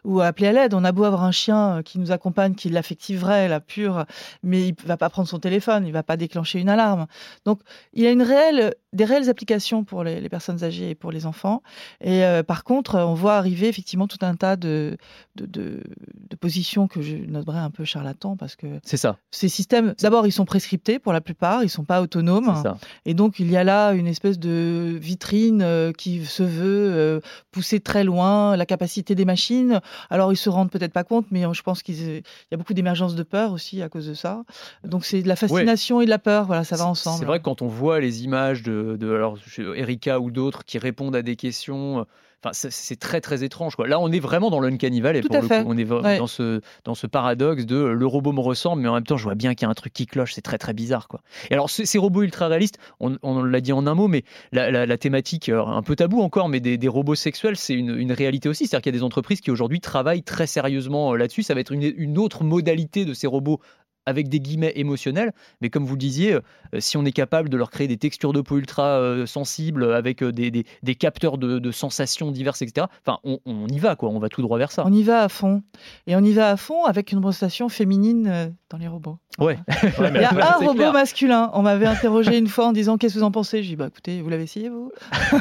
ou 0.03 0.21
appeler 0.21 0.47
à 0.47 0.51
l'aide. 0.51 0.73
On 0.73 0.83
a 0.83 0.91
beau 0.91 1.03
avoir 1.03 1.23
un 1.23 1.31
chien 1.31 1.81
qui 1.83 1.99
nous 1.99 2.11
accompagne, 2.11 2.55
qui 2.55 2.67
est 2.67 2.71
de 2.71 2.75
l'affectif 2.75 3.19
vrai, 3.19 3.47
la 3.47 3.59
pure, 3.59 4.05
mais 4.43 4.67
il 4.69 4.75
va 4.85 4.97
pas 4.97 5.09
prendre 5.09 5.27
son 5.27 5.39
téléphone, 5.39 5.85
il 5.85 5.93
va 5.93 6.03
pas 6.03 6.17
déclencher 6.17 6.59
une 6.59 6.69
alarme. 6.69 7.07
Donc, 7.45 7.61
il 7.93 8.03
y 8.03 8.07
a 8.07 8.11
une 8.11 8.21
réelle, 8.21 8.73
des 8.93 9.05
réelles 9.05 9.29
applications 9.29 9.83
pour 9.83 10.03
les, 10.03 10.21
les 10.21 10.29
personnes 10.29 10.63
âgées 10.63 10.91
et 10.91 10.95
pour 10.95 11.11
les 11.11 11.25
enfants. 11.25 11.61
Et 12.01 12.23
euh, 12.23 12.41
par 12.43 12.63
contre, 12.63 12.95
on 12.97 13.13
voit 13.13 13.35
arriver 13.35 13.67
effectivement 13.67 14.07
tout 14.07 14.17
un 14.21 14.35
tas 14.35 14.55
de, 14.55 14.97
de, 15.35 15.45
de- 15.45 15.83
de 16.29 16.35
positions 16.35 16.87
que 16.87 17.01
je 17.01 17.15
noterais 17.15 17.59
un 17.59 17.69
peu 17.71 17.83
charlatans 17.85 18.35
parce 18.37 18.55
que 18.55 18.67
C'est 18.83 18.97
ça, 18.97 19.17
ces 19.31 19.49
systèmes, 19.49 19.93
d'abord, 20.01 20.25
ils 20.27 20.31
sont 20.31 20.45
prescriptés 20.45 20.99
pour 20.99 21.13
la 21.13 21.21
plupart, 21.21 21.63
ils 21.63 21.69
sont 21.69 21.83
pas 21.85 22.01
autonomes. 22.01 22.53
ça. 22.63 22.77
Et 23.05 23.13
donc, 23.13 23.39
il 23.39 23.49
y 23.51 23.57
a 23.57 23.63
là 23.63 23.91
une 23.93 24.07
espèce 24.07 24.39
de 24.39 24.97
vitrine 25.01 25.61
euh, 25.61 25.91
qui 25.91 26.23
se 26.25 26.43
veut 26.43 26.91
euh, 26.93 27.19
pousser 27.51 27.79
très 27.79 28.03
loin 28.03 28.55
la 28.55 28.65
capacité 28.65 29.15
des 29.15 29.25
machines. 29.25 29.81
Alors, 30.09 30.31
ils 30.31 30.37
se 30.37 30.49
rendent 30.49 30.71
peut-être 30.71 30.93
pas 30.93 31.03
compte, 31.03 31.25
mais 31.31 31.45
euh, 31.45 31.53
je 31.53 31.61
pense 31.61 31.83
qu'il 31.83 31.95
y 31.97 32.21
a 32.53 32.57
beaucoup 32.57 32.73
d'émergence 32.73 33.15
de 33.15 33.23
peur 33.23 33.51
aussi 33.51 33.81
à 33.81 33.89
cause 33.89 34.07
de 34.07 34.13
ça. 34.13 34.43
Donc, 34.83 35.05
c'est 35.05 35.21
de 35.21 35.27
la 35.27 35.35
fascination 35.35 36.01
et 36.01 36.05
de 36.05 36.09
la 36.09 36.19
peur. 36.19 36.45
Voilà, 36.45 36.63
ça 36.63 36.75
va 36.77 36.85
ensemble. 36.87 37.19
C'est 37.19 37.25
vrai 37.25 37.39
que 37.39 37.43
quand 37.43 37.61
on 37.61 37.67
voit 37.67 37.99
les 37.99 38.23
images 38.23 38.63
de, 38.63 38.76
de 38.99 39.13
alors, 39.13 39.37
Erika 39.75 40.19
ou 40.19 40.31
d'autres 40.31 40.63
qui 40.65 40.77
répondent 40.77 41.15
à 41.15 41.21
des 41.21 41.35
questions, 41.35 41.99
euh, 41.99 42.03
enfin, 42.43 42.51
c'est- 42.53 42.99
très 42.99 43.21
très 43.21 43.43
étrange. 43.43 43.75
Quoi. 43.75 43.87
Là, 43.87 43.99
on 43.99 44.11
est 44.11 44.19
vraiment 44.19 44.49
dans 44.49 44.59
l'uncanny 44.59 45.01
valley. 45.01 45.21
Tout 45.21 45.27
pour 45.27 45.37
à 45.37 45.41
le 45.41 45.47
fait. 45.47 45.63
coup. 45.63 45.69
On 45.69 45.77
est 45.77 45.89
Ouais. 45.91 46.17
dans, 46.17 46.27
ce, 46.27 46.61
dans 46.83 46.95
ce 46.95 47.07
paradoxe 47.07 47.65
de 47.65 47.75
euh, 47.75 47.93
le 47.93 48.05
robot 48.05 48.31
me 48.31 48.39
ressemble, 48.39 48.81
mais 48.81 48.87
en 48.87 48.93
même 48.93 49.03
temps, 49.03 49.17
je 49.17 49.23
vois 49.23 49.35
bien 49.35 49.53
qu'il 49.55 49.65
y 49.65 49.67
a 49.67 49.69
un 49.71 49.73
truc 49.75 49.93
qui 49.93 50.05
cloche. 50.05 50.33
C'est 50.33 50.41
très 50.41 50.57
très 50.57 50.73
bizarre. 50.73 51.07
Quoi. 51.07 51.21
Et 51.49 51.53
alors, 51.53 51.69
ce- 51.69 51.85
ces 51.85 51.97
robots 51.97 52.23
ultra 52.23 52.47
réalistes, 52.47 52.77
on, 52.99 53.17
on 53.23 53.43
l'a 53.43 53.61
dit 53.61 53.73
en 53.73 53.85
un 53.87 53.93
mot, 53.95 54.07
mais 54.07 54.23
la, 54.51 54.69
la- 54.71 54.85
la 54.85 54.97
thématique, 54.97 55.49
un 55.49 55.81
peu 55.83 55.95
tabou 55.95 56.21
encore, 56.21 56.49
mais 56.49 56.59
des, 56.59 56.77
des 56.77 56.87
robots 56.87 57.15
sexuels, 57.15 57.55
c'est 57.57 57.73
une, 57.73 57.95
une 57.97 58.11
réalité 58.11 58.49
aussi. 58.49 58.67
C'est-à-dire 58.67 58.83
qu'il 58.83 58.93
y 58.93 58.95
a 58.95 58.99
des 58.99 59.03
entreprises 59.05 59.41
qui 59.41 59.51
aujourd'hui 59.51 59.79
travaillent 59.79 60.23
très 60.23 60.47
sérieusement 60.47 61.13
euh, 61.13 61.17
là-dessus. 61.17 61.43
Ça 61.43 61.53
va 61.53 61.59
être 61.61 61.71
une, 61.71 61.91
une 61.97 62.17
autre 62.17 62.43
modalité 62.43 63.05
de 63.05 63.13
ces 63.13 63.27
robots 63.27 63.59
avec 64.07 64.27
des 64.29 64.39
guillemets 64.39 64.73
émotionnels, 64.75 65.31
mais 65.61 65.69
comme 65.69 65.85
vous 65.85 65.93
le 65.93 65.99
disiez, 65.99 66.33
euh, 66.33 66.39
si 66.79 66.97
on 66.97 67.05
est 67.05 67.11
capable 67.11 67.49
de 67.49 67.57
leur 67.57 67.69
créer 67.69 67.87
des 67.87 67.97
textures 67.97 68.33
de 68.33 68.41
peau 68.41 68.57
ultra 68.57 68.83
euh, 68.99 69.25
sensibles 69.27 69.93
avec 69.93 70.23
euh, 70.23 70.31
des, 70.31 70.49
des- 70.49 70.65
des 70.81 70.95
capteurs 70.95 71.37
de, 71.37 71.59
de 71.59 71.71
sensations 71.71 72.31
diverses, 72.31 72.61
etc., 72.63 72.87
enfin, 73.05 73.19
on, 73.23 73.39
on 73.45 73.67
y 73.67 73.77
va, 73.77 73.95
quoi, 73.95 74.09
on 74.09 74.17
va 74.17 74.29
tout 74.29 74.41
droit 74.41 74.57
vers 74.57 74.71
ça. 74.71 74.83
On 74.87 74.91
y 74.93 75.03
va 75.03 75.21
à 75.21 75.29
fond. 75.29 75.61
Et 76.07 76.15
on 76.15 76.21
y 76.23 76.33
va 76.33 76.49
à 76.49 76.57
fond 76.57 76.85
avec 76.85 77.11
une 77.11 77.19
représentation 77.19 77.69
féminine 77.69 78.55
dans 78.69 78.77
les 78.77 78.87
robots. 78.87 79.17
Ouais. 79.39 79.59
Ouais, 79.99 80.09
mais 80.11 80.19
Il 80.19 80.21
y 80.21 80.25
a 80.25 80.55
un 80.55 80.57
robot 80.57 80.73
clair. 80.73 80.93
masculin. 80.93 81.51
On 81.53 81.61
m'avait 81.61 81.85
interrogé 81.85 82.37
une 82.37 82.47
fois 82.47 82.65
en 82.67 82.71
disant 82.71 82.97
Qu'est-ce 82.97 83.13
que 83.15 83.19
vous 83.19 83.25
en 83.25 83.31
pensez? 83.31 83.61
Je 83.61 83.69
dis 83.69 83.75
Bah 83.75 83.87
écoutez, 83.87 84.21
vous 84.21 84.29
l'avez 84.29 84.43
essayé 84.43 84.69
vous? 84.69 84.91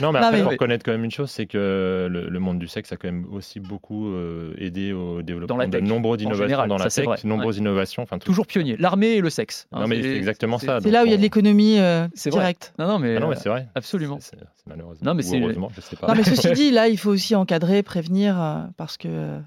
Non, 0.00 0.12
mais 0.12 0.18
après, 0.18 0.32
mais- 0.38 0.42
faut 0.42 0.48
reconnaître 0.50 0.84
quand 0.84 0.92
même 0.92 1.04
une 1.04 1.10
chose, 1.10 1.30
c'est 1.30 1.46
que 1.46 2.08
le, 2.10 2.28
le 2.28 2.38
monde 2.40 2.58
du 2.58 2.68
sexe 2.68 2.92
a 2.92 2.96
quand 2.96 3.08
même 3.08 3.26
aussi 3.32 3.60
beaucoup 3.60 4.08
euh, 4.08 4.54
aidé 4.58 4.92
au 4.92 5.22
développement 5.22 5.56
la 5.56 5.66
de 5.66 5.72
tech, 5.72 5.82
nombreuses 5.82 6.22
innovations 6.22 6.44
général, 6.44 6.68
dans 6.68 6.76
la 6.78 6.88
tech, 6.88 7.24
nombreuses 7.24 7.58
innovations. 7.58 7.87
Enfin, 7.98 8.18
Toujours 8.18 8.46
pionnier. 8.46 8.76
L'armée 8.78 9.12
et 9.16 9.20
le 9.20 9.30
sexe. 9.30 9.66
hein, 9.72 9.80
Non, 9.80 9.86
mais 9.88 10.02
c'est 10.02 10.16
exactement 10.16 10.58
ça. 10.58 10.80
C'est 10.82 10.90
là 10.90 11.02
où 11.02 11.06
il 11.06 11.10
y 11.10 11.14
a 11.14 11.16
de 11.16 11.22
l'économie 11.22 11.78
euh, 11.78 12.06
C'est 12.14 12.30
vrai. 12.30 12.40
directe. 12.40 12.74
Non, 12.78 12.86
non, 12.86 12.98
mais, 12.98 13.16
Ah 13.16 13.20
non, 13.20 13.28
mais 13.28 13.36
euh, 13.36 13.40
c'est 13.42 13.48
vrai. 13.48 13.68
absolument. 13.74 14.18
C'est 14.20 14.36
malheureusement. 14.66 15.04
Non, 15.10 15.14
mais 15.14 15.24
Ou 15.24 15.28
c'est- 15.30 15.40
heureusement, 15.40 15.70
je 15.74 15.80
sais 15.80 15.96
pas. 15.96 16.06
Non, 16.08 16.14
mais 16.14 16.24
ceci 16.24 16.50
dit, 16.52 16.70
là, 16.70 16.88
il 16.88 16.98
faut 16.98 17.10
aussi 17.10 17.34
encadrer, 17.34 17.82
prévenir, 17.82 18.40
euh, 18.40 18.58
parce 18.76 18.96
que 18.96 19.08
euh, 19.08 19.38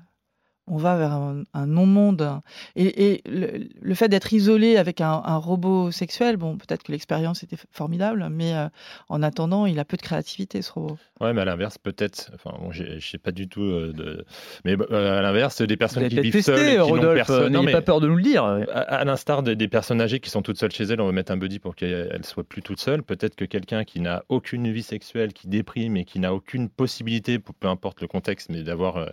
on 0.71 0.77
va 0.77 0.95
vers 0.97 1.11
un, 1.11 1.43
un 1.53 1.67
non-monde. 1.67 2.39
Et, 2.75 3.11
et 3.11 3.21
le, 3.29 3.67
le 3.79 3.93
fait 3.95 4.07
d'être 4.07 4.31
isolé 4.33 4.77
avec 4.77 5.01
un, 5.01 5.21
un 5.25 5.37
robot 5.37 5.91
sexuel, 5.91 6.37
bon, 6.37 6.57
peut-être 6.57 6.83
que 6.83 6.91
l'expérience 6.91 7.43
était 7.43 7.57
formidable, 7.71 8.27
mais 8.31 8.55
euh, 8.55 8.67
en 9.09 9.21
attendant, 9.21 9.65
il 9.65 9.77
a 9.79 9.85
peu 9.85 9.97
de 9.97 10.01
créativité, 10.01 10.61
ce 10.61 10.71
robot. 10.71 10.97
Ouais, 11.19 11.33
mais 11.33 11.41
à 11.41 11.45
l'inverse, 11.45 11.77
peut-être. 11.77 12.31
Enfin, 12.33 12.57
bon, 12.59 12.71
je 12.71 12.99
sais 12.99 13.17
pas 13.17 13.31
du 13.31 13.47
tout. 13.47 13.61
euh, 13.61 13.93
de... 13.93 14.25
Mais 14.65 14.75
euh, 14.91 15.19
à 15.19 15.21
l'inverse, 15.21 15.61
des 15.61 15.77
personnes 15.77 16.07
qui 16.07 16.19
vivent 16.19 16.41
seules, 16.41 16.71
qui 16.71 16.77
n'ont 16.77 16.85
Rodolphe. 16.85 17.15
personne. 17.27 17.51
Non, 17.53 17.61
mais 17.63 17.71
pas 17.73 17.81
peur 17.81 17.99
de 17.99 18.07
nous 18.07 18.15
le 18.15 18.23
dire. 18.23 18.43
à, 18.43 18.55
à 18.79 19.03
l'instar 19.03 19.43
de- 19.43 19.53
des 19.53 19.67
personnes 19.67 20.01
âgées 20.01 20.19
qui 20.19 20.29
sont 20.29 20.41
toutes 20.41 20.57
seules 20.57 20.71
chez 20.71 20.85
elles, 20.85 21.01
on 21.01 21.05
va 21.05 21.11
mettre 21.11 21.31
un 21.33 21.37
buddy 21.37 21.59
pour 21.59 21.75
qu'elles 21.75 22.23
soient 22.25 22.43
plus 22.45 22.61
toutes 22.61 22.79
seules. 22.79 23.03
Peut-être 23.03 23.35
que 23.35 23.45
quelqu'un 23.45 23.83
qui 23.83 23.99
n'a 23.99 24.23
aucune 24.29 24.71
vie 24.71 24.83
sexuelle, 24.83 25.33
qui 25.33 25.47
déprime 25.47 25.97
et 25.97 26.05
qui 26.05 26.19
n'a 26.19 26.33
aucune 26.33 26.69
possibilité, 26.69 27.37
pour- 27.39 27.55
peu 27.55 27.67
importe 27.67 28.01
le 28.01 28.07
contexte, 28.07 28.49
mais 28.49 28.63
d'avoir, 28.63 28.97
euh, 28.97 29.05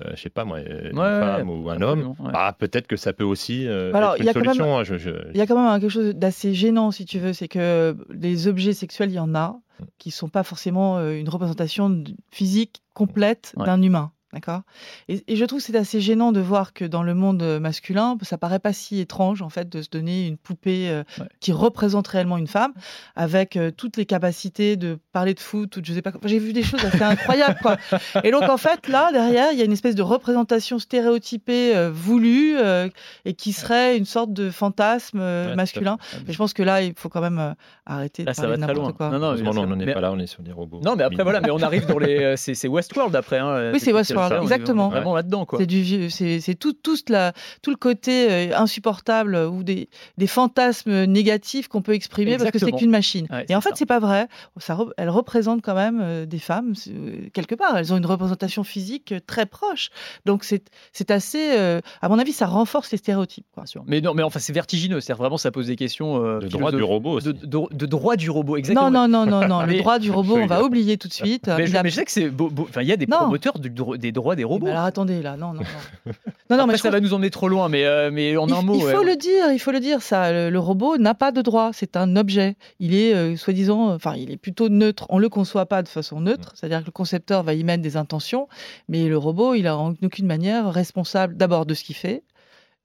euh, 0.00 0.12
je 0.14 0.20
sais 0.22 0.30
pas 0.30 0.44
moi, 0.44 0.60
une 0.92 0.98
Ouais, 0.98 1.04
femme 1.20 1.50
ou 1.50 1.68
un 1.70 1.80
homme, 1.82 2.14
ouais. 2.20 2.32
bah, 2.32 2.54
peut-être 2.58 2.86
que 2.86 2.96
ça 2.96 3.12
peut 3.12 3.24
aussi 3.24 3.66
euh, 3.66 3.92
Alors, 3.94 4.12
être 4.14 4.18
il 4.18 4.20
y 4.20 4.22
une 4.24 4.28
a 4.28 4.32
quand 4.34 4.40
même- 4.40 4.48
solution. 4.54 4.78
hein, 4.78 4.84
je- 4.84 4.96
je- 4.98 5.30
Il 5.32 5.36
y 5.36 5.40
a 5.40 5.46
quand 5.46 5.60
même 5.70 5.80
quelque 5.80 5.90
chose 5.90 6.14
d'assez 6.14 6.54
gênant, 6.54 6.90
si 6.90 7.04
tu 7.04 7.18
veux, 7.18 7.32
c'est 7.32 7.48
que 7.48 7.96
les 8.10 8.46
objets 8.48 8.72
sexuels, 8.72 9.10
il 9.10 9.14
y 9.14 9.18
en 9.18 9.34
a, 9.34 9.58
qui 9.98 10.10
sont 10.10 10.28
pas 10.28 10.42
forcément 10.44 10.98
euh, 10.98 11.12
une 11.18 11.28
représentation 11.28 12.04
physique 12.30 12.82
complète 12.94 13.52
Ouais. 13.56 13.66
d'un 13.66 13.82
humain. 13.82 14.12
D'accord? 14.32 14.62
Et, 15.08 15.22
et 15.28 15.36
je 15.36 15.44
trouve 15.44 15.58
que 15.60 15.64
c'est 15.66 15.76
assez 15.76 16.00
gênant 16.00 16.32
de 16.32 16.40
voir 16.40 16.72
que 16.72 16.86
dans 16.86 17.02
le 17.02 17.12
monde 17.12 17.42
euh, 17.42 17.60
masculin, 17.60 18.16
ça 18.22 18.38
paraît 18.38 18.58
pas 18.60 18.72
si 18.72 18.98
étrange 18.98 19.42
en 19.42 19.50
fait 19.50 19.68
de 19.68 19.82
se 19.82 19.90
donner 19.90 20.26
une 20.26 20.38
poupée 20.38 20.88
euh, 20.88 21.02
Ouais. 21.20 21.26
qui 21.40 21.52
représente 21.52 22.08
réellement 22.08 22.38
une 22.38 22.46
femme, 22.46 22.72
avec 23.14 23.56
euh, 23.56 23.70
toutes 23.70 23.96
les 23.98 24.06
capacités 24.06 24.76
de 24.76 24.98
parler 25.12 25.34
de 25.34 25.40
foot, 25.40 25.76
ou 25.76 25.80
de 25.82 25.86
je 25.86 25.92
sais 25.92 26.00
pas. 26.00 26.12
quoi. 26.12 26.20
J'ai 26.24 26.38
vu 26.38 26.52
des 26.54 26.62
choses 26.62 26.82
assez 26.84 27.02
incroyables, 27.02 27.58
quoi. 27.60 27.76
Et 28.24 28.30
donc 28.30 28.44
en 28.44 28.56
fait 28.56 28.88
là 28.88 29.10
derrière, 29.12 29.52
il 29.52 29.58
y 29.58 29.62
a 29.62 29.64
une 29.66 29.72
espèce 29.72 29.94
de 29.94 30.02
représentation 30.02 30.78
stéréotypée 30.78 31.76
euh, 31.76 31.90
voulue 31.92 32.56
euh, 32.58 32.88
et 33.24 33.34
qui 33.34 33.52
serait 33.52 33.98
une 33.98 34.04
sorte 34.06 34.32
de 34.32 34.48
fantasme 34.50 35.18
euh, 35.20 35.48
Ouais, 35.50 35.56
masculin. 35.56 35.98
Et 36.26 36.32
je 36.32 36.38
pense 36.38 36.54
que 36.54 36.62
là, 36.62 36.80
il 36.82 36.94
faut 36.96 37.08
quand 37.10 37.20
même 37.20 37.38
euh, 37.38 37.52
arrêter 37.84 38.22
de 38.22 38.28
Là, 38.28 38.34
ça 38.34 38.42
parler 38.42 38.56
va 38.56 38.60
de 38.60 38.62
très 38.64 38.74
loin. 38.74 38.82
n'importe 38.84 38.96
quoi. 38.96 39.10
Non, 39.10 39.18
non, 39.18 39.34
bien 39.34 39.52
sûr. 39.52 39.62
on 39.62 39.66
n'en 39.66 39.78
est 39.80 39.86
Mais- 39.86 39.92
pas 39.94 40.00
là, 40.00 40.12
on 40.12 40.18
est 40.18 40.26
sur 40.26 40.42
des 40.42 40.52
robots. 40.52 40.80
Non, 40.84 40.96
mais 40.96 41.02
après, 41.04 41.22
voilà, 41.22 41.40
mais 41.40 41.50
on 41.50 41.58
arrive 41.60 41.86
dans 41.86 41.98
les. 41.98 42.18
euh, 42.22 42.34
C'est 42.36 42.68
Westworld 42.68 43.14
après. 43.16 43.38
hein, 43.38 43.70
Oui, 43.72 43.80
c'est 43.80 43.86
quelque- 43.86 43.96
Westworld, 44.22 44.48
ça, 44.48 44.54
exactement. 44.54 44.86
on 44.86 44.90
est 44.90 44.94
Vraiment 44.94 45.14
là-dedans, 45.16 45.44
quoi. 45.46 45.58
C'est 45.58 45.66
du 45.66 45.82
vieux, 45.82 46.08
c'est 46.10 46.40
c'est 46.40 46.54
tout, 46.54 46.72
tout, 46.72 46.96
la, 47.08 47.32
tout 47.62 47.70
le 47.70 47.76
côté 47.76 48.30
euh, 48.30 48.56
insupportable 48.56 49.34
ou 49.36 49.62
des, 49.62 49.88
des 50.18 50.26
fantasmes 50.26 51.04
négatifs 51.04 51.68
qu'on 51.68 51.82
peut 51.82 51.94
exprimer 51.94 52.36
parce 52.36 52.50
que 52.50 52.58
c'est 52.58 52.72
qu'une 52.72 52.90
machine. 52.90 53.26
Ouais, 53.30 53.46
Et 53.48 53.54
en 53.54 53.60
fait, 53.60 53.70
ça. 53.70 53.76
c'est 53.76 53.86
pas 53.86 53.98
vrai. 54.00 54.28
Ça, 54.58 54.74
re- 54.74 54.90
elles 54.96 55.08
représentent 55.10 55.62
quand 55.62 55.74
même 55.74 56.00
euh, 56.02 56.26
des 56.26 56.38
femmes 56.38 56.74
euh, 56.88 57.28
quelque 57.32 57.54
part. 57.54 57.76
Elles 57.76 57.92
ont 57.92 57.96
une 57.96 58.06
représentation 58.06 58.64
physique 58.64 59.12
euh, 59.12 59.20
très 59.26 59.46
proche. 59.46 59.90
Donc 60.26 60.44
c'est 60.44 60.64
c'est 60.92 61.10
assez, 61.10 61.52
euh, 61.56 61.80
à 62.00 62.08
mon 62.08 62.18
avis, 62.18 62.32
ça 62.32 62.46
renforce 62.46 62.90
les 62.92 62.98
stéréotypes. 62.98 63.46
Quoi. 63.52 63.62
Bien 63.64 63.66
sûr. 63.66 63.84
Mais 63.86 64.00
non, 64.00 64.14
mais 64.14 64.22
enfin, 64.22 64.38
c'est 64.38 64.52
vertigineux. 64.52 65.00
C'est 65.00 65.12
vraiment, 65.14 65.36
ça 65.38 65.50
pose 65.50 65.66
des 65.66 65.76
questions. 65.76 66.24
euh, 66.24 66.40
Le 66.40 66.48
droit 66.48 66.72
du 66.72 66.82
robot 66.82 67.12
aussi. 67.12 67.26
de, 67.28 67.32
de- 67.32 67.74
de 67.74 67.86
droit 67.86 68.16
du 68.16 68.30
robot, 68.30 68.56
exactement. 68.56 68.90
Non, 68.90 69.08
non, 69.08 69.26
non, 69.26 69.40
non, 69.42 69.48
non. 69.48 69.62
Le 69.66 69.78
droit 69.78 69.98
du 69.98 70.10
robot, 70.10 70.36
on 70.38 70.46
va 70.46 70.62
oublier 70.64 70.96
tout 70.98 71.08
de 71.08 71.12
suite. 71.12 71.48
Mais, 71.48 71.66
je, 71.66 71.76
a- 71.76 71.82
mais 71.82 71.90
je 71.90 71.94
sais 71.94 72.04
que 72.04 72.10
c'est. 72.10 72.28
beau- 72.30 72.48
beau- 72.50 72.66
Enfin, 72.68 72.82
il 72.82 72.88
y 72.88 72.92
a 72.92 72.96
des 72.96 73.06
Non. 73.06 73.18
promoteurs 73.18 73.58
du 73.58 73.70
dro- 73.70 73.96
droits 74.12 74.36
des 74.36 74.42
Eh 74.42 74.44
robots. 74.44 74.66
ben 74.66 74.72
alors 74.72 74.84
attendez 74.84 75.20
là, 75.22 75.36
non, 75.36 75.52
non, 75.52 75.60
non. 76.06 76.12
non, 76.50 76.56
non, 76.58 76.66
mais 76.66 76.74
ça 76.74 76.78
trouve- 76.88 76.92
va 76.92 77.00
nous 77.00 77.12
emmener 77.14 77.30
trop 77.30 77.48
loin, 77.48 77.68
mais, 77.68 77.84
euh, 77.84 78.10
mais 78.12 78.36
en 78.36 78.46
il, 78.46 78.52
un 78.54 78.62
mot. 78.62 78.74
il 78.74 78.80
faut 78.82 78.98
ouais. 78.98 79.04
le 79.04 79.16
dire, 79.16 79.50
il 79.52 79.58
faut 79.58 79.72
le 79.72 79.80
dire 79.80 80.02
ça. 80.02 80.32
Le, 80.32 80.50
le 80.50 80.58
robot 80.58 80.98
n'a 80.98 81.14
pas 81.14 81.32
de 81.32 81.42
droit, 81.42 81.70
c'est 81.72 81.96
un 81.96 82.14
objet. 82.16 82.56
Il 82.78 82.94
est 82.94 83.14
euh, 83.14 83.36
soi-disant, 83.36 83.92
enfin, 83.94 84.14
il 84.16 84.30
est 84.30 84.36
plutôt 84.36 84.68
neutre. 84.68 85.06
On 85.08 85.18
le 85.18 85.28
conçoit 85.28 85.66
pas 85.66 85.82
de 85.82 85.88
façon 85.88 86.20
neutre, 86.20 86.52
c'est-à-dire 86.54 86.80
que 86.80 86.86
le 86.86 86.92
concepteur 86.92 87.42
va 87.42 87.54
y 87.54 87.64
mettre 87.64 87.82
des 87.82 87.96
intentions, 87.96 88.48
mais 88.88 89.06
le 89.08 89.18
robot, 89.18 89.54
il 89.54 89.66
a 89.66 89.76
en 89.76 89.94
aucune 90.02 90.26
manière 90.26 90.70
responsable 90.72 91.36
d'abord 91.36 91.66
de 91.66 91.74
ce 91.74 91.84
qu'il 91.84 91.96
fait, 91.96 92.22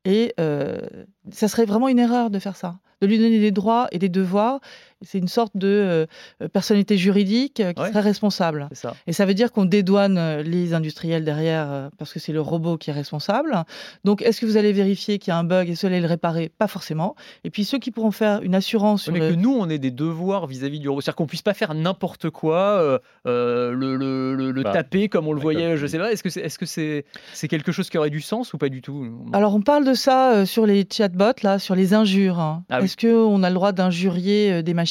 et 0.06 0.34
euh, 0.40 0.80
ça 1.32 1.48
serait 1.48 1.66
vraiment 1.66 1.88
une 1.90 2.00
erreur 2.00 2.30
de 2.30 2.40
faire 2.40 2.56
ça, 2.56 2.78
de 3.02 3.08
lui 3.08 3.18
donner 3.18 3.40
des 3.40 3.52
droits 3.52 3.88
et 3.92 4.00
des 4.00 4.10
devoirs. 4.10 4.60
C'est 5.02 5.20
une 5.20 5.28
sorte 5.28 5.56
de 5.56 5.68
euh, 6.42 6.48
personnalité 6.52 6.98
juridique 6.98 7.60
euh, 7.60 7.74
qui 7.74 7.82
Ouais. 7.82 7.90
serait 7.90 8.00
responsable. 8.02 8.68
Ça. 8.72 8.96
Et 9.06 9.14
ça 9.14 9.26
veut 9.26 9.34
dire 9.36 9.52
qu'on 9.52 9.66
dédouane 9.66 10.18
euh, 10.18 10.42
les 10.42 10.74
industriels 10.74 11.24
derrière 11.24 11.68
euh, 11.72 11.90
parce 12.00 12.12
que 12.14 12.20
c'est 12.20 12.34
le 12.34 12.42
robot 12.42 12.78
qui 12.78 12.90
est 12.90 12.94
responsable. 12.94 13.64
Donc, 14.04 14.22
est-ce 14.24 14.42
que 14.42 14.46
vous 14.48 14.58
allez 14.58 14.74
vérifier 14.74 15.20
qu'il 15.20 15.32
y 15.32 15.36
a 15.36 15.38
un 15.38 15.44
bug 15.44 15.70
et 15.70 15.86
allez 15.86 16.02
le 16.02 16.08
réparer? 16.08 16.50
Pas 16.58 16.68
forcément. 16.68 17.16
Et 17.44 17.50
puis, 17.52 17.64
ceux 17.64 17.78
qui 17.78 17.92
pourront 17.92 18.10
faire 18.12 18.42
une 18.42 18.56
assurance 18.56 19.04
sur 19.04 19.14
mais 19.14 19.20
le... 19.20 19.30
que 19.30 19.36
nous, 19.36 19.54
on 19.56 19.70
ait 19.70 19.78
des 19.78 19.92
devoirs 19.92 20.48
vis-à-vis 20.48 20.80
du 20.80 20.90
robot. 20.90 21.02
C'est-à-dire 21.02 21.16
qu'on 21.16 21.28
puisse 21.28 21.44
pas 21.44 21.54
faire 21.54 21.76
n'importe 21.76 22.32
quoi, 22.32 22.58
euh, 22.82 22.98
euh, 23.28 23.72
le, 23.74 23.96
le, 23.98 24.34
le- 24.34 24.52
le 24.52 24.64
Bah, 24.64 24.72
taper 24.72 25.10
comme 25.10 25.28
on 25.28 25.34
le 25.34 25.40
voyait, 25.40 25.68
comme 25.70 25.76
je 25.78 25.86
sais 25.86 26.00
pas. 26.00 26.12
Est-ce 26.12 26.24
que 26.24 26.30
c'est 26.32 26.42
est 26.42 26.48
-ce 26.48 26.66
c'est 26.66 27.06
c'est 27.34 27.48
quelque 27.48 27.72
chose 27.72 27.90
qui 27.92 27.98
aurait 28.00 28.10
du 28.10 28.22
sens 28.22 28.54
ou 28.54 28.58
pas 28.58 28.70
du 28.70 28.82
tout? 28.82 29.06
Alors, 29.34 29.54
on 29.54 29.62
parle 29.62 29.86
de 29.86 29.94
ça 29.94 30.34
euh, 30.34 30.46
sur 30.46 30.66
les 30.66 30.88
chatbots, 30.92 31.44
là, 31.44 31.60
sur 31.60 31.76
les 31.76 31.94
injures. 31.94 32.40
hein. 32.40 32.64
Ah 32.70 32.80
oui. 32.80 32.86
Est-ce 32.86 32.98
qu'on 32.98 33.44
a 33.44 33.50
le 33.50 33.56
droit 33.56 33.74
d'injurier 33.74 34.52
euh, 34.54 34.62
des 34.64 34.74
machines 34.74 34.87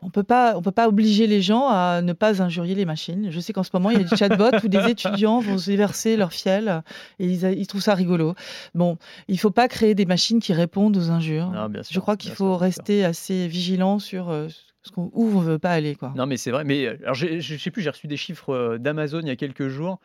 on 0.00 0.10
peut 0.10 0.22
pas, 0.22 0.56
on 0.56 0.62
peut 0.62 0.72
pas 0.72 0.88
obliger 0.88 1.26
les 1.26 1.42
gens 1.42 1.68
à 1.68 2.02
ne 2.02 2.12
pas 2.12 2.40
injurier 2.40 2.74
les 2.74 2.84
machines. 2.84 3.30
Je 3.30 3.40
sais 3.40 3.52
qu'en 3.52 3.64
ce 3.64 3.70
moment, 3.74 3.90
il 3.90 3.98
y 3.98 4.00
a 4.00 4.04
des 4.04 4.16
chatbots 4.16 4.64
où 4.64 4.68
des 4.68 4.88
étudiants 4.90 5.40
vont 5.40 5.58
se 5.58 5.72
verser 5.72 6.16
leur 6.16 6.32
fiel 6.32 6.82
et 7.18 7.26
ils, 7.26 7.66
trouvent 7.66 7.82
ça 7.82 7.94
rigolo. 7.94 8.34
Bon, 8.74 8.96
il 9.26 9.38
faut 9.38 9.50
pas 9.50 9.66
créer 9.66 9.94
des 9.94 10.06
machines 10.06 10.40
qui 10.40 10.52
répondent 10.52 10.96
aux 10.96 11.10
injures. 11.10 11.50
Non, 11.50 11.68
bien 11.68 11.82
sûr, 11.82 11.94
Je 11.94 12.00
crois 12.00 12.16
qu'il 12.16 12.30
faut 12.30 12.52
sûr, 12.52 12.60
rester 12.60 13.04
assez 13.04 13.48
vigilant 13.48 13.98
sur 13.98 14.30
euh, 14.30 14.48
où 14.96 15.24
on 15.34 15.40
veut 15.40 15.58
pas 15.58 15.70
aller. 15.70 15.96
Quoi. 15.96 16.12
Non, 16.16 16.26
mais 16.26 16.36
c'est 16.36 16.52
vrai. 16.52 16.64
Mais 16.64 16.86
euh, 16.86 16.96
alors, 17.02 17.14
je 17.14 17.56
sais 17.56 17.70
plus, 17.70 17.82
j'ai 17.82 17.90
reçu 17.90 18.06
des 18.06 18.16
chiffres 18.16 18.54
euh, 18.54 18.78
d'Amazon 18.78 19.20
il 19.20 19.28
y 19.28 19.32
a 19.32 19.36
quelques 19.36 19.68
jours 19.68 19.98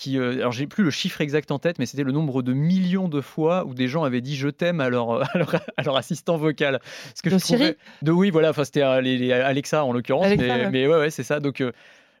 qui, 0.00 0.18
euh, 0.18 0.36
alors 0.36 0.52
j'ai 0.52 0.66
plus 0.66 0.82
le 0.82 0.90
chiffre 0.90 1.20
exact 1.20 1.50
en 1.50 1.58
tête, 1.58 1.78
mais 1.78 1.84
c'était 1.84 2.04
le 2.04 2.12
nombre 2.12 2.40
de 2.42 2.54
millions 2.54 3.06
de 3.06 3.20
fois 3.20 3.66
où 3.66 3.74
des 3.74 3.86
gens 3.86 4.02
avaient 4.02 4.22
dit 4.22 4.34
je 4.34 4.48
t'aime 4.48 4.80
à 4.80 4.88
leur, 4.88 5.22
à 5.34 5.38
leur, 5.38 5.54
à 5.76 5.82
leur 5.82 5.96
assistant 5.98 6.38
vocal. 6.38 6.80
Ce 7.14 7.20
que 7.20 7.28
De 7.28 7.36
je 7.36 7.40
trouvais- 7.44 7.58
Siri 7.58 7.76
de 8.00 8.10
oui, 8.10 8.30
voilà, 8.30 8.48
enfin 8.50 8.64
c'était 8.64 8.82
euh, 8.82 9.02
les, 9.02 9.18
les 9.18 9.30
Alexa 9.32 9.84
en 9.84 9.92
l'occurrence, 9.92 10.28
mais, 10.38 10.50
ouais. 10.50 10.70
mais 10.70 10.86
ouais, 10.86 10.96
ouais, 10.98 11.10
c'est 11.10 11.22
ça. 11.22 11.38
Donc 11.38 11.60
euh, 11.60 11.72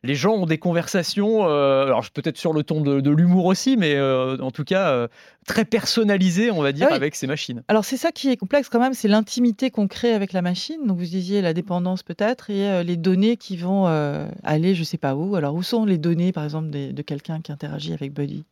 les 0.02 0.14
gens 0.14 0.32
ont 0.34 0.46
des 0.46 0.58
conversations, 0.58 1.46
euh, 1.48 1.84
alors 1.84 2.04
peut-être 2.12 2.36
sur 2.38 2.52
le 2.52 2.62
ton 2.62 2.80
de, 2.80 3.00
de 3.00 3.10
l'humour 3.10 3.44
aussi, 3.46 3.76
mais 3.76 3.94
euh, 3.96 4.36
en 4.38 4.50
tout 4.50 4.64
cas 4.64 4.90
euh, 4.92 5.08
très 5.46 5.64
personnalisées, 5.64 6.50
on 6.50 6.62
va 6.62 6.72
dire, 6.72 6.86
Ah 6.88 6.92
oui. 6.92 6.96
avec 6.96 7.14
ces 7.14 7.26
machines. 7.26 7.62
Alors 7.68 7.84
c'est 7.84 7.96
ça 7.96 8.10
qui 8.12 8.30
est 8.30 8.36
complexe 8.36 8.68
quand 8.68 8.80
même, 8.80 8.94
c'est 8.94 9.08
l'intimité 9.08 9.70
qu'on 9.70 9.88
crée 9.88 10.12
avec 10.14 10.32
la 10.32 10.42
machine. 10.42 10.86
Donc 10.86 10.98
vous 10.98 11.04
disiez 11.04 11.42
la 11.42 11.52
dépendance 11.52 12.02
peut-être 12.02 12.50
et 12.50 12.82
les 12.84 12.96
données 12.96 13.36
qui 13.36 13.56
vont 13.56 13.86
aller 14.42 14.74
je 14.74 14.84
sais 14.84 14.98
pas 14.98 15.14
où. 15.14 15.36
Alors 15.36 15.54
où 15.54 15.62
sont 15.62 15.84
les 15.84 15.98
données 15.98 16.32
par 16.32 16.44
exemple 16.44 16.70
des- 16.70 16.92
de 16.92 17.02
quelqu'un 17.02 17.40
qui 17.40 17.52
interagit 17.52 17.92
avec 17.92 18.12
Buddy? 18.14 18.44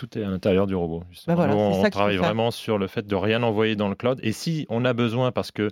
Tout 0.00 0.18
est 0.18 0.24
à 0.24 0.30
l'intérieur 0.30 0.66
du 0.66 0.74
robot. 0.74 1.02
Bah 1.26 1.34
voilà, 1.34 1.52
Nous, 1.52 1.58
c'est 1.74 1.86
on 1.86 1.90
travaille 1.90 2.16
vraiment 2.16 2.50
sur 2.50 2.78
le 2.78 2.86
fait 2.86 3.06
de 3.06 3.14
rien 3.14 3.42
envoyer 3.42 3.76
dans 3.76 3.90
le 3.90 3.94
cloud. 3.94 4.18
Et 4.22 4.32
si 4.32 4.64
on 4.70 4.86
a 4.86 4.94
besoin, 4.94 5.30
parce 5.30 5.50
que 5.52 5.68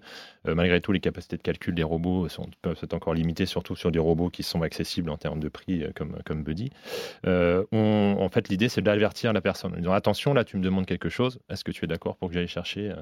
euh, 0.47 0.55
malgré 0.55 0.83
tout, 0.83 0.93
les 0.93 1.01
capacités 1.01 1.39
de 1.39 1.43
calcul 1.43 1.75
des 1.75 1.83
robots 1.83 2.29
sont, 2.29 2.47
peuvent 2.61 2.77
être 2.83 2.93
encore 2.93 3.15
limitées, 3.15 3.47
surtout 3.47 3.75
sur 3.75 3.91
des 3.91 3.99
robots 3.99 4.29
qui 4.29 4.43
sont 4.43 4.61
accessibles 4.61 5.09
en 5.09 5.17
termes 5.17 5.41
de 5.41 5.49
prix, 5.49 5.83
euh, 5.83 5.93
comme, 5.97 6.19
comme 6.27 6.43
Buddy, 6.45 6.69
euh, 7.27 7.65
on- 7.73 8.17
en 8.21 8.29
fait, 8.29 8.51
l'idée, 8.51 8.69
c'est 8.69 8.83
d'avertir 8.83 9.33
la 9.33 9.41
personne. 9.41 9.73
En 9.73 9.79
disant 9.79 9.93
attention, 9.93 10.35
là, 10.35 10.45
tu 10.45 10.59
me 10.59 10.63
demandes 10.63 10.85
quelque 10.85 11.09
chose. 11.09 11.39
Est-ce 11.49 11.65
que 11.65 11.73
tu 11.73 11.87
es 11.87 11.89
d'accord 11.89 12.17
pour 12.19 12.29
que 12.29 12.35
j'aille 12.35 12.49
chercher 12.49 12.93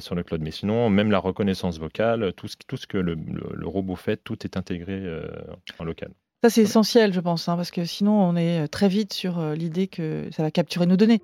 sur 0.00 0.14
le 0.14 0.22
cloud? 0.22 0.42
Mais 0.42 0.50
sinon, 0.50 0.90
même 0.90 1.10
la 1.10 1.18
reconnaissance 1.18 1.78
vocale, 1.78 2.34
tout 2.36 2.48
ce, 2.48 2.56
tout 2.66 2.76
ce 2.76 2.86
que 2.86 2.98
le, 2.98 3.14
le- 3.14 3.52
le 3.54 3.66
robot 3.66 3.96
fait, 3.96 4.18
tout 4.22 4.44
est 4.44 4.58
intégré 4.58 5.02
en 5.78 5.84
local. 5.84 6.10
Ça 6.44 6.50
c'est 6.50 6.60
essentiel 6.60 7.14
je 7.14 7.20
pense, 7.20 7.48
hein, 7.48 7.56
parce 7.56 7.70
que 7.70 7.86
sinon 7.86 8.22
on 8.22 8.36
est 8.36 8.64
euh, 8.64 8.66
très 8.66 8.86
vite 8.86 9.14
sur 9.14 9.38
euh, 9.38 9.54
l'idée 9.54 9.86
que 9.86 10.28
ça 10.30 10.42
va 10.42 10.50
capturer 10.50 10.84
nos 10.84 10.98
données. 10.98 11.22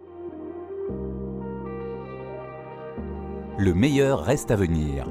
Le 3.59 3.74
meilleur 3.74 4.24
reste 4.24 4.50
à 4.50 4.56
venir. 4.56 5.11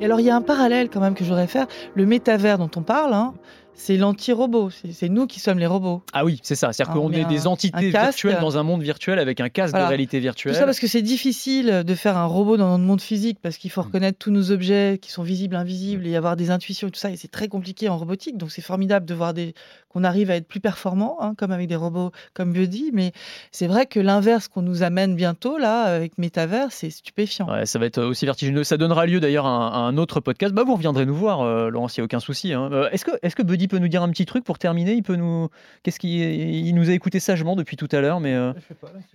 Et 0.00 0.06
alors 0.06 0.18
il 0.18 0.26
y 0.26 0.30
a 0.30 0.34
un 0.34 0.42
parallèle 0.42 0.90
quand 0.90 0.98
même 0.98 1.14
que 1.14 1.22
je 1.22 1.28
voudrais 1.28 1.46
faire. 1.46 1.68
Le 1.94 2.06
métavers 2.06 2.58
dont 2.58 2.72
on 2.74 2.82
parle, 2.82 3.14
hein, 3.14 3.34
c'est 3.78 3.96
l'anti-robot. 3.96 4.70
C'est 4.92 5.08
nous 5.08 5.26
qui 5.26 5.40
sommes 5.40 5.58
les 5.58 5.66
robots. 5.66 6.02
Ah 6.12 6.24
oui, 6.24 6.40
c'est 6.42 6.54
ça. 6.54 6.72
C'est-à-dire 6.72 6.94
Ah, 6.96 6.98
on 6.98 7.08
qu'on 7.08 7.12
est 7.12 7.24
des 7.24 7.46
entités 7.46 7.90
virtuelles 7.90 8.38
dans 8.40 8.58
un 8.58 8.62
monde 8.62 8.82
virtuel 8.82 9.18
avec 9.18 9.40
un 9.40 9.48
casque 9.48 9.70
Voilà. 9.70 9.86
de 9.86 9.88
réalité 9.88 10.18
Tout 10.18 10.22
virtuelle. 10.22 10.54
ça 10.54 10.64
parce 10.64 10.80
que 10.80 10.86
c'est 10.86 11.02
difficile 11.02 11.84
de 11.86 11.94
faire 11.94 12.16
un 12.16 12.26
robot 12.26 12.56
dans 12.56 12.68
notre 12.70 12.84
monde 12.84 13.00
physique 13.00 13.38
parce 13.40 13.56
qu'il 13.56 13.70
faut 13.70 13.80
Mm. 13.82 13.84
reconnaître 13.86 14.18
tous 14.18 14.30
nos 14.30 14.50
objets 14.50 14.98
qui 15.00 15.10
sont 15.12 15.22
visibles, 15.22 15.54
invisibles 15.56 16.06
et 16.06 16.16
avoir 16.16 16.34
des 16.36 16.50
intuitions 16.50 16.88
et 16.88 16.90
tout 16.90 16.98
ça. 16.98 17.10
Et 17.10 17.16
c'est 17.16 17.30
très 17.30 17.48
compliqué 17.48 17.88
en 17.88 17.96
robotique. 17.96 18.36
Donc 18.36 18.50
c'est 18.50 18.62
formidable 18.62 19.06
de 19.06 19.14
voir 19.14 19.32
des... 19.34 19.54
qu'on 19.88 20.02
arrive 20.04 20.30
à 20.30 20.36
être 20.36 20.48
plus 20.48 20.60
performant, 20.60 21.16
hein, 21.20 21.34
comme 21.36 21.52
avec 21.52 21.68
des 21.68 21.76
robots 21.76 22.10
comme 22.34 22.52
Buddy. 22.52 22.90
Mais 22.92 23.12
c'est 23.52 23.68
vrai 23.68 23.86
que 23.86 24.00
l'inverse 24.00 24.48
qu'on 24.48 24.62
nous 24.62 24.82
amène 24.82 25.14
bientôt 25.14 25.56
là 25.56 25.82
avec 25.82 26.18
Metaverse, 26.18 26.74
c'est 26.74 26.90
stupéfiant. 26.90 27.48
Ouais, 27.48 27.64
ça 27.66 27.78
va 27.78 27.86
être 27.86 28.02
aussi 28.02 28.24
vertigineux. 28.26 28.64
Ça 28.64 28.76
donnera 28.76 29.06
lieu 29.06 29.20
d'ailleurs 29.20 29.46
à, 29.46 29.76
un- 29.78 29.96
autre 29.96 30.20
podcast. 30.20 30.52
Bah, 30.52 30.64
vous 30.66 30.74
reviendrez 30.74 31.06
nous 31.06 31.14
voir, 31.14 31.40
euh, 31.42 31.70
Laurence, 31.70 31.96
il 31.96 32.00
n'y 32.00 32.02
a 32.02 32.04
aucun 32.06 32.20
souci. 32.20 32.52
hein. 32.52 32.68
Euh, 32.72 32.88
est-ce, 32.90 33.04
que, 33.04 33.12
est-ce 33.22 33.36
que 33.36 33.42
Buddy 33.42 33.67
peut 33.68 33.78
nous 33.78 33.88
dire 33.88 34.02
un 34.02 34.08
petit 34.10 34.26
truc 34.26 34.44
pour 34.44 34.58
terminer 34.58 34.92
Il 34.92 35.02
peut 35.02 35.16
nous. 35.16 35.48
Qu'est-ce 35.82 35.98
qu'il 36.00 36.10
il 36.10 36.74
nous 36.74 36.90
a 36.90 36.92
écouté 36.92 37.20
sagement 37.20 37.54
depuis 37.56 37.76
tout 37.76 37.88
à 37.92 38.00
l'heure, 38.00 38.20
mais 38.20 38.34
euh, 38.34 38.52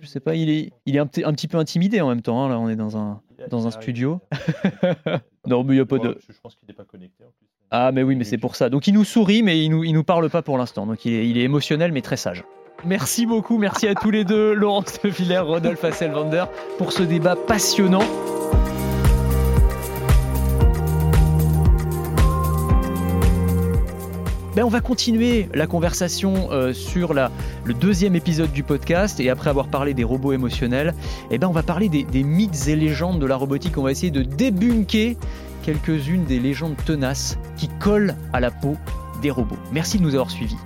je 0.00 0.06
sais 0.06 0.20
pas, 0.20 0.34
il 0.34 0.48
est, 0.50 0.72
il 0.86 0.96
est 0.96 0.98
un, 0.98 1.06
petit- 1.06 1.24
un 1.24 1.32
petit 1.32 1.48
peu 1.48 1.58
intimidé 1.58 2.00
en 2.00 2.08
même 2.08 2.22
temps. 2.22 2.42
hein. 2.44 2.48
Là, 2.48 2.58
on 2.58 2.68
est 2.68 2.76
dans 2.76 2.96
un, 2.96 3.20
dans 3.50 3.66
un 3.66 3.70
studio. 3.70 4.20
non, 5.46 5.64
mais 5.64 5.74
il 5.74 5.76
n'y 5.76 5.80
a 5.80 5.86
pas 5.86 5.98
de. 5.98 6.18
Je 6.28 6.32
pense 6.42 6.54
qu'il 6.56 6.66
n'est 6.68 6.74
pas 6.74 6.84
connecté 6.84 7.24
en 7.24 7.28
plus. 7.28 7.46
Ah, 7.70 7.90
mais 7.92 8.02
oui, 8.02 8.14
mais 8.14 8.24
c'est 8.24 8.38
pour 8.38 8.54
ça. 8.56 8.70
Donc 8.70 8.86
il 8.86 8.94
nous 8.94 9.04
sourit, 9.04 9.42
mais 9.42 9.62
il 9.64 9.68
nous, 9.70 9.82
il 9.84 9.92
nous 9.92 10.04
parle 10.04 10.30
pas 10.30 10.42
pour 10.42 10.58
l'instant. 10.58 10.86
Donc 10.86 11.04
il 11.04 11.12
est, 11.12 11.28
il 11.28 11.36
est 11.38 11.42
émotionnel, 11.42 11.92
mais 11.92 12.02
très 12.02 12.16
sage. 12.16 12.44
Merci 12.84 13.24
beaucoup, 13.26 13.56
merci 13.58 13.88
à 13.88 13.94
tous 13.94 14.10
les 14.10 14.24
deux, 14.24 14.52
Laurence 14.52 15.00
de 15.02 15.08
Villers, 15.08 15.38
Rodolphe 15.38 15.82
Hasselvander, 15.84 16.44
pour 16.76 16.92
ce 16.92 17.02
débat 17.02 17.34
passionnant. 17.34 18.02
Ben, 24.54 24.62
on 24.62 24.68
va 24.68 24.80
continuer 24.80 25.48
la 25.52 25.66
conversation 25.66 26.52
euh, 26.52 26.72
sur 26.72 27.12
le 27.12 27.74
deuxième 27.74 28.14
épisode 28.14 28.52
du 28.52 28.62
podcast 28.62 29.18
et 29.18 29.28
après 29.28 29.50
avoir 29.50 29.66
parlé 29.66 29.94
des 29.94 30.04
robots 30.04 30.32
émotionnels, 30.32 30.94
eh 31.32 31.38
ben, 31.38 31.48
on 31.48 31.52
va 31.52 31.64
parler 31.64 31.88
des 31.88 32.22
mythes 32.22 32.68
et 32.68 32.76
légendes 32.76 33.18
de 33.18 33.26
la 33.26 33.34
robotique. 33.34 33.76
On 33.78 33.82
va 33.82 33.90
essayer 33.90 34.12
de 34.12 34.22
débunker 34.22 35.16
quelques-unes 35.64 36.24
des 36.24 36.38
légendes 36.38 36.76
tenaces 36.84 37.36
qui 37.56 37.68
collent 37.80 38.14
à 38.32 38.38
la 38.38 38.52
peau 38.52 38.76
des 39.22 39.30
robots. 39.32 39.58
Merci 39.72 39.98
de 39.98 40.04
nous 40.04 40.14
avoir 40.14 40.30
suivis. 40.30 40.56